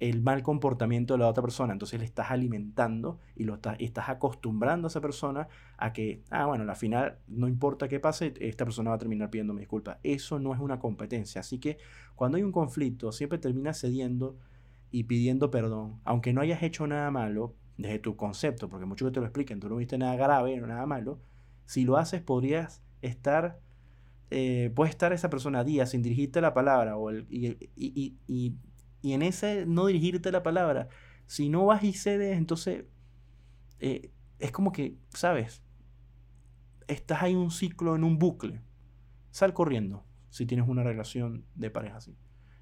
el 0.00 0.20
mal 0.20 0.42
comportamiento 0.42 1.14
de 1.14 1.20
la 1.20 1.28
otra 1.28 1.42
persona. 1.42 1.72
Entonces 1.72 1.98
le 1.98 2.04
estás 2.04 2.30
alimentando 2.30 3.18
y 3.34 3.44
lo 3.44 3.54
estás, 3.54 3.76
estás 3.80 4.10
acostumbrando 4.10 4.86
a 4.86 4.90
esa 4.90 5.00
persona 5.00 5.48
a 5.78 5.94
que, 5.94 6.22
ah, 6.30 6.44
bueno, 6.44 6.70
al 6.70 6.76
final 6.76 7.18
no 7.26 7.48
importa 7.48 7.88
qué 7.88 7.98
pase, 7.98 8.34
esta 8.40 8.64
persona 8.64 8.90
va 8.90 8.96
a 8.96 8.98
terminar 8.98 9.30
pidiéndome 9.30 9.60
disculpas. 9.60 9.96
Eso 10.02 10.38
no 10.38 10.52
es 10.52 10.60
una 10.60 10.78
competencia. 10.78 11.40
Así 11.40 11.58
que 11.58 11.78
cuando 12.14 12.36
hay 12.36 12.42
un 12.42 12.52
conflicto, 12.52 13.12
siempre 13.12 13.38
termina 13.38 13.72
cediendo 13.72 14.36
y 14.90 15.04
pidiendo 15.04 15.50
perdón, 15.50 16.00
aunque 16.04 16.34
no 16.34 16.42
hayas 16.42 16.62
hecho 16.62 16.86
nada 16.86 17.10
malo 17.10 17.54
desde 17.76 17.98
tu 17.98 18.16
concepto, 18.16 18.68
porque 18.68 18.86
muchos 18.86 19.08
que 19.08 19.14
te 19.14 19.20
lo 19.20 19.26
expliquen, 19.26 19.60
tú 19.60 19.68
no 19.68 19.76
viste 19.76 19.98
nada 19.98 20.16
grave, 20.16 20.60
nada 20.60 20.86
malo. 20.86 21.20
Si 21.64 21.84
lo 21.84 21.96
haces, 21.96 22.22
podrías 22.22 22.82
estar 23.02 23.60
eh, 24.30 24.72
puede 24.74 24.90
estar 24.90 25.12
esa 25.12 25.30
persona 25.30 25.62
días 25.62 25.90
sin 25.90 26.02
dirigirte 26.02 26.40
la 26.40 26.52
palabra 26.52 26.96
o 26.96 27.10
el, 27.10 27.26
y, 27.30 28.56
y 29.06 29.12
en 29.12 29.22
ese 29.22 29.66
no 29.66 29.86
dirigirte 29.86 30.32
la 30.32 30.42
palabra, 30.42 30.88
si 31.26 31.48
no 31.48 31.66
vas 31.66 31.84
y 31.84 31.92
cedes, 31.92 32.36
entonces 32.36 32.86
eh, 33.78 34.10
es 34.40 34.50
como 34.50 34.72
que, 34.72 34.96
¿sabes? 35.10 35.62
Estás 36.88 37.22
ahí 37.22 37.34
un 37.34 37.52
ciclo, 37.52 37.94
en 37.94 38.02
un 38.02 38.18
bucle. 38.18 38.62
Sal 39.30 39.52
corriendo 39.52 40.04
si 40.30 40.44
tienes 40.44 40.68
una 40.68 40.82
relación 40.82 41.44
de 41.54 41.70
pareja 41.70 41.98
así. 41.98 42.16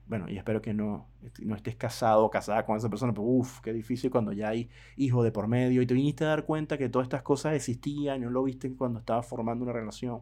Bueno, 0.06 0.28
y 0.28 0.36
espero 0.36 0.60
que 0.60 0.74
no, 0.74 1.06
no 1.40 1.56
estés 1.56 1.76
casado 1.76 2.24
o 2.24 2.30
casada 2.30 2.66
con 2.66 2.76
esa 2.76 2.90
persona, 2.90 3.12
pero 3.12 3.22
uff, 3.22 3.60
qué 3.60 3.72
difícil 3.72 4.10
cuando 4.10 4.32
ya 4.32 4.50
hay 4.50 4.68
hijo 4.96 5.22
de 5.22 5.32
por 5.32 5.48
medio 5.48 5.80
y 5.80 5.86
te 5.86 5.94
viniste 5.94 6.24
a 6.24 6.28
dar 6.28 6.44
cuenta 6.44 6.76
que 6.76 6.90
todas 6.90 7.06
estas 7.06 7.22
cosas 7.22 7.54
existían 7.54 8.18
y 8.18 8.24
no 8.24 8.30
lo 8.30 8.42
viste 8.42 8.70
cuando 8.74 8.98
estabas 8.98 9.26
formando 9.26 9.64
una 9.64 9.72
relación. 9.72 10.20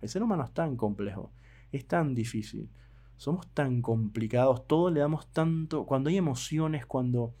El 0.00 0.08
ser 0.08 0.22
humano 0.22 0.44
es 0.44 0.52
tan 0.52 0.76
complejo, 0.76 1.32
es 1.72 1.86
tan 1.86 2.14
difícil 2.14 2.68
somos 3.16 3.46
tan 3.48 3.82
complicados, 3.82 4.66
todo 4.66 4.90
le 4.90 5.00
damos 5.00 5.26
tanto, 5.28 5.86
cuando 5.86 6.10
hay 6.10 6.16
emociones, 6.16 6.86
cuando... 6.86 7.34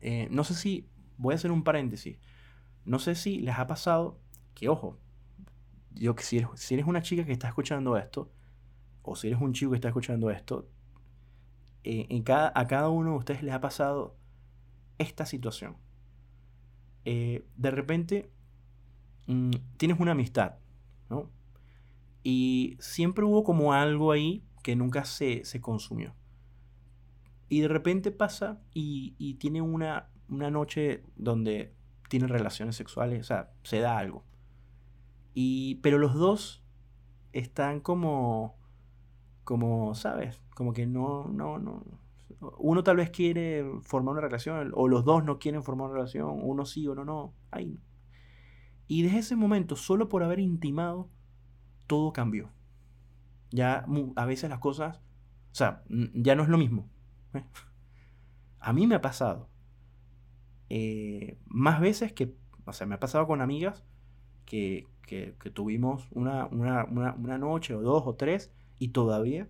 Eh, 0.00 0.28
no 0.30 0.44
sé 0.44 0.54
si, 0.54 0.88
voy 1.16 1.32
a 1.32 1.36
hacer 1.36 1.52
un 1.52 1.62
paréntesis, 1.62 2.18
no 2.84 2.98
sé 2.98 3.14
si 3.14 3.38
les 3.40 3.56
ha 3.56 3.66
pasado 3.68 4.18
que, 4.54 4.68
ojo, 4.68 4.98
yo 5.92 6.14
que 6.14 6.24
si 6.24 6.38
eres, 6.38 6.48
si 6.56 6.74
eres 6.74 6.86
una 6.86 7.02
chica 7.02 7.24
que 7.24 7.32
está 7.32 7.48
escuchando 7.48 7.96
esto, 7.96 8.30
o 9.02 9.14
si 9.14 9.28
eres 9.28 9.40
un 9.40 9.52
chico 9.52 9.70
que 9.70 9.76
está 9.76 9.88
escuchando 9.88 10.30
esto, 10.30 10.68
eh, 11.84 12.06
en 12.10 12.22
cada, 12.22 12.52
a 12.54 12.66
cada 12.66 12.88
uno 12.88 13.12
de 13.12 13.16
ustedes 13.16 13.42
les 13.42 13.54
ha 13.54 13.60
pasado 13.60 14.16
esta 14.98 15.26
situación. 15.26 15.76
Eh, 17.04 17.44
de 17.56 17.70
repente 17.70 18.30
mm, 19.26 19.50
tienes 19.76 19.98
una 19.98 20.12
amistad, 20.12 20.56
¿no? 21.10 21.30
Y 22.22 22.76
siempre 22.78 23.24
hubo 23.24 23.42
como 23.42 23.72
algo 23.72 24.12
ahí 24.12 24.44
que 24.62 24.76
nunca 24.76 25.04
se, 25.04 25.42
consumió. 25.60 26.14
Y 27.48 27.60
de 27.60 27.68
repente 27.68 28.12
pasa 28.12 28.60
y, 28.72 29.34
tiene 29.40 29.60
una, 29.60 30.08
una, 30.28 30.50
noche 30.50 31.02
donde 31.16 31.74
tiene 32.08 32.28
relaciones 32.28 32.76
sexuales, 32.76 33.20
o 33.20 33.24
sea, 33.24 33.50
se 33.64 33.80
da 33.80 33.98
algo. 33.98 34.24
Y, 35.34 35.76
pero 35.76 35.98
los 35.98 36.14
dos 36.14 36.62
están 37.32 37.80
como, 37.80 38.56
como, 39.44 39.94
¿sabes? 39.94 40.40
Como 40.54 40.72
que 40.72 40.86
no, 40.86 41.28
no, 41.28 41.58
no. 41.58 41.84
Uno 42.58 42.82
tal 42.82 42.96
vez 42.96 43.10
quiere 43.10 43.64
formar 43.82 44.12
una 44.12 44.22
relación, 44.22 44.72
o 44.74 44.88
los 44.88 45.04
dos 45.04 45.24
no 45.24 45.38
quieren 45.38 45.62
formar 45.62 45.86
una 45.86 45.94
relación, 45.94 46.40
uno 46.42 46.64
sí, 46.64 46.86
o 46.88 46.94
no, 46.94 47.04
no. 47.04 47.34
Ahí. 47.50 47.78
Y 48.88 49.02
desde 49.02 49.18
ese 49.18 49.36
momento, 49.36 49.76
solo 49.76 50.08
por 50.08 50.22
haber 50.22 50.40
intimado, 50.40 51.08
todo 51.86 52.12
cambió. 52.12 52.50
Ya 53.50 53.86
a 54.16 54.24
veces 54.26 54.50
las 54.50 54.58
cosas, 54.58 54.98
o 55.52 55.54
sea, 55.54 55.82
ya 55.88 56.34
no 56.34 56.42
es 56.42 56.48
lo 56.48 56.58
mismo. 56.58 56.88
¿eh? 57.34 57.44
A 58.60 58.72
mí 58.72 58.86
me 58.86 58.94
ha 58.94 59.00
pasado. 59.00 59.48
Eh, 60.68 61.38
más 61.46 61.80
veces 61.80 62.12
que, 62.12 62.34
o 62.64 62.72
sea, 62.72 62.86
me 62.86 62.94
ha 62.94 63.00
pasado 63.00 63.26
con 63.26 63.40
amigas 63.40 63.84
que, 64.46 64.86
que, 65.06 65.34
tuvimos 65.52 66.08
una, 66.12 66.46
una, 66.46 66.84
una, 66.84 67.38
noche 67.38 67.74
o 67.74 67.82
dos 67.82 68.04
o 68.06 68.14
tres 68.14 68.50
y 68.82 68.88
todavía, 68.88 69.46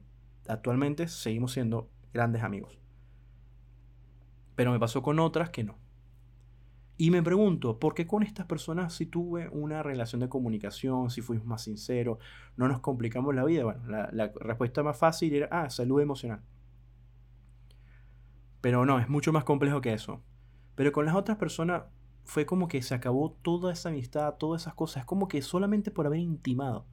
actualmente, 0.46 1.08
seguimos 1.08 1.52
siendo 1.52 1.88
grandes 2.12 2.42
amigos. 2.42 2.78
Pero 4.56 4.72
me 4.72 4.78
pasó 4.78 5.00
con 5.00 5.18
otras 5.20 5.48
que 5.48 5.64
no. 5.64 5.78
Y 6.98 7.10
me 7.10 7.22
pregunto, 7.22 7.78
¿por 7.78 7.94
qué 7.94 8.06
con 8.06 8.22
estas 8.22 8.44
personas 8.44 8.92
si 8.92 9.06
tuve 9.06 9.48
una 9.48 9.82
relación 9.82 10.20
de 10.20 10.28
comunicación, 10.28 11.08
si 11.08 11.22
fuimos 11.22 11.46
más 11.46 11.62
sinceros, 11.62 12.18
no 12.58 12.68
nos 12.68 12.80
complicamos 12.80 13.34
la 13.34 13.42
vida? 13.46 13.64
Bueno, 13.64 13.80
la, 13.86 14.30
respuesta 14.34 14.82
más 14.82 14.98
fácil 14.98 15.32
era, 15.32 15.48
ah, 15.50 15.70
salud 15.70 16.02
emocional. 16.02 16.42
Pero 18.60 18.84
no, 18.84 18.98
es 18.98 19.08
mucho 19.08 19.32
más 19.32 19.44
complejo 19.44 19.80
que 19.80 19.94
eso. 19.94 20.20
Pero 20.74 20.92
con 20.92 21.06
las 21.06 21.14
otras 21.14 21.38
personas 21.38 21.84
fue 22.24 22.44
como 22.44 22.68
que 22.68 22.82
se 22.82 22.94
acabó 22.94 23.32
toda 23.40 23.72
esa 23.72 23.88
amistad, 23.88 24.34
todas 24.34 24.60
esas 24.60 24.74
cosas. 24.74 25.04
Es 25.04 25.06
como 25.06 25.26
que 25.26 25.40
solamente 25.40 25.90
por 25.90 26.04
haber 26.04 26.20
intimado. 26.20 26.84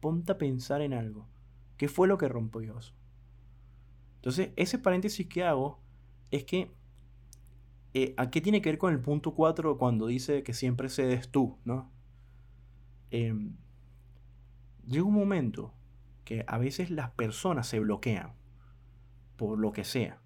Ponte 0.00 0.32
a 0.32 0.36
pensar 0.36 0.82
en 0.82 0.92
algo. 0.92 1.26
¿Qué 1.78 1.88
fue 1.88 2.08
lo 2.08 2.18
que 2.18 2.28
rompió 2.28 2.78
eso? 2.78 2.92
Entonces, 4.16 4.50
ese 4.56 4.78
paréntesis 4.78 5.26
que 5.26 5.44
hago 5.44 5.80
es 6.30 6.44
que 6.44 6.70
eh, 7.94 8.14
¿a 8.16 8.30
qué 8.30 8.40
tiene 8.40 8.60
que 8.60 8.70
ver 8.70 8.78
con 8.78 8.92
el 8.92 9.00
punto 9.00 9.34
4 9.34 9.78
cuando 9.78 10.06
dice 10.06 10.42
que 10.42 10.52
siempre 10.52 10.88
cedes 10.88 11.30
tú, 11.30 11.58
¿no? 11.64 11.90
Em, 13.10 13.56
llega 14.86 15.04
un 15.04 15.14
momento 15.14 15.72
que 16.24 16.44
a 16.46 16.58
veces 16.58 16.90
las 16.90 17.10
personas 17.12 17.66
se 17.66 17.80
bloquean 17.80 18.34
por 19.36 19.58
lo 19.58 19.72
que 19.72 19.84
sea. 19.84 20.20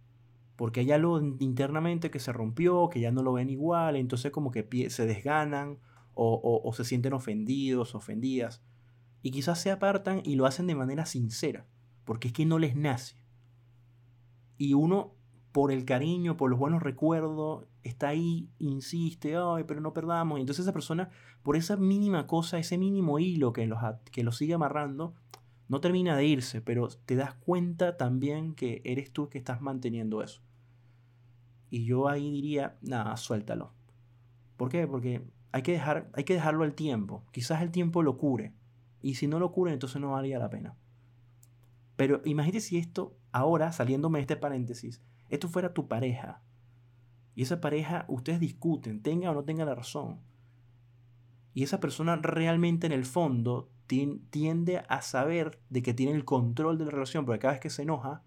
Porque 0.57 0.81
hay 0.81 0.93
algo 0.93 1.21
internamente 1.21 2.11
que 2.11 2.19
se 2.19 2.33
rompió, 2.33 2.89
que 2.89 3.01
ya 3.01 3.13
no 3.13 3.23
lo 3.23 3.35
ven 3.35 3.51
igual, 3.51 3.97
entonces 3.97 4.33
como 4.33 4.51
que 4.51 4.91
se 4.91 5.07
desganan 5.07 5.79
o, 6.15 6.61
o 6.65 6.73
se 6.73 6.85
sienten 6.85 7.13
ofendidos, 7.13 7.95
ofendidas. 7.95 8.63
Y 9.23 9.31
quizás 9.31 9.61
se 9.61 9.71
apartan 9.71 10.21
y 10.25 10.35
lo 10.35 10.47
hacen 10.47 10.67
de 10.67 10.75
manera 10.75 11.07
sincera, 11.07 11.67
porque 12.05 12.29
es 12.29 12.35
que 12.35 12.45
no 12.45 12.59
les 12.59 12.77
nace. 12.77 13.17
Y 14.59 14.75
uno 14.75 15.15
por 15.53 15.71
el 15.71 15.85
cariño, 15.85 16.37
por 16.37 16.51
los 16.51 16.59
buenos 16.59 16.83
recuerdos, 16.83 17.67
está 17.83 18.09
ahí, 18.09 18.51
insiste, 18.59 19.37
ay, 19.37 19.65
pero 19.67 19.81
no 19.81 19.93
perdamos. 19.93 20.39
Y 20.39 20.41
entonces 20.41 20.65
esa 20.65 20.73
persona, 20.73 21.11
por 21.43 21.57
esa 21.57 21.77
mínima 21.77 22.27
cosa, 22.27 22.59
ese 22.59 22.79
mínimo 22.79 23.19
hilo 23.19 23.53
que 23.53 23.67
los, 23.67 23.79
que 24.11 24.25
los 24.25 24.37
sigue 24.37 24.55
amarrando, 24.55 25.15
no 25.69 25.81
termina 25.81 26.17
de 26.17 26.27
irse, 26.27 26.61
pero 26.61 26.89
te 26.89 27.17
das 27.17 27.35
cuenta 27.35 27.97
también 27.97 28.55
que 28.55 28.83
eres 28.85 29.13
tú 29.13 29.29
que 29.29 29.39
estás 29.39 29.61
manteniendo 29.61 30.23
eso. 30.23 30.43
Y 31.71 31.85
yo 31.85 32.09
ahí 32.09 32.31
diría, 32.31 32.77
nada, 32.83 33.17
suéltalo. 33.17 33.73
¿Por 34.57 34.69
qué? 34.69 34.87
Porque 34.87 35.23
hay 35.53 35.63
que, 35.63 35.73
dejar, 35.73 36.11
hay 36.15 36.25
que 36.25 36.35
dejarlo 36.35 36.65
al 36.65 36.75
tiempo. 36.75 37.25
Quizás 37.33 37.63
el 37.63 37.71
tiempo 37.71 38.03
lo 38.03 38.17
cure. 38.17 38.55
Y 39.03 39.17
si 39.17 39.27
no 39.27 39.39
lo 39.39 39.53
cure, 39.53 39.73
entonces 39.73 40.01
no 40.01 40.13
valía 40.13 40.39
la 40.39 40.49
pena. 40.49 40.77
Pero 41.97 42.23
imagínate 42.25 42.61
si 42.61 42.79
esto, 42.79 43.19
ahora, 43.33 43.73
saliéndome 43.73 44.19
de 44.19 44.23
este 44.23 44.37
paréntesis, 44.37 45.03
esto 45.29 45.49
fuera 45.49 45.75
tu 45.75 45.89
pareja. 45.89 46.43
Y 47.35 47.43
esa 47.43 47.61
pareja, 47.61 48.05
ustedes 48.09 48.41
discuten, 48.41 49.03
tenga 49.03 49.31
o 49.31 49.35
no 49.35 49.45
tenga 49.45 49.65
la 49.65 49.75
razón. 49.75 50.21
Y 51.55 51.65
esa 51.65 51.81
persona 51.81 52.17
realmente 52.17 52.87
en 52.87 52.93
el 52.93 53.05
fondo 53.05 53.71
tiende 53.87 54.83
a 54.89 55.03
saber 55.03 55.61
de 55.69 55.83
que 55.83 55.93
tiene 55.93 56.13
el 56.13 56.25
control 56.25 56.79
de 56.79 56.87
la 56.87 56.93
relación, 56.93 57.27
porque 57.27 57.41
cada 57.41 57.55
vez 57.55 57.61
que 57.61 57.71
se 57.71 57.83
enoja, 57.83 58.23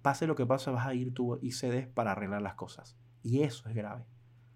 pase 0.00 0.26
lo 0.26 0.34
que 0.34 0.46
pase, 0.46 0.70
vas 0.70 0.86
a 0.86 0.94
ir 0.94 1.12
tú 1.12 1.38
y 1.42 1.52
cedes 1.52 1.86
para 1.86 2.12
arreglar 2.12 2.40
las 2.40 2.54
cosas. 2.54 2.96
Y 3.22 3.42
eso 3.42 3.68
es 3.68 3.74
grave. 3.74 4.06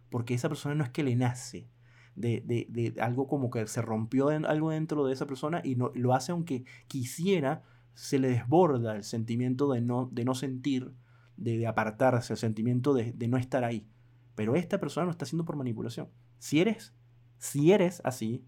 Porque 0.08 0.34
esa 0.34 0.48
persona 0.48 0.74
no 0.74 0.84
es 0.84 0.90
que 0.90 1.02
le 1.02 1.16
nace 1.16 1.68
de, 2.16 2.42
de, 2.46 2.94
algo 3.00 3.26
como 3.26 3.50
que 3.50 3.66
se 3.66 3.82
rompió 3.82 4.28
algo 4.28 4.70
dentro 4.70 5.04
de 5.04 5.12
esa 5.12 5.26
persona 5.26 5.60
y 5.64 5.76
no, 5.76 5.90
lo 5.94 6.14
hace 6.14 6.32
aunque 6.32 6.64
quisiera, 6.86 7.62
se 7.94 8.18
le 8.18 8.28
desborda 8.28 8.96
el 8.96 9.04
sentimiento 9.04 9.70
de 9.72 9.80
no, 9.80 10.08
de 10.12 10.24
no 10.24 10.34
sentir 10.34 10.92
de, 11.36 11.66
apartarse, 11.66 12.32
el 12.32 12.38
sentimiento 12.38 12.94
de, 12.94 13.12
no 13.28 13.36
estar 13.36 13.64
ahí. 13.64 13.86
Pero 14.34 14.56
esta 14.56 14.78
persona 14.78 15.06
lo 15.06 15.10
está 15.10 15.24
haciendo 15.24 15.44
por 15.44 15.56
manipulación. 15.56 16.08
Si 16.38 16.60
eres, 16.60 16.94
si 17.38 17.72
eres 17.72 18.00
así, 18.04 18.44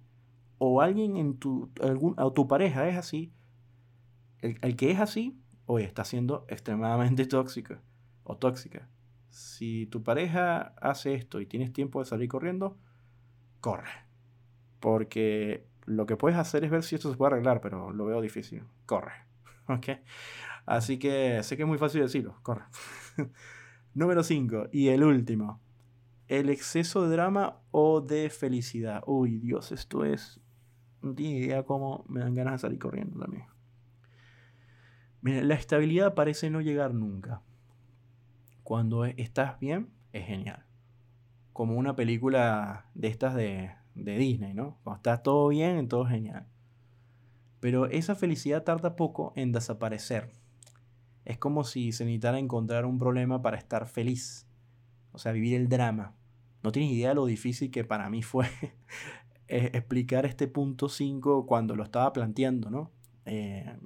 o 0.58 0.80
alguien 0.80 1.16
en 1.16 1.38
tu, 1.38 1.70
algún, 1.80 2.14
o 2.18 2.32
tu 2.32 2.48
pareja 2.48 2.88
es 2.88 2.96
así, 2.96 3.32
el, 4.40 4.76
que 4.76 4.90
es 4.90 5.00
así, 5.00 5.38
oye, 5.66 5.84
está 5.84 6.04
siendo 6.04 6.44
extremadamente 6.48 7.26
tóxica 7.26 7.82
o 8.24 8.36
tóxica. 8.36 8.88
Si 9.28 9.86
tu 9.86 10.02
pareja 10.02 10.74
hace 10.80 11.14
esto 11.14 11.40
y 11.40 11.46
tienes 11.46 11.72
tiempo 11.72 12.00
de 12.00 12.06
salir 12.06 12.28
corriendo, 12.28 12.78
corre. 13.66 13.90
Porque 14.78 15.66
lo 15.86 16.06
que 16.06 16.16
puedes 16.16 16.38
hacer 16.38 16.62
es 16.62 16.70
ver 16.70 16.84
si 16.84 16.94
esto 16.94 17.10
se 17.10 17.16
puede 17.16 17.32
arreglar, 17.32 17.60
pero 17.60 17.90
lo 17.92 18.04
veo 18.04 18.20
difícil. 18.20 18.62
Corre. 18.86 19.10
¿Ok? 19.68 19.88
Así 20.66 21.00
que 21.00 21.42
sé 21.42 21.56
que 21.56 21.64
es 21.64 21.68
muy 21.68 21.76
fácil 21.76 22.02
decirlo. 22.02 22.38
Corre. 22.44 22.62
Número 23.94 24.22
5. 24.22 24.68
Y 24.70 24.88
el 24.88 25.02
último. 25.02 25.60
El 26.28 26.48
exceso 26.48 27.02
de 27.02 27.16
drama 27.16 27.58
o 27.72 28.00
de 28.00 28.30
felicidad. 28.30 29.02
Uy, 29.04 29.38
Dios, 29.38 29.72
esto 29.72 30.04
es... 30.04 30.40
No 31.02 31.16
tiene 31.16 31.38
idea 31.38 31.64
cómo 31.64 32.04
me 32.08 32.20
dan 32.20 32.36
ganas 32.36 32.54
de 32.54 32.58
salir 32.58 32.78
corriendo 32.78 33.18
también. 33.18 33.46
Mira, 35.22 35.42
la 35.42 35.54
estabilidad 35.54 36.14
parece 36.14 36.50
no 36.50 36.60
llegar 36.60 36.94
nunca. 36.94 37.42
Cuando 38.62 39.04
estás 39.04 39.58
bien, 39.58 39.90
es 40.12 40.24
genial. 40.24 40.66
Como 41.56 41.76
una 41.76 41.96
película 41.96 42.84
de 42.94 43.08
estas 43.08 43.34
de, 43.34 43.70
de 43.94 44.18
Disney, 44.18 44.52
¿no? 44.52 44.76
Cuando 44.84 44.98
está 44.98 45.22
todo 45.22 45.48
bien, 45.48 45.88
todo 45.88 46.04
genial. 46.04 46.46
Pero 47.60 47.86
esa 47.86 48.14
felicidad 48.14 48.62
tarda 48.62 48.94
poco 48.94 49.32
en 49.36 49.52
desaparecer. 49.52 50.30
Es 51.24 51.38
como 51.38 51.64
si 51.64 51.92
se 51.92 52.04
necesitara 52.04 52.38
encontrar 52.38 52.84
un 52.84 52.98
problema 52.98 53.40
para 53.40 53.56
estar 53.56 53.88
feliz. 53.88 54.46
O 55.12 55.18
sea, 55.18 55.32
vivir 55.32 55.54
el 55.54 55.70
drama. 55.70 56.14
No 56.62 56.72
tienes 56.72 56.92
idea 56.92 57.08
de 57.08 57.14
lo 57.14 57.24
difícil 57.24 57.70
que 57.70 57.84
para 57.84 58.10
mí 58.10 58.22
fue 58.22 58.48
eh, 59.48 59.70
explicar 59.72 60.26
este 60.26 60.48
punto 60.48 60.90
5 60.90 61.46
cuando 61.46 61.74
lo 61.74 61.84
estaba 61.84 62.12
planteando, 62.12 62.68
¿no? 62.68 62.90
Eh, 63.24 63.78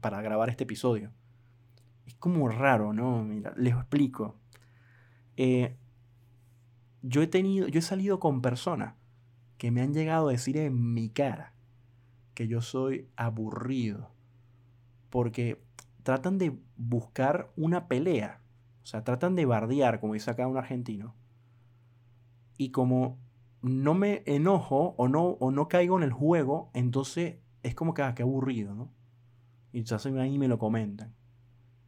para 0.00 0.20
grabar 0.22 0.50
este 0.50 0.64
episodio. 0.64 1.12
Es 2.04 2.16
como 2.16 2.48
raro, 2.48 2.92
¿no? 2.92 3.22
Mira, 3.22 3.54
les 3.56 3.74
explico. 3.74 4.40
Eh, 5.36 5.76
yo 7.02 7.22
he 7.22 7.26
tenido, 7.26 7.68
yo 7.68 7.80
he 7.80 7.82
salido 7.82 8.20
con 8.20 8.40
personas 8.40 8.94
que 9.58 9.70
me 9.70 9.82
han 9.82 9.92
llegado 9.92 10.28
a 10.28 10.32
decir 10.32 10.56
en 10.56 10.94
mi 10.94 11.08
cara 11.08 11.54
que 12.34 12.48
yo 12.48 12.62
soy 12.62 13.08
aburrido. 13.16 14.10
Porque 15.10 15.62
tratan 16.02 16.38
de 16.38 16.58
buscar 16.76 17.52
una 17.56 17.86
pelea. 17.86 18.40
O 18.82 18.86
sea, 18.86 19.04
tratan 19.04 19.36
de 19.36 19.46
bardear, 19.46 20.00
como 20.00 20.14
dice 20.14 20.30
acá 20.30 20.46
un 20.46 20.56
argentino. 20.56 21.14
Y 22.56 22.70
como 22.70 23.18
no 23.60 23.94
me 23.94 24.22
enojo 24.26 24.94
o 24.96 25.08
no, 25.08 25.22
o 25.24 25.50
no 25.50 25.68
caigo 25.68 25.96
en 25.96 26.02
el 26.02 26.12
juego, 26.12 26.70
entonces 26.74 27.36
es 27.62 27.74
como 27.74 27.94
que, 27.94 28.02
ah, 28.02 28.14
qué 28.14 28.22
aburrido, 28.22 28.74
¿no? 28.74 28.90
Y 29.72 29.78
entonces 29.78 30.12
ahí 30.14 30.38
me 30.38 30.48
lo 30.48 30.58
comentan. 30.58 31.14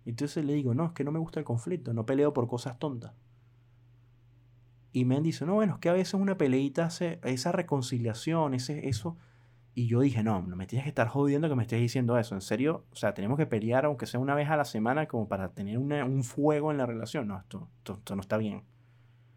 Entonces 0.05 0.45
le 0.45 0.53
digo, 0.53 0.75
no, 0.75 0.87
es 0.87 0.93
que 0.93 1.05
no 1.05 1.13
me 1.13 1.19
gusta 1.19 1.41
el 1.41 1.47
conflicto, 1.47 1.93
no 1.95 2.07
peleo 2.07 2.33
por 2.33 2.47
cosas 2.47 2.79
tontas. 2.79 3.15
Y 4.97 5.07
me 5.07 5.21
dice, 5.21 5.45
no, 5.45 5.55
bueno, 5.55 5.75
es 5.75 5.81
que 5.81 5.89
a 5.89 5.93
veces 5.93 6.15
una 6.15 6.39
peleita 6.39 6.85
hace 6.85 7.19
esa 7.25 7.51
reconciliación, 7.51 8.55
ese, 8.55 8.89
eso. 8.89 9.19
Y 9.75 9.89
yo 9.89 9.99
dije, 9.99 10.23
no, 10.23 10.41
no 10.43 10.55
me 10.55 10.69
tienes 10.69 10.85
que 10.85 10.91
estar 10.91 11.09
jodiendo 11.09 11.49
que 11.49 11.57
me 11.57 11.65
estés 11.65 11.81
diciendo 11.81 12.17
eso. 12.17 12.37
En 12.37 12.41
serio, 12.41 12.87
o 12.93 12.95
sea, 12.95 13.13
tenemos 13.13 13.37
que 13.37 13.45
pelear, 13.45 13.87
aunque 13.87 14.07
sea 14.07 14.21
una 14.21 14.37
vez 14.37 14.49
a 14.51 14.57
la 14.57 14.65
semana, 14.65 15.07
como 15.07 15.27
para 15.27 15.49
tener 15.53 15.79
un 15.79 16.23
fuego 16.23 16.71
en 16.71 16.79
la 16.79 16.87
relación. 16.87 17.27
No, 17.27 17.37
esto, 17.37 17.69
esto, 17.85 18.15
no 18.15 18.21
está 18.21 18.37
bien. 18.37 18.63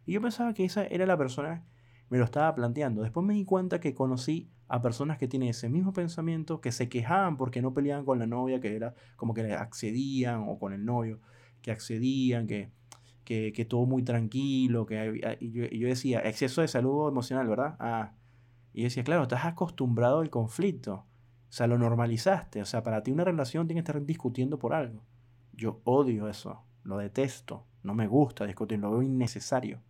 Y 0.06 0.12
yo 0.14 0.22
pensaba 0.22 0.54
que 0.54 0.64
esa 0.64 0.86
era 0.86 1.08
la 1.08 1.18
persona 1.18 1.66
me 2.10 2.20
lo 2.20 2.26
estaba 2.26 2.54
planteando. 2.54 3.02
Después 3.02 3.26
me 3.26 3.34
di 3.34 3.44
cuenta 3.44 3.80
que 3.80 3.96
conocí 3.96 4.52
a 4.68 4.84
personas 4.84 5.18
que 5.18 5.28
tienen 5.28 5.50
ese 5.50 5.70
mismo 5.70 5.92
pensamiento, 5.92 6.62
que 6.62 6.72
se 6.72 6.88
quejaban 6.88 7.36
porque 7.36 7.64
no 7.64 7.74
peleaban 7.74 8.06
con 8.06 8.20
la 8.20 8.28
novia, 8.28 8.60
que 8.60 8.76
era 8.76 8.94
como 9.16 9.34
que 9.34 9.54
accedían, 9.54 10.46
o 10.48 10.60
con 10.60 10.72
el 10.72 10.86
novio, 10.86 11.20
que 11.64 11.72
accedían, 11.72 12.46
que 12.46 12.70
que, 13.28 13.66
todo 13.68 13.86
muy 13.86 14.04
tranquilo, 14.04 14.86
que 14.86 15.38
y 15.42 15.52
yo, 15.52 15.88
decía, 15.88 16.22
exceso 16.22 16.62
de 16.62 16.70
salud 16.70 17.10
emocional, 17.10 17.46
¿verdad? 17.48 17.76
Ah, 17.80 18.14
y 18.72 18.84
decía, 18.84 19.04
claro, 19.04 19.24
estás 19.24 19.44
acostumbrado 19.46 20.22
al 20.22 20.30
conflicto, 20.30 20.94
o 20.94 21.52
sea, 21.52 21.68
lo 21.68 21.78
normalizaste, 21.78 22.62
o 22.62 22.66
sea, 22.66 22.84
para 22.84 23.04
ti 23.04 23.12
una 23.12 23.26
relación 23.26 23.68
tiene 23.68 23.82
que 23.82 23.90
estar 23.90 24.06
discutiendo 24.06 24.58
por 24.60 24.74
algo. 24.74 25.04
Yo 25.52 25.82
odio 25.84 26.30
eso, 26.30 26.64
lo 26.84 26.98
detesto, 26.98 27.66
no 27.84 27.94
me 27.94 28.08
gusta 28.08 28.46
discutir, 28.46 28.80
lo 28.80 28.92
veo 28.92 29.02
innecesario. 29.02 29.82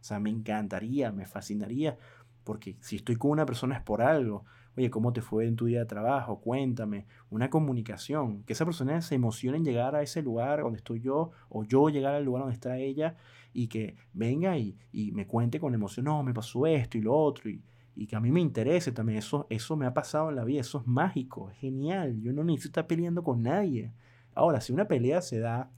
O 0.00 0.04
sea, 0.04 0.20
me 0.20 0.28
encantaría, 0.28 1.12
me 1.12 1.24
fascinaría, 1.24 1.96
porque 2.44 2.76
si 2.80 2.96
estoy 2.96 3.16
con 3.16 3.30
una 3.30 3.46
persona 3.46 3.76
es 3.76 3.82
por 3.82 4.02
algo, 4.02 4.44
oye, 4.76 4.90
¿cómo 4.90 5.12
te 5.12 5.22
fue 5.22 5.46
en 5.46 5.56
tu 5.56 5.66
día 5.66 5.80
de 5.80 5.86
trabajo? 5.86 6.40
Cuéntame. 6.40 7.06
Una 7.30 7.50
comunicación, 7.50 8.42
que 8.44 8.52
esa 8.52 8.64
persona 8.64 9.00
se 9.00 9.14
emocione 9.14 9.58
en 9.58 9.64
llegar 9.64 9.94
a 9.94 10.02
ese 10.02 10.22
lugar 10.22 10.60
donde 10.60 10.78
estoy 10.78 11.00
yo, 11.00 11.30
o 11.48 11.64
yo 11.64 11.88
llegar 11.88 12.14
al 12.14 12.24
lugar 12.24 12.42
donde 12.42 12.54
está 12.54 12.76
ella, 12.78 13.16
y 13.52 13.68
que 13.68 13.96
venga 14.12 14.56
y, 14.58 14.76
me 15.12 15.26
cuente 15.26 15.58
con 15.58 15.74
emoción, 15.74 16.04
no, 16.04 16.22
me 16.22 16.34
pasó 16.34 16.66
esto 16.66 16.98
y 16.98 17.02
lo 17.02 17.14
otro, 17.14 17.50
y, 17.50 17.62
que 18.06 18.14
a 18.14 18.20
mí 18.20 18.30
me 18.30 18.40
interese 18.40 18.92
también. 18.92 19.18
Eso, 19.18 19.46
eso 19.48 19.76
me 19.76 19.86
ha 19.86 19.94
pasado 19.94 20.28
en 20.28 20.36
la 20.36 20.44
vida, 20.44 20.60
eso 20.60 20.80
es 20.80 20.86
mágico, 20.86 21.50
es 21.50 21.56
genial. 21.56 22.20
Yo 22.20 22.32
no 22.34 22.44
necesito 22.44 22.68
estar 22.68 22.86
peleando 22.86 23.22
con 23.22 23.42
nadie. 23.42 23.92
Ahora, 24.34 24.60
si 24.60 24.74
una 24.74 24.86
pelea 24.86 25.22
se 25.22 25.38
da 25.38 25.70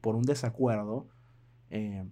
por 0.00 0.14
un 0.14 0.22
desacuerdo, 0.22 1.08
eh, 1.70 2.04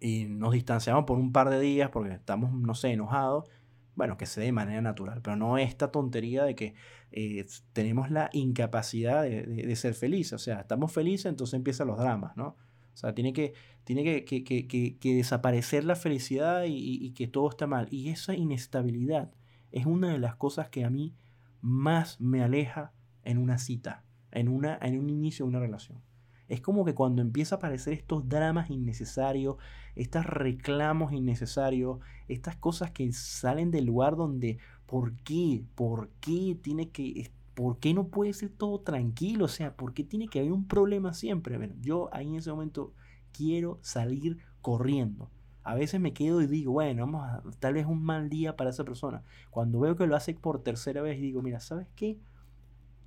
y 0.00 0.24
nos 0.24 0.52
distanciamos 0.52 1.04
por 1.04 1.18
un 1.18 1.32
par 1.32 1.48
de 1.48 1.60
días 1.60 1.90
porque 1.90 2.12
estamos, 2.12 2.52
no 2.52 2.74
sé, 2.74 2.92
enojados, 2.92 3.48
bueno, 3.94 4.16
que 4.16 4.26
se 4.26 4.40
dé 4.40 4.46
de 4.46 4.52
manera 4.52 4.80
natural, 4.80 5.20
pero 5.22 5.36
no 5.36 5.58
esta 5.58 5.90
tontería 5.90 6.44
de 6.44 6.54
que 6.54 6.74
eh, 7.10 7.46
tenemos 7.72 8.10
la 8.10 8.30
incapacidad 8.32 9.22
de, 9.22 9.76
ser 9.76 9.94
felices. 9.94 10.32
O 10.32 10.38
sea, 10.38 10.60
estamos 10.60 10.92
felices, 10.92 11.26
entonces 11.26 11.54
empiezan 11.54 11.88
los 11.88 11.98
dramas, 11.98 12.36
¿no? 12.36 12.56
O 12.94 12.96
sea, 12.96 13.14
tiene 13.14 13.32
que, 13.32 13.54
tiene 13.84 14.24
que, 14.24 14.98
desaparecer 15.02 15.84
la 15.84 15.96
felicidad 15.96 16.64
y, 16.66 17.10
que 17.12 17.26
todo 17.26 17.48
está 17.48 17.66
mal. 17.66 17.88
Y 17.90 18.10
esa 18.10 18.34
inestabilidad 18.34 19.30
es 19.70 19.86
una 19.86 20.12
de 20.12 20.18
las 20.18 20.36
cosas 20.36 20.68
que 20.68 20.84
a 20.84 20.90
mí 20.90 21.14
más 21.60 22.20
me 22.20 22.42
aleja 22.42 22.92
en 23.24 23.38
una 23.38 23.58
cita, 23.58 24.04
en, 24.30 24.48
una, 24.48 24.78
en 24.82 24.98
un 24.98 25.10
inicio 25.10 25.44
de 25.44 25.50
una 25.50 25.60
relación. 25.60 26.00
Es 26.48 26.60
como 26.60 26.84
que 26.84 26.94
cuando 26.94 27.22
empieza 27.22 27.54
a 27.54 27.58
aparecer 27.58 27.94
estos 27.94 28.28
dramas 28.28 28.70
innecesarios, 28.70 29.56
estos 29.94 30.26
reclamos 30.26 31.12
innecesarios, 31.12 31.98
estas 32.28 32.56
cosas 32.56 32.90
que 32.90 33.12
salen 33.12 33.70
del 33.70 33.86
lugar 33.86 34.16
donde, 34.16 34.58
¿por 34.86 35.14
qué? 35.22 35.64
¿Por 35.74 36.08
qué 36.20 36.58
tiene 36.60 36.90
que... 36.90 37.30
¿Por 37.54 37.78
qué 37.78 37.92
no 37.92 38.08
puede 38.08 38.32
ser 38.32 38.48
todo 38.50 38.80
tranquilo? 38.80 39.44
O 39.44 39.48
sea, 39.48 39.76
¿por 39.76 39.92
qué 39.92 40.04
tiene 40.04 40.26
que 40.28 40.38
haber 40.40 40.52
un 40.52 40.66
problema 40.66 41.12
siempre? 41.12 41.58
Bueno, 41.58 41.74
yo 41.82 42.08
ahí 42.12 42.26
en 42.28 42.36
ese 42.36 42.50
momento 42.50 42.94
quiero 43.32 43.78
salir 43.82 44.38
corriendo. 44.62 45.30
A 45.64 45.74
veces 45.74 46.00
me 46.00 46.12
quedo 46.14 46.40
y 46.42 46.46
digo, 46.46 46.72
bueno, 46.72 47.02
vamos 47.06 47.24
a, 47.28 47.42
tal 47.60 47.74
vez 47.74 47.86
un 47.86 48.02
mal 48.02 48.28
día 48.30 48.56
para 48.56 48.70
esa 48.70 48.84
persona. 48.84 49.22
Cuando 49.50 49.80
veo 49.80 49.96
que 49.96 50.06
lo 50.06 50.16
hace 50.16 50.34
por 50.34 50.62
tercera 50.62 51.02
vez, 51.02 51.20
digo, 51.20 51.42
mira, 51.42 51.60
¿sabes 51.60 51.88
qué? 51.94 52.18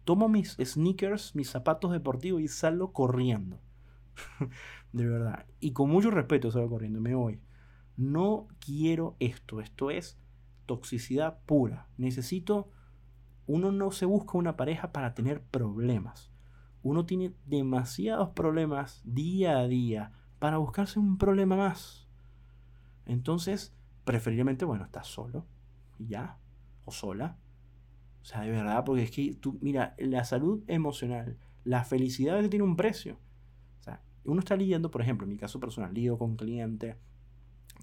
Tomo 0.05 0.29
mis 0.29 0.55
sneakers, 0.63 1.35
mis 1.35 1.49
zapatos 1.49 1.91
deportivos 1.91 2.41
y 2.41 2.47
salgo 2.47 2.93
corriendo. 2.93 3.59
de 4.93 5.07
verdad. 5.07 5.45
Y 5.59 5.71
con 5.71 5.89
mucho 5.89 6.11
respeto 6.11 6.51
salgo 6.51 6.69
corriendo, 6.69 7.01
me 7.01 7.15
voy. 7.15 7.41
No 7.97 8.47
quiero 8.59 9.15
esto. 9.19 9.59
Esto 9.59 9.91
es 9.91 10.17
toxicidad 10.65 11.39
pura. 11.45 11.87
Necesito... 11.97 12.71
Uno 13.47 13.71
no 13.71 13.91
se 13.91 14.05
busca 14.07 14.39
una 14.39 14.57
pareja 14.57 14.91
para 14.91 15.13
tener 15.13 15.43
problemas. 15.43 16.31
Uno 16.81 17.05
tiene 17.05 17.35
demasiados 17.45 18.29
problemas 18.29 19.03
día 19.05 19.59
a 19.59 19.67
día 19.67 20.13
para 20.39 20.57
buscarse 20.57 20.97
un 20.97 21.19
problema 21.19 21.55
más. 21.55 22.07
Entonces, 23.05 23.75
preferiblemente, 24.03 24.65
bueno, 24.65 24.83
estás 24.83 25.05
solo 25.05 25.45
y 25.99 26.07
ya, 26.07 26.39
o 26.85 26.91
sola, 26.91 27.37
o 28.25 28.27
sea, 28.27 28.41
de 28.41 28.49
verdad, 28.49 28.83
porque 28.83 29.03
es 29.03 29.11
que 29.11 29.35
tú, 29.35 29.59
mira, 29.61 29.93
la 29.99 30.23
salud 30.23 30.63
emocional, 30.65 31.37
la 31.63 31.83
felicidad 31.83 32.43
tiene 32.49 32.65
un 32.65 32.75
precio. 32.75 33.19
O 33.79 33.83
sea, 33.83 34.01
uno 34.23 34.39
está 34.39 34.55
lidiando, 34.55 34.89
por 34.89 35.03
ejemplo, 35.03 35.25
en 35.25 35.33
mi 35.33 35.37
caso 35.37 35.59
personal, 35.59 35.93
lidio 35.93 36.17
con 36.17 36.35
cliente, 36.35 36.97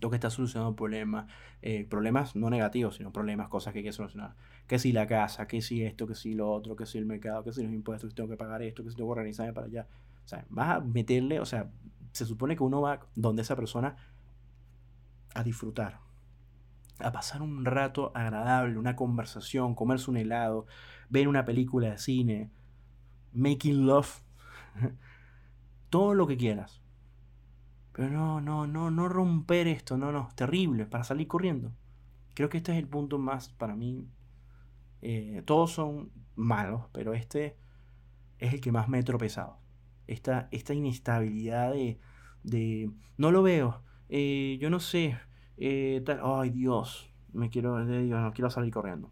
tengo 0.00 0.10
que 0.10 0.16
estar 0.16 0.32
solucionando 0.32 0.74
problemas, 0.74 1.30
eh, 1.62 1.86
problemas 1.88 2.34
no 2.34 2.50
negativos, 2.50 2.96
sino 2.96 3.12
problemas, 3.12 3.50
cosas 3.50 3.72
que 3.72 3.78
hay 3.78 3.84
que 3.84 3.92
solucionar. 3.92 4.34
Que 4.66 4.80
si 4.80 4.90
la 4.90 5.06
casa, 5.06 5.46
que 5.46 5.62
si 5.62 5.84
esto, 5.84 6.08
que 6.08 6.16
si 6.16 6.34
lo 6.34 6.50
otro, 6.50 6.74
que 6.74 6.86
si 6.86 6.98
el 6.98 7.06
mercado, 7.06 7.44
que 7.44 7.52
si 7.52 7.62
los 7.62 7.72
impuestos, 7.72 8.10
que 8.10 8.16
tengo 8.16 8.28
que 8.28 8.36
pagar 8.36 8.62
esto, 8.62 8.82
que 8.82 8.90
si 8.90 8.96
tengo 8.96 9.10
que 9.10 9.20
organizarme 9.20 9.52
para 9.52 9.68
allá. 9.68 9.86
O 10.24 10.26
sea, 10.26 10.44
vas 10.50 10.70
a 10.70 10.80
meterle, 10.80 11.38
o 11.38 11.46
sea, 11.46 11.70
se 12.10 12.26
supone 12.26 12.56
que 12.56 12.64
uno 12.64 12.80
va 12.80 13.06
donde 13.14 13.42
esa 13.42 13.54
persona 13.54 13.94
a 15.34 15.44
disfrutar, 15.44 16.00
a 17.02 17.12
pasar 17.12 17.42
un 17.42 17.64
rato 17.64 18.12
agradable, 18.14 18.78
una 18.78 18.96
conversación, 18.96 19.74
comerse 19.74 20.10
un 20.10 20.16
helado, 20.16 20.66
ver 21.08 21.28
una 21.28 21.44
película 21.44 21.90
de 21.90 21.98
cine, 21.98 22.50
making 23.32 23.86
love, 23.86 24.22
todo 25.90 26.14
lo 26.14 26.26
que 26.26 26.36
quieras. 26.36 26.82
Pero 27.92 28.10
no, 28.10 28.40
no, 28.40 28.66
no, 28.66 28.90
no 28.90 29.08
romper 29.08 29.68
esto, 29.68 29.98
no, 29.98 30.12
no, 30.12 30.28
es 30.28 30.34
terrible, 30.34 30.86
para 30.86 31.04
salir 31.04 31.28
corriendo. 31.28 31.72
Creo 32.34 32.48
que 32.48 32.58
este 32.58 32.72
es 32.72 32.78
el 32.78 32.88
punto 32.88 33.18
más 33.18 33.50
para 33.50 33.76
mí. 33.76 34.08
Eh, 35.02 35.42
todos 35.44 35.72
son 35.72 36.10
malos, 36.34 36.86
pero 36.92 37.12
este 37.12 37.56
es 38.38 38.54
el 38.54 38.60
que 38.60 38.72
más 38.72 38.88
me 38.88 39.00
he 39.00 39.02
tropezado. 39.02 39.58
Esta, 40.06 40.48
esta 40.50 40.74
inestabilidad 40.74 41.72
de, 41.72 41.98
de 42.42 42.90
no 43.18 43.30
lo 43.30 43.42
veo, 43.42 43.82
eh, 44.08 44.58
yo 44.60 44.70
no 44.70 44.80
sé, 44.80 45.18
eh, 45.64 46.04
ay 46.22 46.50
Dios, 46.50 47.08
me 47.32 47.48
quiero, 47.48 47.78
no 47.78 48.32
quiero 48.32 48.50
salir 48.50 48.72
corriendo. 48.72 49.10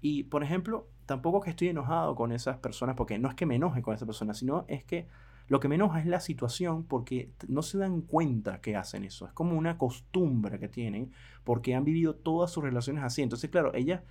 Y, 0.00 0.24
por 0.24 0.42
ejemplo, 0.42 0.88
tampoco 1.04 1.40
que 1.40 1.50
estoy 1.50 1.68
enojado 1.68 2.14
con 2.14 2.32
esas 2.32 2.56
personas, 2.56 2.96
porque 2.96 3.18
no 3.18 3.28
es 3.28 3.34
que 3.34 3.44
me 3.44 3.56
enoje 3.56 3.82
con 3.82 3.94
esas 3.94 4.06
personas, 4.06 4.38
sino 4.38 4.64
es 4.66 4.82
que 4.82 5.08
lo 5.48 5.60
que 5.60 5.68
me 5.68 5.74
enoja 5.74 6.00
es 6.00 6.06
la 6.06 6.20
situación 6.20 6.84
porque 6.84 7.32
no 7.48 7.60
se 7.60 7.76
dan 7.76 8.00
cuenta 8.00 8.62
que 8.62 8.76
hacen 8.76 9.04
eso. 9.04 9.26
Es 9.26 9.32
como 9.32 9.58
una 9.58 9.76
costumbre 9.76 10.58
que 10.58 10.68
tienen 10.68 11.12
porque 11.44 11.74
han 11.74 11.84
vivido 11.84 12.14
todas 12.14 12.50
sus 12.50 12.64
relaciones 12.64 13.04
así. 13.04 13.20
Entonces, 13.20 13.50
claro, 13.50 13.74
ellas, 13.74 14.02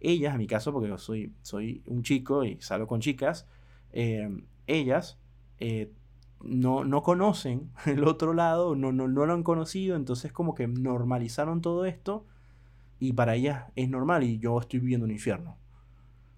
ellas 0.00 0.32
en 0.32 0.38
mi 0.38 0.46
caso, 0.46 0.70
porque 0.70 0.88
yo 0.88 0.98
soy, 0.98 1.32
soy 1.40 1.82
un 1.86 2.02
chico 2.02 2.44
y 2.44 2.60
salgo 2.60 2.86
con 2.86 3.00
chicas, 3.00 3.46
eh, 3.92 4.28
ellas 4.66 5.18
eh, 5.60 5.92
no, 6.42 6.84
no, 6.84 7.02
conocen 7.02 7.70
el 7.86 8.04
otro 8.04 8.34
lado, 8.34 8.76
no, 8.76 8.92
no, 8.92 9.08
no 9.08 9.26
lo 9.26 9.32
han 9.32 9.42
conocido, 9.42 9.96
entonces 9.96 10.32
como 10.32 10.54
que 10.54 10.68
normalizaron 10.68 11.60
todo 11.60 11.84
esto 11.84 12.26
y 13.00 13.12
para 13.12 13.34
ellas 13.34 13.64
es 13.76 13.88
normal 13.88 14.24
y 14.24 14.38
yo 14.38 14.58
estoy 14.58 14.80
viviendo 14.80 15.04
un 15.04 15.12
infierno. 15.12 15.56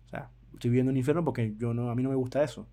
O 0.06 0.08
sea, 0.08 0.30
estoy 0.52 0.70
viviendo 0.70 0.90
un 0.90 0.96
infierno 0.96 1.24
porque 1.24 1.54
yo 1.56 1.74
no, 1.74 1.90
a 1.90 1.94
mí 1.94 2.02
no 2.02 2.10
me 2.10 2.16
gusta 2.16 2.42
eso. 2.42 2.66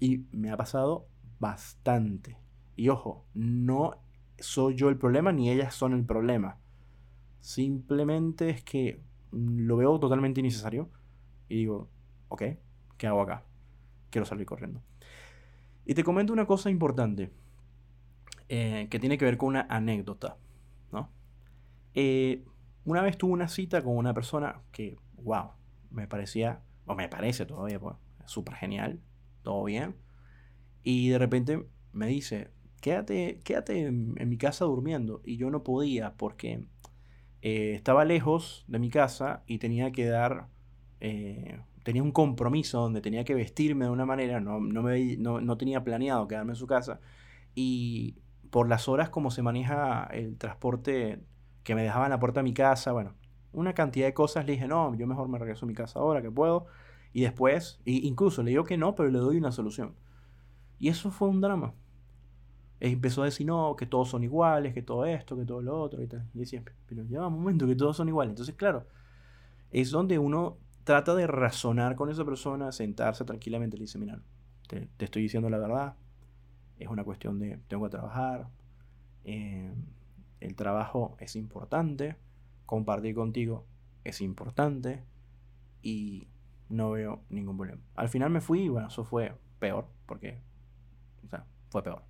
Y 0.00 0.24
me 0.32 0.50
ha 0.50 0.56
pasado 0.56 1.06
bastante. 1.40 2.36
Y 2.76 2.88
ojo, 2.88 3.24
no 3.34 3.92
soy 4.38 4.74
yo 4.74 4.88
el 4.88 4.96
problema 4.96 5.32
ni 5.32 5.50
ellas 5.50 5.74
son 5.74 5.94
el 5.94 6.04
problema. 6.04 6.58
Simplemente 7.40 8.50
es 8.50 8.62
que 8.62 9.00
lo 9.32 9.76
veo 9.76 9.98
totalmente 9.98 10.40
innecesario 10.40 10.88
y 11.48 11.56
digo, 11.56 11.88
ok, 12.28 12.42
¿qué 12.96 13.06
hago 13.06 13.20
acá? 13.20 13.44
Quiero 14.10 14.24
salir 14.24 14.46
corriendo. 14.46 14.80
Y 15.86 15.94
te 15.94 16.04
comento 16.04 16.32
una 16.32 16.46
cosa 16.46 16.70
importante 16.70 17.30
eh, 18.48 18.88
que 18.90 18.98
tiene 18.98 19.18
que 19.18 19.24
ver 19.24 19.36
con 19.36 19.50
una 19.50 19.66
anécdota, 19.68 20.38
¿no? 20.92 21.10
Eh, 21.94 22.44
una 22.84 23.02
vez 23.02 23.16
tuve 23.16 23.32
una 23.32 23.48
cita 23.48 23.82
con 23.82 23.96
una 23.96 24.14
persona 24.14 24.60
que, 24.72 24.96
wow, 25.16 25.52
me 25.90 26.06
parecía, 26.06 26.62
o 26.86 26.94
me 26.94 27.08
parece 27.08 27.46
todavía, 27.46 27.78
pues, 27.80 27.96
súper 28.26 28.54
genial, 28.54 29.00
todo 29.42 29.64
bien. 29.64 29.96
Y 30.82 31.08
de 31.08 31.18
repente 31.18 31.66
me 31.92 32.06
dice, 32.06 32.50
quédate, 32.80 33.40
quédate 33.44 33.86
en, 33.86 34.28
mi 34.28 34.36
casa 34.36 34.66
durmiendo. 34.66 35.22
Y 35.24 35.36
yo 35.38 35.50
no 35.50 35.62
podía 35.62 36.14
porque 36.14 36.66
eh, 37.42 37.72
estaba 37.74 38.04
lejos 38.04 38.64
de 38.68 38.78
mi 38.78 38.90
casa 38.90 39.42
y 39.46 39.58
tenía 39.58 39.92
que 39.92 40.06
dar, 40.06 40.48
tenía 41.84 42.02
un 42.02 42.12
compromiso 42.12 42.80
donde 42.80 43.00
tenía 43.00 43.24
que 43.24 43.34
vestirme 43.34 43.84
de 43.84 43.90
una 43.90 44.06
manera, 44.06 44.40
no, 44.40 44.58
no, 44.58 44.82
me, 44.82 45.16
no, 45.18 45.56
tenía 45.56 45.84
planeado 45.84 46.26
quedarme 46.26 46.52
en 46.52 46.56
su 46.56 46.66
casa. 46.66 46.98
Y 47.54 48.16
por 48.50 48.68
las 48.68 48.88
horas 48.88 49.10
como 49.10 49.30
se 49.30 49.42
maneja 49.42 50.04
el 50.12 50.36
transporte 50.38 51.20
que 51.62 51.74
me 51.74 51.82
dejaba 51.82 52.06
en 52.06 52.10
la 52.10 52.18
puerta 52.18 52.40
de 52.40 52.44
mi 52.44 52.54
casa, 52.54 52.92
bueno, 52.92 53.14
una 53.52 53.74
cantidad 53.74 54.06
de 54.06 54.14
cosas, 54.14 54.46
le 54.46 54.52
dije, 54.52 54.66
no, 54.66 54.94
yo 54.96 55.06
mejor 55.06 55.28
me 55.28 55.38
regreso 55.38 55.66
a 55.66 55.68
mi 55.68 55.74
casa 55.74 56.00
ahora 56.00 56.22
que 56.22 56.30
puedo. 56.30 56.66
Y 57.12 57.20
después, 57.20 57.80
incluso 57.84 58.42
le 58.42 58.50
digo 58.50 58.64
que 58.64 58.78
no, 58.78 58.94
pero 58.94 59.10
le 59.10 59.18
doy 59.18 59.36
una 59.36 59.52
solución. 59.52 59.94
Y 60.78 60.88
eso 60.88 61.10
fue 61.10 61.28
un 61.28 61.40
drama. 61.40 61.74
empezó 62.80 63.22
a 63.22 63.26
decir, 63.26 63.46
no, 63.46 63.76
que 63.76 63.86
todos 63.86 64.08
son 64.08 64.24
iguales, 64.24 64.72
que 64.72 64.82
todo 64.82 65.04
esto, 65.04 65.36
que 65.36 65.44
todo 65.44 65.60
lo 65.60 65.78
otro 65.80 66.02
y 66.02 66.06
tal. 66.06 66.26
Y 66.34 66.40
decía, 66.40 66.62
pero 66.86 67.04
lleva 67.04 67.28
un 67.28 67.34
momento 67.34 67.66
que 67.66 67.76
todos 67.76 67.96
son 67.96 68.08
iguales. 68.08 68.30
Entonces, 68.32 68.54
claro, 68.54 68.86
es 69.70 69.90
donde 69.90 70.18
uno 70.18 70.58
trata 70.84 71.14
de 71.14 71.26
razonar 71.26 71.96
con 71.96 72.10
esa 72.10 72.24
persona, 72.24 72.70
sentarse 72.72 73.24
tranquilamente 73.24 73.76
y 73.76 73.80
le 73.80 73.84
dice, 73.84 73.98
mira, 73.98 74.20
te, 74.68 74.88
estoy 74.98 75.22
diciendo 75.22 75.50
la 75.50 75.58
verdad, 75.58 75.96
es 76.78 76.88
una 76.88 77.04
cuestión 77.04 77.38
de, 77.38 77.58
tengo 77.68 77.84
que 77.84 77.90
trabajar, 77.90 78.48
eh, 79.24 79.72
el 80.40 80.54
trabajo 80.54 81.16
es 81.18 81.36
importante, 81.36 82.16
compartir 82.66 83.14
contigo 83.14 83.66
es 84.04 84.20
importante 84.20 85.02
y 85.82 86.28
no 86.68 86.92
veo 86.92 87.22
ningún 87.30 87.56
problema. 87.56 87.80
Al 87.94 88.08
final 88.08 88.30
me 88.30 88.40
fui 88.40 88.62
y 88.62 88.68
bueno, 88.68 88.88
eso 88.88 89.04
fue 89.04 89.34
peor, 89.58 89.86
porque 90.06 90.40
o 91.24 91.28
sea, 91.28 91.46
fue 91.70 91.82
peor. 91.82 92.02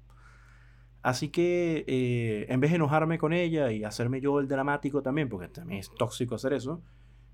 Así 1.02 1.28
que 1.28 1.84
eh, 1.86 2.46
en 2.48 2.60
vez 2.60 2.70
de 2.70 2.76
enojarme 2.76 3.18
con 3.18 3.32
ella 3.32 3.70
y 3.70 3.84
hacerme 3.84 4.20
yo 4.20 4.40
el 4.40 4.48
dramático 4.48 5.02
también, 5.02 5.28
porque 5.28 5.48
también 5.48 5.80
es 5.80 5.90
tóxico 5.94 6.34
hacer 6.34 6.54
eso, 6.54 6.82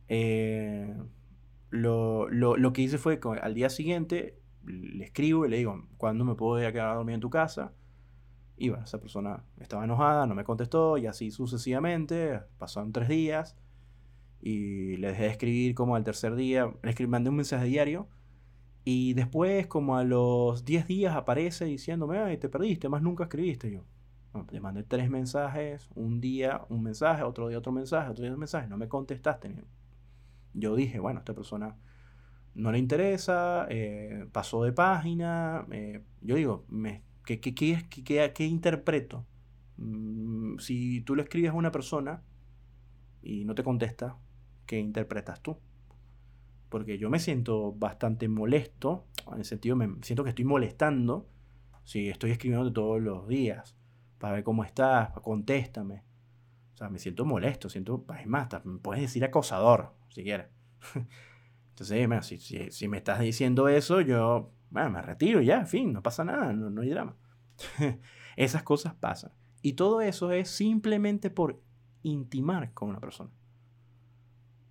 eh, 0.09 0.93
lo, 1.71 2.29
que 2.73 2.83
hice 2.83 2.99
fue 2.99 3.21
que 3.21 3.29
al 3.29 3.55
día 3.55 3.71
siguiente 3.71 4.39
le 4.65 5.05
escribo 5.05 5.47
y 5.47 5.49
le 5.49 5.59
digo, 5.59 5.87
¿cuándo 5.97 6.25
me 6.25 6.35
puedo 6.35 6.59
quedar 6.73 6.91
a 6.91 6.95
dormir 6.95 7.15
en 7.15 7.21
tu 7.21 7.31
casa? 7.31 7.73
Y 8.57 8.69
bueno, 8.69 8.85
esa 8.85 9.01
persona 9.01 9.45
estaba 9.59 9.85
enojada, 9.85 10.27
no 10.27 10.35
me 10.35 10.45
contestó 10.45 10.99
y 10.99 11.07
así 11.07 11.31
sucesivamente. 11.31 12.41
Pasaron 12.59 12.93
tres 12.93 13.09
días 13.09 13.57
y 14.43 14.97
le 14.97 15.09
dejé 15.09 15.23
de 15.25 15.29
escribir 15.31 15.75
como 15.75 15.97
al 15.97 16.05
tercer 16.05 16.35
día. 16.35 16.71
Le 16.83 17.07
mandé 17.07 17.31
un 17.31 17.37
mensaje 17.37 17.65
diario 17.65 18.09
y 18.85 19.15
después, 19.15 19.67
como 19.67 19.97
a 19.97 20.05
los 20.05 20.65
10 20.65 20.87
días, 20.87 21.15
aparece 21.15 21.67
diciéndome, 21.67 22.19
ay, 22.19 22.39
te 22.39 22.49
perdiste, 22.49 22.89
más 22.89 23.03
nunca 23.03 23.25
escribiste. 23.25 23.71
yo, 23.71 23.85
le 24.51 24.61
mandé 24.61 24.83
tres 24.85 25.11
mensajes, 25.11 25.91
un 25.95 26.21
día 26.21 26.63
un 26.69 26.83
mensaje, 26.83 27.23
otro 27.23 27.49
día 27.49 27.59
otro 27.59 27.73
mensaje, 27.73 28.11
otro 28.11 28.25
día 28.25 28.33
un 28.33 28.39
mensaje, 28.39 28.69
no 28.69 28.77
me 28.77 28.89
contestaste. 28.89 29.65
Yo 30.55 30.77
dije, 30.77 30.99
bueno, 30.99 31.21
esta 31.21 31.35
persona 31.35 31.77
no 32.55 32.73
le 32.73 32.79
interesa, 32.79 33.67
eh, 33.71 34.27
pasó 34.33 34.65
de 34.65 34.73
página. 34.73 35.67
Eh, 35.71 36.03
yo 36.21 36.37
digo, 36.37 36.65
me, 36.69 37.03
¿qué, 37.25 37.41
qué, 37.41 37.55
qué, 37.55 38.33
qué 38.35 38.45
interpreto? 38.45 39.27
Mm, 39.77 40.59
si 40.59 41.01
tú 41.03 41.15
le 41.15 41.23
escribes 41.23 41.51
a 41.51 41.55
una 41.55 41.71
persona 41.71 42.23
y 43.23 43.45
no 43.45 43.55
te 43.55 43.63
contesta, 43.63 44.17
¿qué 44.67 44.79
interpretas 44.79 45.41
tú? 45.41 45.59
porque 46.71 46.99
yo 46.99 47.11
me 47.11 47.19
siento 47.19 47.73
bastante 47.73 48.29
molesto, 48.29 49.05
en 49.31 49.39
el 49.39 49.45
sentido, 49.45 49.77
me 49.77 49.89
siento 50.03 50.23
que 50.25 50.31
estoy 50.31 50.45
molestando 50.45 51.29
si 51.85 52.09
estoy 52.09 52.31
escribiendo 52.31 52.73
todos 52.73 53.03
los 53.03 53.27
días 53.27 53.77
para 54.19 54.35
ver 54.35 54.45
cómo 54.45 54.65
estás, 54.65 55.11
contéstame. 55.21 56.05
Sea, 56.81 56.89
me 56.89 56.99
siento 56.99 57.27
molesto, 57.27 57.69
siento, 57.69 58.07
es 58.19 58.27
más, 58.27 58.49
me 58.65 58.79
puedes 58.79 59.03
decir 59.03 59.23
acosador, 59.23 59.93
si 60.09 60.23
quieres. 60.23 60.47
Entonces, 61.69 62.75
si, 62.75 62.89
me 62.89 62.97
estás 62.97 63.21
diciendo 63.21 63.69
eso, 63.69 64.01
yo, 64.01 64.55
bueno, 64.71 64.89
me 64.89 65.03
retiro 65.03 65.43
ya, 65.43 65.61
en 65.61 65.67
fin, 65.67 65.93
no 65.93 66.03
pasa 66.03 66.25
nada, 66.25 66.55
no, 66.55 66.71
no 66.71 66.81
hay 66.81 66.89
drama. 66.89 67.19
Esas 68.37 68.63
cosas 68.63 68.95
pasan. 68.95 69.31
Y 69.61 69.75
todo 69.75 70.01
eso 70.01 70.33
es 70.33 70.49
simplemente 70.49 71.29
por 71.29 71.61
intimar 72.03 72.73
con 72.73 72.89
una 72.89 73.01
persona. 73.01 73.29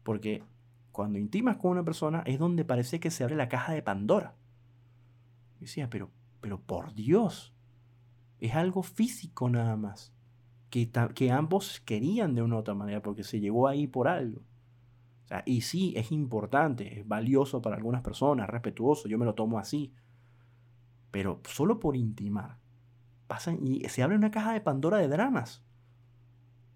Porque 0.01 0.43
cuando 0.91 1.19
intimas 1.19 1.57
con 1.57 1.69
una 1.69 1.85
persona 1.85 2.23
es 2.25 2.39
donde 2.39 2.65
parece 2.65 2.99
que 2.99 3.11
se 3.11 3.23
abre 3.23 3.35
la 3.35 3.49
caja 3.49 3.73
de 3.73 3.83
Pandora. 3.83 4.33
Decía, 5.59 5.91
pero, 5.91 6.09
pero 6.41 6.59
por 6.59 6.95
Dios, 6.95 7.53
es 8.39 8.55
algo 8.55 8.81
físico 8.81 9.47
nada 9.47 9.75
más. 9.75 10.11
Que, 10.69 11.32
ambos 11.32 11.82
querían 11.82 12.36
de 12.36 12.41
una 12.41 12.55
u 12.55 12.60
otra 12.60 12.73
manera 12.73 13.01
porque 13.01 13.23
se 13.23 13.39
llegó 13.39 13.67
ahí 13.67 13.88
por 13.88 14.08
algo. 14.08 14.41
Y 15.45 15.62
sí, 15.62 15.93
es 15.95 16.12
importante, 16.12 16.99
es 16.99 17.08
valioso 17.08 17.62
para 17.62 17.75
algunas 17.75 18.01
personas, 18.01 18.49
respetuoso, 18.49 19.08
yo 19.08 19.17
me 19.17 19.25
lo 19.25 19.36
tomo 19.36 19.60
así. 19.60 19.93
Pero 21.12 21.41
solo 21.47 21.79
por 21.79 21.95
intimar. 21.95 22.58
Pasan 23.27 23.60
y 23.62 23.88
se 23.89 24.01
abre 24.01 24.15
una 24.15 24.32
caja 24.32 24.53
de 24.53 24.62
Pandora 24.62 24.97
de 24.97 25.08
dramas. 25.08 25.63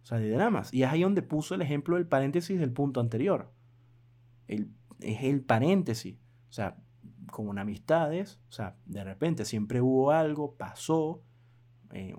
O 0.04 0.06
sea, 0.06 0.20
de 0.20 0.30
dramas. 0.30 0.74
Y 0.74 0.84
es 0.84 0.90
ahí 0.90 1.02
donde 1.02 1.24
puso 1.24 1.56
el 1.56 1.62
ejemplo 1.62 1.96
del 1.96 2.08
paréntesis 2.08 2.60
del 2.60 2.72
punto 2.72 3.00
anterior 3.00 3.52
es 5.04 5.24
el 5.24 5.44
paréntesis. 5.44 6.18
O 6.50 6.54
sea, 6.54 6.78
como 7.32 7.52
en 7.52 7.60
amistades, 7.60 8.40
o 8.50 8.52
sea, 8.52 8.78
de 8.86 9.04
repente 9.04 9.46
siempre 9.46 9.82
hubo 9.82 10.12
algo, 10.12 10.56
pasó, 10.56 11.24
eh, 11.94 12.16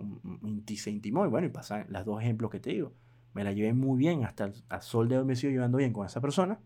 se 0.76 0.90
intimó, 0.90 1.26
y 1.26 1.28
bueno, 1.28 1.46
y 1.46 1.50
pasan 1.50 1.86
los 1.88 2.04
dos 2.04 2.22
ejemplos 2.22 2.50
que 2.50 2.60
te 2.60 2.70
digo. 2.70 2.92
Me 3.34 3.42
la 3.42 3.52
llevé 3.52 3.72
muy 3.72 3.98
bien, 3.98 4.24
hasta 4.24 4.44
el 4.44 4.54
sol 4.80 5.08
de 5.08 5.18
hoy 5.18 5.24
me 5.24 5.34
sigo 5.34 5.52
llevando 5.52 5.78
bien 5.78 5.92
con 5.92 6.06
esa 6.06 6.20
persona. 6.20 6.60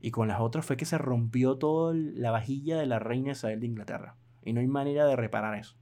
Y 0.00 0.10
con 0.10 0.28
las 0.28 0.40
otras 0.40 0.66
fue 0.66 0.76
que 0.76 0.84
se 0.84 0.98
rompió 0.98 1.56
toda 1.56 1.94
la 1.94 2.30
vajilla 2.30 2.78
de 2.78 2.84
la 2.84 2.98
reina 2.98 3.32
Isabel 3.32 3.60
de 3.60 3.66
Inglaterra. 3.66 4.16
Y 4.44 4.52
no 4.52 4.60
hay 4.60 4.66
manera 4.66 5.06
de 5.06 5.16
reparar 5.16 5.54
eso. 5.58 5.76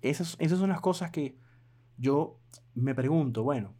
Esas, 0.00 0.36
esas 0.40 0.58
son 0.58 0.70
las 0.70 0.80
cosas 0.80 1.10
que 1.10 1.36
yo 1.98 2.38
me 2.74 2.94
pregunto, 2.94 3.42
bueno, 3.44 3.74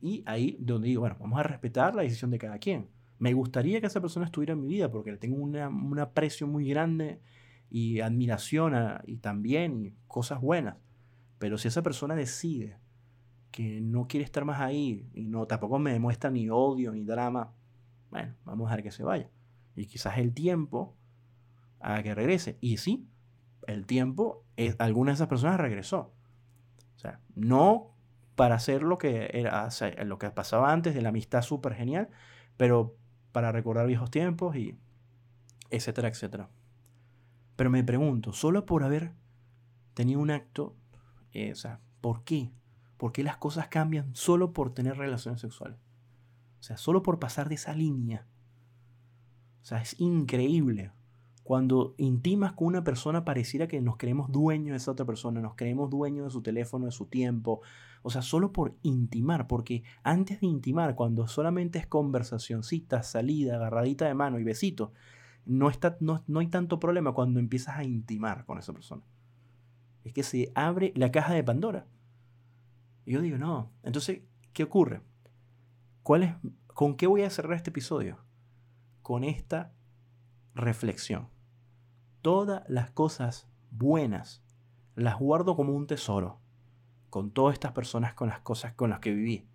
y 0.00 0.22
ahí 0.26 0.56
donde 0.60 0.88
digo, 0.88 1.00
bueno, 1.00 1.16
vamos 1.18 1.40
a 1.40 1.42
respetar 1.42 1.94
la 1.96 2.02
decisión 2.02 2.30
de 2.30 2.38
cada 2.38 2.58
quien. 2.58 2.88
Me 3.18 3.34
gustaría 3.34 3.80
que 3.80 3.88
esa 3.88 4.00
persona 4.00 4.26
estuviera 4.26 4.52
en 4.52 4.60
mi 4.60 4.68
vida 4.68 4.90
porque 4.90 5.10
le 5.10 5.18
tengo 5.18 5.36
un 5.36 5.98
aprecio 5.98 6.46
muy 6.46 6.68
grande 6.68 7.20
y 7.70 8.00
admiración 8.00 8.74
y 9.06 9.18
también 9.18 9.96
cosas 10.08 10.40
buenas. 10.40 10.76
Pero 11.38 11.56
si 11.56 11.68
esa 11.68 11.82
persona 11.82 12.14
decide 12.14 12.78
que 13.50 13.80
no 13.80 14.06
quiere 14.06 14.24
estar 14.24 14.44
más 14.44 14.60
ahí 14.60 15.08
y 15.14 15.24
no 15.24 15.46
tampoco 15.46 15.78
me 15.78 15.92
demuestra 15.92 16.30
ni 16.30 16.50
odio 16.50 16.92
ni 16.92 17.04
drama, 17.04 17.54
bueno, 18.10 18.34
vamos 18.44 18.66
a 18.66 18.70
dejar 18.70 18.82
que 18.82 18.90
se 18.90 19.04
vaya. 19.04 19.30
Y 19.76 19.86
quizás 19.86 20.18
el 20.18 20.34
tiempo 20.34 20.96
haga 21.78 22.02
que 22.02 22.14
regrese. 22.14 22.58
Y 22.60 22.76
sí, 22.76 23.08
el 23.66 23.86
tiempo, 23.86 24.44
es, 24.56 24.76
alguna 24.78 25.12
de 25.12 25.14
esas 25.14 25.28
personas 25.28 25.58
regresó. 25.58 26.12
O 26.96 26.98
sea, 26.98 27.20
no 27.34 27.94
para 28.34 28.56
hacer 28.56 28.82
lo 28.82 28.98
que, 28.98 29.30
era, 29.32 29.68
lo 30.04 30.18
que 30.18 30.30
pasaba 30.30 30.72
antes 30.72 30.94
de 30.94 31.02
la 31.02 31.10
amistad 31.10 31.42
súper 31.42 31.74
genial, 31.74 32.08
pero 32.56 32.96
para 33.32 33.52
recordar 33.52 33.86
viejos 33.86 34.10
tiempos 34.10 34.56
y 34.56 34.78
etcétera, 35.70 36.08
etcétera. 36.08 36.48
Pero 37.60 37.68
me 37.68 37.84
pregunto, 37.84 38.32
solo 38.32 38.64
por 38.64 38.84
haber 38.84 39.12
tenido 39.92 40.20
un 40.20 40.30
acto, 40.30 40.78
eh, 41.34 41.52
o 41.52 41.54
sea, 41.54 41.78
¿por 42.00 42.24
qué? 42.24 42.50
¿Por 42.96 43.12
qué 43.12 43.22
las 43.22 43.36
cosas 43.36 43.68
cambian 43.68 44.16
solo 44.16 44.54
por 44.54 44.72
tener 44.72 44.96
relaciones 44.96 45.42
sexuales? 45.42 45.78
O 46.58 46.62
sea, 46.62 46.78
solo 46.78 47.02
por 47.02 47.18
pasar 47.18 47.50
de 47.50 47.56
esa 47.56 47.74
línea. 47.74 48.26
O 49.60 49.64
sea, 49.66 49.82
es 49.82 50.00
increíble. 50.00 50.92
Cuando 51.44 51.94
intimas 51.98 52.54
con 52.54 52.68
una 52.68 52.82
persona 52.82 53.26
pareciera 53.26 53.68
que 53.68 53.82
nos 53.82 53.98
creemos 53.98 54.32
dueños 54.32 54.70
de 54.70 54.76
esa 54.78 54.92
otra 54.92 55.04
persona, 55.04 55.42
nos 55.42 55.54
creemos 55.54 55.90
dueños 55.90 56.24
de 56.24 56.30
su 56.30 56.40
teléfono, 56.40 56.86
de 56.86 56.92
su 56.92 57.08
tiempo. 57.08 57.60
O 58.00 58.08
sea, 58.08 58.22
solo 58.22 58.54
por 58.54 58.78
intimar, 58.80 59.48
porque 59.48 59.82
antes 60.02 60.40
de 60.40 60.46
intimar, 60.46 60.94
cuando 60.94 61.28
solamente 61.28 61.78
es 61.78 61.86
conversación, 61.86 62.62
cita, 62.62 63.02
salida, 63.02 63.56
agarradita 63.56 64.06
de 64.06 64.14
mano 64.14 64.38
y 64.38 64.44
besito, 64.44 64.94
no, 65.44 65.68
está, 65.68 65.96
no, 66.00 66.22
no 66.26 66.40
hay 66.40 66.46
tanto 66.48 66.78
problema 66.80 67.12
cuando 67.12 67.40
empiezas 67.40 67.76
a 67.76 67.84
intimar 67.84 68.44
con 68.44 68.58
esa 68.58 68.72
persona. 68.72 69.02
Es 70.04 70.12
que 70.12 70.22
se 70.22 70.52
abre 70.54 70.92
la 70.96 71.10
caja 71.10 71.34
de 71.34 71.44
Pandora. 71.44 71.86
Y 73.04 73.12
yo 73.12 73.20
digo, 73.20 73.38
no. 73.38 73.70
Entonces, 73.82 74.22
¿qué 74.52 74.64
ocurre? 74.64 75.02
¿Cuál 76.02 76.22
es, 76.22 76.34
¿Con 76.68 76.96
qué 76.96 77.06
voy 77.06 77.22
a 77.22 77.30
cerrar 77.30 77.54
este 77.54 77.70
episodio? 77.70 78.18
Con 79.02 79.24
esta 79.24 79.72
reflexión. 80.54 81.28
Todas 82.22 82.62
las 82.68 82.90
cosas 82.90 83.48
buenas 83.70 84.42
las 84.94 85.18
guardo 85.18 85.56
como 85.56 85.74
un 85.74 85.86
tesoro. 85.86 86.40
Con 87.08 87.30
todas 87.32 87.54
estas 87.54 87.72
personas, 87.72 88.14
con 88.14 88.28
las 88.28 88.40
cosas 88.40 88.74
con 88.74 88.90
las 88.90 89.00
que 89.00 89.12
viví. 89.12 89.48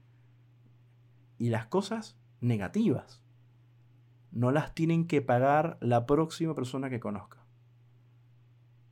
Y 1.38 1.50
las 1.50 1.68
cosas 1.68 2.18
negativas 2.42 3.25
no 4.36 4.52
las 4.52 4.76
tienen 4.76 5.08
que 5.08 5.22
pagar 5.22 5.78
la 5.80 6.06
próxima 6.06 6.54
persona 6.54 6.90
que 6.90 7.00
conozca. 7.00 7.48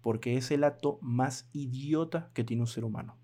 Porque 0.01 0.37
es 0.37 0.49
el 0.51 0.63
acto 0.63 0.99
más 1.01 1.49
idiota 1.51 2.31
que 2.33 2.45
tiene 2.45 2.63
un 2.63 2.67
ser 2.67 2.85
humano. 2.85 3.17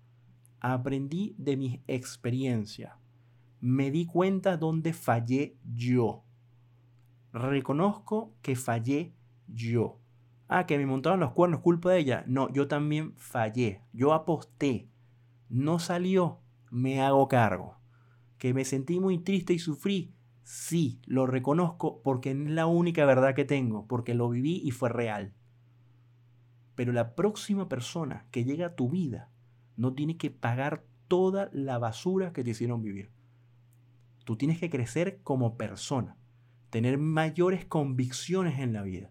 Aprendí 0.60 1.34
de 1.38 1.56
mi 1.56 1.82
experiencia. 1.86 2.98
Me 3.60 3.90
di 3.90 4.04
cuenta 4.04 4.58
dónde 4.58 4.92
fallé 4.92 5.56
yo. 5.64 6.22
Reconozco 7.32 8.34
que 8.42 8.54
fallé 8.54 9.14
yo. 9.48 9.98
Ah, 10.46 10.66
que 10.66 10.76
me 10.76 10.84
montaron 10.84 11.20
los 11.20 11.32
cuernos, 11.32 11.60
culpa 11.60 11.92
de 11.92 12.00
ella. 12.00 12.24
No, 12.26 12.52
yo 12.52 12.68
también 12.68 13.14
fallé. 13.16 13.80
Yo 13.94 14.12
aposté. 14.12 14.90
No 15.48 15.78
salió. 15.78 16.40
Me 16.70 17.00
hago 17.00 17.28
cargo. 17.28 17.78
Que 18.36 18.52
me 18.52 18.66
sentí 18.66 19.00
muy 19.00 19.18
triste 19.18 19.54
y 19.54 19.58
sufrí. 19.58 20.12
Sí, 20.42 21.00
lo 21.06 21.26
reconozco 21.26 22.02
porque 22.02 22.30
es 22.30 22.36
la 22.36 22.66
única 22.66 23.04
verdad 23.04 23.34
que 23.34 23.44
tengo, 23.44 23.86
porque 23.86 24.14
lo 24.14 24.28
viví 24.28 24.60
y 24.64 24.70
fue 24.70 24.88
real. 24.88 25.34
Pero 26.74 26.92
la 26.92 27.14
próxima 27.14 27.68
persona 27.68 28.26
que 28.30 28.44
llega 28.44 28.66
a 28.66 28.74
tu 28.74 28.88
vida 28.88 29.30
no 29.76 29.94
tiene 29.94 30.16
que 30.16 30.30
pagar 30.30 30.84
toda 31.08 31.50
la 31.52 31.78
basura 31.78 32.32
que 32.32 32.44
te 32.44 32.50
hicieron 32.50 32.82
vivir. 32.82 33.10
Tú 34.24 34.36
tienes 34.36 34.58
que 34.58 34.70
crecer 34.70 35.20
como 35.22 35.56
persona, 35.56 36.16
tener 36.70 36.98
mayores 36.98 37.64
convicciones 37.64 38.60
en 38.60 38.72
la 38.72 38.82
vida. 38.82 39.10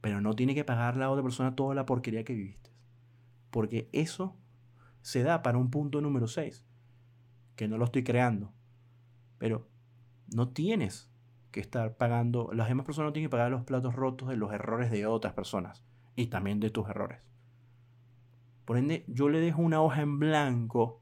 Pero 0.00 0.20
no 0.20 0.34
tiene 0.34 0.54
que 0.54 0.64
pagar 0.64 0.96
la 0.96 1.10
otra 1.10 1.22
persona 1.22 1.56
toda 1.56 1.74
la 1.74 1.86
porquería 1.86 2.24
que 2.24 2.34
viviste. 2.34 2.70
Porque 3.50 3.88
eso 3.92 4.36
se 5.02 5.22
da 5.22 5.42
para 5.42 5.58
un 5.58 5.70
punto 5.70 6.00
número 6.00 6.26
6, 6.26 6.64
que 7.56 7.68
no 7.68 7.78
lo 7.78 7.84
estoy 7.84 8.04
creando. 8.04 8.52
Pero 9.38 9.68
no 10.34 10.48
tienes 10.48 11.10
que 11.50 11.60
estar 11.60 11.96
pagando, 11.96 12.50
las 12.52 12.68
demás 12.68 12.84
personas 12.84 13.08
no 13.08 13.12
tienen 13.12 13.28
que 13.28 13.32
pagar 13.32 13.50
los 13.50 13.64
platos 13.64 13.94
rotos 13.94 14.28
de 14.28 14.36
los 14.36 14.52
errores 14.52 14.90
de 14.90 15.06
otras 15.06 15.32
personas 15.32 15.84
y 16.16 16.26
también 16.26 16.60
de 16.60 16.70
tus 16.70 16.88
errores. 16.88 17.20
Por 18.64 18.76
ende, 18.76 19.04
yo 19.08 19.30
le 19.30 19.40
dejo 19.40 19.62
una 19.62 19.80
hoja 19.80 20.02
en 20.02 20.18
blanco 20.18 21.00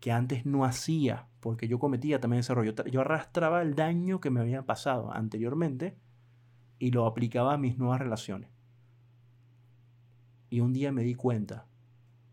que 0.00 0.10
antes 0.10 0.44
no 0.44 0.64
hacía, 0.64 1.28
porque 1.40 1.68
yo 1.68 1.78
cometía 1.78 2.20
también 2.20 2.40
ese 2.40 2.52
error. 2.52 2.74
Yo, 2.90 3.00
arrastraba 3.00 3.62
el 3.62 3.74
daño 3.74 4.20
que 4.20 4.30
me 4.30 4.40
había 4.40 4.66
pasado 4.66 5.12
anteriormente 5.12 5.96
y 6.78 6.90
lo 6.90 7.06
aplicaba 7.06 7.54
a 7.54 7.58
mis 7.58 7.78
nuevas 7.78 8.00
relaciones. 8.00 8.50
Y 10.50 10.60
un 10.60 10.72
día 10.72 10.90
me 10.92 11.04
di 11.04 11.14
cuenta, 11.14 11.68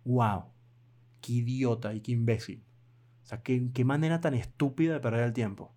wow, 0.06 0.46
qué 1.22 1.34
idiota 1.34 1.94
y 1.94 2.02
qué 2.02 2.12
imbécil. 2.14 2.64
Qué, 3.44 3.86
manera 3.86 4.20
tan 4.20 4.34
estúpida 4.34 4.94
de 4.94 5.00
perder 5.00 5.24
el 5.24 5.34
tiempo. 5.34 5.74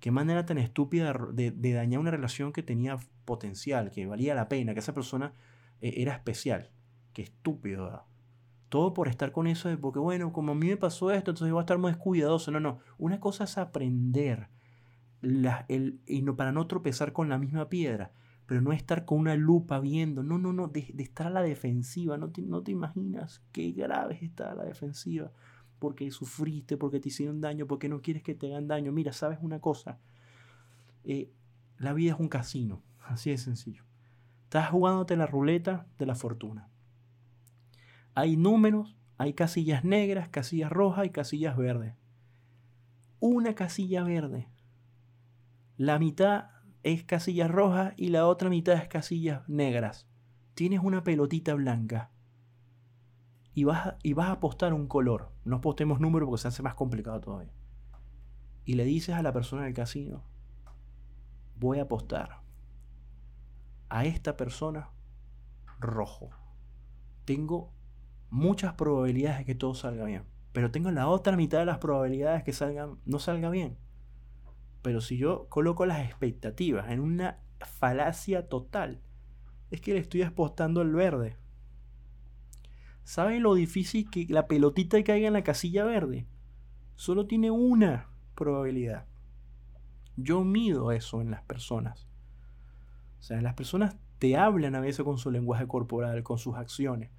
Qué 0.00 0.10
manera 0.10 0.44
tan 0.46 0.58
estúpida 0.58 1.12
de, 1.32 1.52
dañar 1.72 2.00
una 2.00 2.10
relación 2.10 2.52
que 2.52 2.62
tenía 2.62 2.98
potencial, 3.24 3.90
que 3.90 4.06
valía 4.06 4.34
la 4.34 4.48
pena, 4.48 4.72
que 4.72 4.80
esa 4.80 4.94
persona 4.94 5.32
eh, 5.80 5.94
era 5.98 6.14
especial. 6.14 6.70
Qué 7.12 7.22
estúpido. 7.22 8.04
Todo 8.68 8.94
por 8.94 9.08
estar 9.08 9.30
con 9.32 9.46
eso 9.46 9.68
de 9.68 9.76
porque, 9.76 9.98
bueno, 9.98 10.32
como 10.32 10.52
a 10.52 10.54
mí 10.54 10.68
me 10.68 10.76
pasó 10.76 11.10
esto, 11.10 11.30
entonces 11.30 11.52
voy 11.52 11.60
a 11.60 11.62
estar 11.62 11.78
más 11.78 11.96
cuidadoso. 11.96 12.50
No, 12.50 12.60
no. 12.60 12.80
Una 12.98 13.20
cosa 13.20 13.44
es 13.44 13.58
aprender 13.58 14.48
el, 15.22 16.00
y 16.06 16.22
no, 16.22 16.36
para 16.36 16.52
no 16.52 16.66
tropezar 16.66 17.12
con 17.12 17.28
la 17.28 17.38
misma 17.38 17.68
piedra, 17.68 18.12
pero 18.46 18.62
no 18.62 18.72
estar 18.72 19.04
con 19.04 19.18
una 19.18 19.36
lupa 19.36 19.78
viendo. 19.78 20.22
No, 20.22 20.38
no, 20.38 20.52
no. 20.52 20.68
De, 20.68 20.92
estar 20.98 21.28
a 21.28 21.30
la 21.30 21.42
defensiva. 21.42 22.16
No 22.18 22.30
te, 22.30 22.42
no 22.42 22.62
te 22.62 22.72
imaginas 22.72 23.42
qué 23.52 23.70
grave 23.72 24.14
es 24.16 24.22
estar 24.22 24.48
a 24.48 24.54
la 24.54 24.64
defensiva. 24.64 25.30
Porque 25.80 26.08
sufriste, 26.12 26.76
porque 26.76 27.00
te 27.00 27.08
hicieron 27.08 27.40
daño, 27.40 27.66
porque 27.66 27.88
no 27.88 28.00
quieres 28.00 28.22
que 28.22 28.36
te 28.36 28.46
hagan 28.46 28.68
daño. 28.68 28.92
Mira, 28.92 29.12
sabes 29.12 29.38
una 29.42 29.58
cosa. 29.58 29.98
Eh, 31.02 31.32
la 31.78 31.92
vida 31.92 32.12
es 32.12 32.20
un 32.20 32.28
casino. 32.28 32.82
Así 33.00 33.30
de 33.30 33.38
sencillo. 33.38 33.82
Estás 34.44 34.70
jugándote 34.70 35.16
la 35.16 35.26
ruleta 35.26 35.86
de 35.98 36.06
la 36.06 36.14
fortuna. 36.14 36.68
Hay 38.14 38.36
números, 38.36 38.96
hay 39.16 39.34
casillas 39.34 39.84
negras, 39.84 40.28
casillas 40.28 40.70
rojas 40.70 41.06
y 41.06 41.10
casillas 41.10 41.56
verdes. 41.56 41.94
Una 43.18 43.54
casilla 43.54 44.02
verde. 44.02 44.48
La 45.76 45.98
mitad 45.98 46.50
es 46.82 47.04
casillas 47.04 47.50
rojas 47.50 47.94
y 47.96 48.08
la 48.08 48.26
otra 48.26 48.50
mitad 48.50 48.74
es 48.74 48.88
casillas 48.88 49.48
negras. 49.48 50.06
Tienes 50.54 50.80
una 50.80 51.04
pelotita 51.04 51.54
blanca. 51.54 52.09
Y 53.60 53.64
vas, 53.64 53.96
y 54.02 54.14
vas 54.14 54.28
a 54.28 54.32
apostar 54.32 54.72
un 54.72 54.86
color. 54.86 55.32
No 55.44 55.56
apostemos 55.56 56.00
números 56.00 56.28
porque 56.28 56.40
se 56.40 56.48
hace 56.48 56.62
más 56.62 56.74
complicado 56.74 57.20
todavía. 57.20 57.52
Y 58.64 58.72
le 58.72 58.84
dices 58.84 59.14
a 59.14 59.22
la 59.22 59.34
persona 59.34 59.64
del 59.64 59.74
casino, 59.74 60.24
voy 61.56 61.78
a 61.78 61.82
apostar 61.82 62.40
a 63.90 64.06
esta 64.06 64.38
persona 64.38 64.88
rojo. 65.78 66.30
Tengo 67.26 67.70
muchas 68.30 68.72
probabilidades 68.72 69.40
de 69.40 69.44
que 69.44 69.54
todo 69.54 69.74
salga 69.74 70.06
bien. 70.06 70.24
Pero 70.54 70.70
tengo 70.70 70.90
la 70.90 71.08
otra 71.08 71.36
mitad 71.36 71.58
de 71.58 71.66
las 71.66 71.76
probabilidades 71.76 72.44
que 72.44 72.54
salgan, 72.54 72.98
no 73.04 73.18
salga 73.18 73.50
bien. 73.50 73.76
Pero 74.80 75.02
si 75.02 75.18
yo 75.18 75.50
coloco 75.50 75.84
las 75.84 76.02
expectativas 76.06 76.90
en 76.90 77.00
una 77.00 77.40
falacia 77.60 78.48
total, 78.48 79.02
es 79.70 79.82
que 79.82 79.92
le 79.92 79.98
estoy 79.98 80.22
apostando 80.22 80.80
el 80.80 80.94
verde. 80.94 81.36
¿Saben 83.10 83.42
lo 83.42 83.54
difícil 83.54 84.08
que 84.08 84.24
la 84.28 84.46
pelotita 84.46 85.02
caiga 85.02 85.26
en 85.26 85.32
la 85.32 85.42
casilla 85.42 85.84
verde? 85.84 86.28
Solo 86.94 87.26
tiene 87.26 87.50
una 87.50 88.08
probabilidad. 88.36 89.04
Yo 90.16 90.44
mido 90.44 90.92
eso 90.92 91.20
en 91.20 91.32
las 91.32 91.42
personas. 91.42 92.06
O 93.18 93.22
sea, 93.22 93.40
las 93.40 93.54
personas 93.54 93.96
te 94.20 94.36
hablan 94.36 94.76
a 94.76 94.80
veces 94.80 95.04
con 95.04 95.18
su 95.18 95.32
lenguaje 95.32 95.66
corporal, 95.66 96.22
con 96.22 96.38
sus 96.38 96.54
acciones 96.54 97.10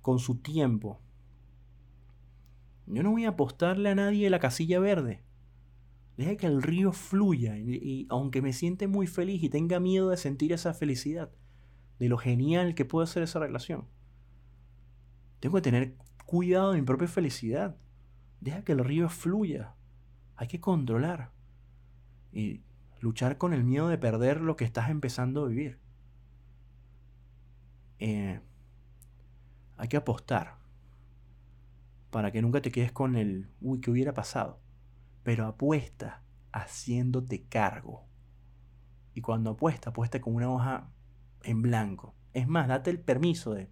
con 0.00 0.18
su 0.18 0.36
tiempo. 0.36 0.98
Yo 2.86 3.02
no 3.02 3.10
voy 3.10 3.26
a 3.26 3.30
apostarle 3.30 3.90
a 3.90 3.94
nadie 3.94 4.30
la 4.30 4.38
casilla 4.38 4.78
verde. 4.80 5.22
Deja 6.16 6.36
que 6.36 6.46
el 6.46 6.62
río 6.62 6.92
fluya 6.92 7.58
y, 7.58 8.06
aunque 8.08 8.40
me 8.40 8.54
siente 8.54 8.86
muy 8.86 9.06
feliz 9.06 9.42
y 9.42 9.50
tenga 9.50 9.78
miedo 9.78 10.08
de 10.08 10.16
sentir 10.16 10.54
esa 10.54 10.72
felicidad, 10.72 11.30
de 11.98 12.08
lo 12.08 12.16
genial 12.16 12.74
que 12.74 12.86
puede 12.86 13.06
ser 13.06 13.22
esa 13.22 13.40
relación, 13.40 13.86
tengo 15.44 15.56
que 15.56 15.60
tener 15.60 15.94
cuidado 16.24 16.72
de 16.72 16.80
mi 16.80 16.86
propia 16.86 17.06
felicidad. 17.06 17.76
Deja 18.40 18.64
que 18.64 18.72
el 18.72 18.78
río 18.78 19.10
fluya. 19.10 19.74
Hay 20.36 20.48
que 20.48 20.58
controlar 20.58 21.32
y 22.32 22.62
luchar 23.00 23.36
con 23.36 23.52
el 23.52 23.62
miedo 23.62 23.88
de 23.88 23.98
perder 23.98 24.40
lo 24.40 24.56
que 24.56 24.64
estás 24.64 24.88
empezando 24.88 25.44
a 25.44 25.48
vivir. 25.48 25.78
Eh, 27.98 28.40
hay 29.76 29.88
que 29.88 29.98
apostar 29.98 30.56
para 32.10 32.32
que 32.32 32.40
nunca 32.40 32.62
te 32.62 32.72
quedes 32.72 32.92
con 32.92 33.14
el, 33.14 33.50
uy, 33.60 33.82
¿qué 33.82 33.90
hubiera 33.90 34.14
pasado? 34.14 34.62
Pero 35.24 35.44
apuesta 35.44 36.22
haciéndote 36.52 37.44
cargo. 37.50 38.06
Y 39.12 39.20
cuando 39.20 39.50
apuesta, 39.50 39.90
apuesta 39.90 40.22
con 40.22 40.36
una 40.36 40.50
hoja 40.50 40.90
en 41.42 41.60
blanco. 41.60 42.14
Es 42.32 42.48
más, 42.48 42.66
date 42.66 42.88
el 42.88 42.98
permiso 42.98 43.52
de, 43.52 43.68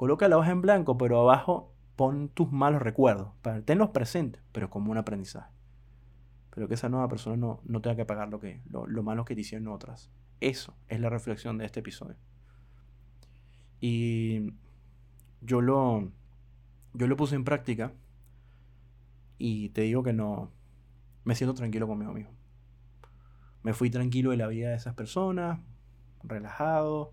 coloca 0.00 0.28
la 0.28 0.38
hoja 0.38 0.50
en 0.50 0.62
blanco, 0.62 0.96
pero 0.96 1.20
abajo 1.20 1.74
pon 1.94 2.30
tus 2.30 2.50
malos 2.50 2.80
recuerdos, 2.80 3.34
para 3.42 3.60
tenerlos 3.60 3.90
presentes, 3.90 4.42
pero 4.50 4.70
como 4.70 4.90
un 4.90 4.96
aprendizaje. 4.96 5.52
pero 6.48 6.68
que 6.68 6.72
esa 6.72 6.88
nueva 6.88 7.06
persona 7.06 7.36
no, 7.36 7.60
no 7.66 7.82
tenga 7.82 7.96
que 7.96 8.06
pagar 8.06 8.30
lo, 8.30 8.40
que, 8.40 8.62
lo, 8.70 8.86
lo 8.86 9.02
malo 9.02 9.26
que 9.26 9.34
te 9.34 9.42
hicieron 9.42 9.68
otras. 9.68 10.10
Eso 10.40 10.74
es 10.88 11.00
la 11.00 11.10
reflexión 11.10 11.58
de 11.58 11.66
este 11.66 11.80
episodio. 11.80 12.16
Y 13.78 14.54
yo 15.42 15.60
lo, 15.60 16.10
yo 16.94 17.06
lo 17.06 17.16
puse 17.16 17.34
en 17.34 17.44
práctica 17.44 17.92
y 19.36 19.68
te 19.68 19.82
digo 19.82 20.02
que 20.02 20.14
no, 20.14 20.50
me 21.24 21.34
siento 21.34 21.52
tranquilo 21.52 21.86
conmigo 21.86 22.14
mismo. 22.14 22.32
Me 23.62 23.74
fui 23.74 23.90
tranquilo 23.90 24.30
de 24.30 24.38
la 24.38 24.46
vida 24.46 24.70
de 24.70 24.76
esas 24.76 24.94
personas, 24.94 25.60
relajado, 26.22 27.12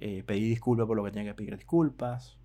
eh, 0.00 0.22
pedí 0.24 0.48
disculpas 0.48 0.86
por 0.86 0.96
lo 0.96 1.04
que 1.04 1.10
tenía 1.10 1.30
que 1.32 1.36
pedir 1.36 1.56
disculpas, 1.56 2.38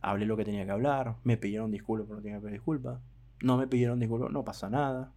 hablé 0.00 0.24
lo 0.24 0.34
que 0.36 0.46
tenía 0.46 0.64
que 0.64 0.70
hablar, 0.70 1.16
me 1.24 1.36
pidieron 1.36 1.70
disculpas 1.70 2.06
por 2.06 2.16
lo 2.16 2.22
que 2.22 2.28
tenía 2.28 2.38
que 2.38 2.44
pedir 2.44 2.54
disculpas, 2.54 3.00
no 3.42 3.58
me 3.58 3.66
pidieron 3.66 4.00
disculpas, 4.00 4.32
no 4.32 4.44
pasa 4.44 4.70
nada. 4.70 5.12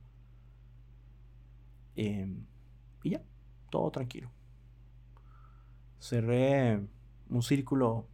Em, 1.96 2.46
y 3.02 3.12
ya, 3.12 3.22
todo 3.70 3.90
tranquilo. 3.92 4.30
Cerré 6.00 6.86
un 7.30 7.42
círculo 7.44 8.08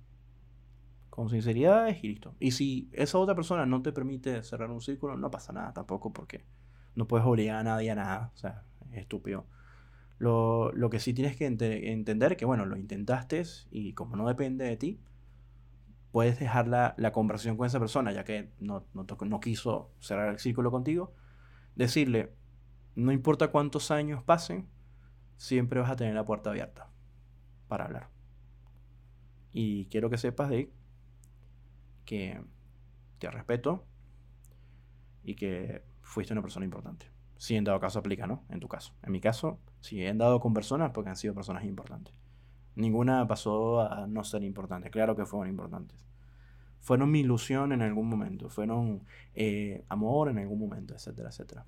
con 1.10 1.30
sinceridad 1.30 1.88
y 1.88 2.08
listo. 2.08 2.36
Y 2.40 2.52
si 2.52 2.88
esa 2.94 3.18
otra 3.18 3.34
persona 3.34 3.66
no 3.66 3.82
te 3.82 3.92
permite 3.92 4.44
cerrar 4.44 4.70
un 4.70 4.82
círculo, 4.82 5.18
no 5.18 5.32
pasa 5.32 5.54
nada 5.54 5.74
tampoco 5.74 6.14
porque 6.14 6.46
no 6.94 7.08
puedes 7.08 7.26
obligar 7.26 7.58
a 7.58 7.64
nadie 7.64 7.90
a 7.90 7.96
nada. 7.96 8.32
O 8.36 8.38
sea, 8.38 8.64
es 8.92 9.00
estúpido. 9.00 9.46
Lo, 10.18 10.72
que 10.90 11.00
sí 11.00 11.14
tienes 11.14 11.36
que 11.36 11.46
entender 11.46 12.38
que, 12.38 12.46
bueno, 12.46 12.66
lo 12.66 12.78
intentaste 12.78 13.44
y 13.72 13.94
como 13.94 14.16
no 14.16 14.28
depende 14.28 14.66
de 14.66 14.78
ti, 14.78 15.00
puedes 16.12 16.40
dejar 16.40 16.68
la, 16.68 16.96
conversación 17.12 17.58
con 17.58 17.68
esa 17.68 17.80
persona, 17.80 18.12
ya 18.12 18.24
que 18.24 18.50
no, 18.60 18.86
no, 18.94 19.06
no 19.06 19.40
quiso 19.40 19.92
cerrar 20.00 20.30
el 20.30 20.40
círculo 20.40 20.72
contigo. 20.72 21.14
Decirle, 21.76 22.32
no 22.96 23.12
importa 23.12 23.50
cuántos 23.50 23.92
años 23.92 24.24
pasen, 24.24 24.68
siempre 25.38 25.80
vas 25.80 25.92
a 25.92 25.96
tener 25.96 26.16
la 26.16 26.24
puerta 26.24 26.50
abierta 26.50 26.90
para 27.68 27.86
hablar. 27.86 28.10
Y 29.52 29.86
quiero 29.88 30.10
que 30.10 30.18
sepas 30.18 30.50
de 30.50 30.72
que 32.06 32.42
te 33.20 33.30
respeto 33.30 33.86
y 35.24 35.36
que 35.36 35.84
fuiste 36.02 36.34
una 36.34 36.42
persona 36.42 36.66
importante. 36.66 37.15
Si 37.38 37.56
en 37.56 37.64
dado 37.64 37.80
caso 37.80 38.00
aplica, 38.00 38.28
¿no? 38.28 38.44
En 38.50 38.60
tu 38.60 38.68
caso. 38.68 38.94
En 39.04 39.12
mi 39.12 39.20
caso, 39.20 39.60
si 39.82 40.02
he 40.02 40.10
andado 40.10 40.40
con 40.40 40.54
personas 40.54 40.92
porque 40.92 41.10
han 41.10 41.16
sido 41.16 41.34
personas 41.34 41.66
importantes. 41.66 42.14
Ninguna 42.76 43.28
pasó 43.28 43.82
a 43.82 44.08
no 44.08 44.24
ser 44.24 44.44
importante. 44.44 44.90
Claro 44.90 45.16
que 45.16 45.26
fueron 45.26 45.50
importantes. 45.50 46.06
Fueron 46.82 47.10
mi 47.12 47.22
ilusión 47.22 47.72
en 47.72 47.82
algún 47.82 48.08
momento. 48.08 48.50
Fueron 48.50 49.04
eh, 49.34 49.84
amor 49.90 50.30
en 50.30 50.40
algún 50.40 50.60
momento, 50.60 50.94
etcétera, 50.94 51.30
etcétera. 51.30 51.66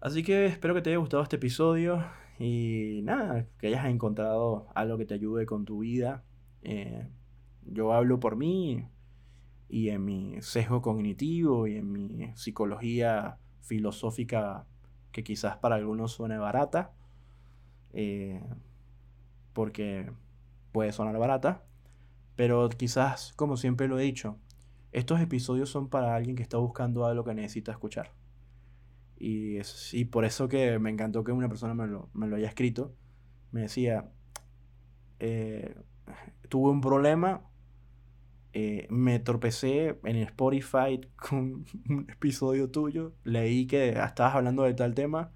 Así 0.00 0.22
que 0.22 0.46
espero 0.46 0.74
que 0.74 0.82
te 0.82 0.90
haya 0.90 0.98
gustado 0.98 1.22
este 1.22 1.36
episodio 1.36 2.04
y 2.38 3.00
nada, 3.04 3.46
que 3.58 3.68
hayas 3.68 3.86
encontrado 3.86 4.68
algo 4.74 4.98
que 4.98 5.06
te 5.06 5.14
ayude 5.14 5.46
con 5.46 5.64
tu 5.64 5.78
vida. 5.80 6.22
Eh, 6.62 7.08
yo 7.62 7.92
hablo 7.92 8.20
por 8.20 8.36
mí 8.36 8.86
y 9.68 9.88
en 9.88 10.04
mi 10.04 10.36
sesgo 10.42 10.82
cognitivo 10.82 11.66
y 11.66 11.76
en 11.76 11.92
mi 11.92 12.30
psicología 12.34 13.38
filosófica 13.66 14.64
que 15.12 15.24
quizás 15.24 15.56
para 15.56 15.76
algunos 15.76 16.12
suene 16.12 16.38
barata, 16.38 16.92
eh, 17.92 18.42
porque 19.52 20.10
puede 20.72 20.92
sonar 20.92 21.18
barata, 21.18 21.62
pero 22.36 22.68
quizás, 22.68 23.32
como 23.34 23.56
siempre 23.56 23.88
lo 23.88 23.98
he 23.98 24.02
dicho, 24.02 24.38
estos 24.92 25.20
episodios 25.20 25.68
son 25.70 25.88
para 25.88 26.14
alguien 26.14 26.36
que 26.36 26.42
está 26.42 26.58
buscando 26.58 27.06
algo 27.06 27.24
que 27.24 27.34
necesita 27.34 27.72
escuchar. 27.72 28.12
Y, 29.18 29.56
es, 29.56 29.94
y 29.94 30.04
por 30.04 30.24
eso 30.24 30.48
que 30.48 30.78
me 30.78 30.90
encantó 30.90 31.24
que 31.24 31.32
una 31.32 31.48
persona 31.48 31.74
me 31.74 31.86
lo, 31.86 32.10
me 32.12 32.26
lo 32.26 32.36
haya 32.36 32.48
escrito. 32.48 32.94
Me 33.52 33.62
decía, 33.62 34.10
eh, 35.18 35.74
tuve 36.48 36.70
un 36.70 36.80
problema, 36.80 37.42
eh, 38.58 38.86
me 38.88 39.18
tropecé 39.18 39.98
en 40.02 40.16
Spotify 40.16 40.98
con 41.16 41.66
un 41.90 42.06
episodio 42.08 42.70
tuyo, 42.70 43.12
leí 43.22 43.66
que 43.66 43.90
estabas 43.90 44.34
hablando 44.34 44.62
de 44.62 44.72
tal 44.72 44.94
tema, 44.94 45.30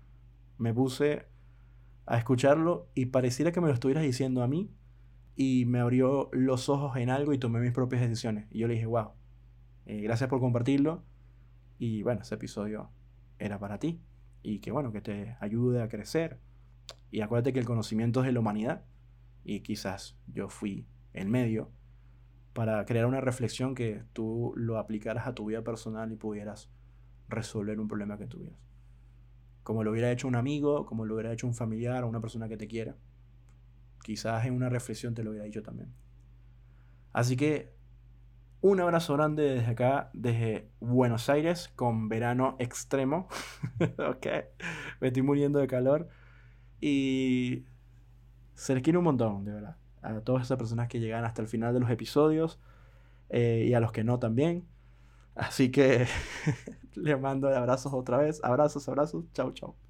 me 0.56 0.72
puse 0.72 1.26
a 2.06 2.16
escucharlo 2.16 2.88
y 2.94 3.06
pareciera 3.06 3.52
que 3.52 3.60
me 3.60 3.68
lo 3.68 3.74
estuvieras 3.74 4.04
diciendo 4.04 4.42
a 4.42 4.48
mí 4.48 4.70
y 5.36 5.66
me 5.66 5.80
abrió 5.80 6.30
los 6.32 6.70
ojos 6.70 6.96
en 6.96 7.10
algo 7.10 7.34
y 7.34 7.38
tomé 7.38 7.60
mis 7.60 7.72
propias 7.72 8.00
decisiones. 8.00 8.46
Y 8.50 8.60
yo 8.60 8.68
le 8.68 8.72
dije, 8.74 8.86
wow, 8.86 9.10
eh, 9.84 10.00
gracias 10.00 10.30
por 10.30 10.40
compartirlo. 10.40 11.04
Y 11.78 12.02
bueno, 12.02 12.22
ese 12.22 12.36
episodio 12.36 12.88
era 13.38 13.58
para 13.58 13.78
ti 13.78 14.00
y 14.42 14.60
que 14.60 14.72
bueno, 14.72 14.92
que 14.92 15.02
te 15.02 15.36
ayude 15.40 15.82
a 15.82 15.88
crecer. 15.88 16.40
Y 17.10 17.20
acuérdate 17.20 17.52
que 17.52 17.58
el 17.58 17.66
conocimiento 17.66 18.20
es 18.20 18.26
de 18.28 18.32
la 18.32 18.40
humanidad 18.40 18.86
y 19.44 19.60
quizás 19.60 20.16
yo 20.26 20.48
fui 20.48 20.86
el 21.12 21.28
medio 21.28 21.70
para 22.52 22.84
crear 22.84 23.06
una 23.06 23.20
reflexión 23.20 23.74
que 23.74 24.02
tú 24.12 24.52
lo 24.56 24.78
aplicaras 24.78 25.26
a 25.26 25.34
tu 25.34 25.46
vida 25.46 25.62
personal 25.62 26.12
y 26.12 26.16
pudieras 26.16 26.70
resolver 27.28 27.78
un 27.78 27.88
problema 27.88 28.18
que 28.18 28.26
tuvieras. 28.26 28.58
Como 29.62 29.84
lo 29.84 29.92
hubiera 29.92 30.10
hecho 30.10 30.26
un 30.26 30.34
amigo, 30.34 30.86
como 30.86 31.04
lo 31.04 31.14
hubiera 31.14 31.32
hecho 31.32 31.46
un 31.46 31.54
familiar 31.54 32.02
o 32.02 32.08
una 32.08 32.20
persona 32.20 32.48
que 32.48 32.56
te 32.56 32.66
quiera. 32.66 32.96
Quizás 34.02 34.46
en 34.46 34.54
una 34.54 34.68
reflexión 34.68 35.14
te 35.14 35.22
lo 35.22 35.30
hubiera 35.30 35.44
dicho 35.44 35.62
también. 35.62 35.92
Así 37.12 37.36
que 37.36 37.74
un 38.62 38.80
abrazo 38.80 39.14
grande 39.14 39.42
desde 39.42 39.70
acá, 39.70 40.10
desde 40.12 40.68
Buenos 40.80 41.30
Aires, 41.30 41.70
con 41.76 42.08
verano 42.08 42.56
extremo. 42.58 43.28
ok, 43.98 44.26
me 45.00 45.08
estoy 45.08 45.22
muriendo 45.22 45.58
de 45.58 45.66
calor. 45.66 46.08
Y 46.80 47.64
se 48.54 48.74
les 48.74 48.82
quiere 48.82 48.98
un 48.98 49.04
montón, 49.04 49.44
de 49.44 49.52
verdad. 49.52 49.76
A 50.02 50.20
todas 50.20 50.44
esas 50.44 50.58
personas 50.58 50.88
que 50.88 51.00
llegan 51.00 51.24
hasta 51.24 51.42
el 51.42 51.48
final 51.48 51.74
de 51.74 51.80
los 51.80 51.90
episodios 51.90 52.58
eh, 53.30 53.66
y 53.68 53.74
a 53.74 53.80
los 53.80 53.92
que 53.92 54.04
no 54.04 54.18
también. 54.18 54.66
Así 55.34 55.70
que 55.70 56.06
les 56.94 57.20
mando 57.20 57.48
abrazos 57.48 57.92
otra 57.94 58.18
vez. 58.18 58.42
Abrazos, 58.44 58.88
abrazos. 58.88 59.24
Chau, 59.32 59.52
chau. 59.52 59.89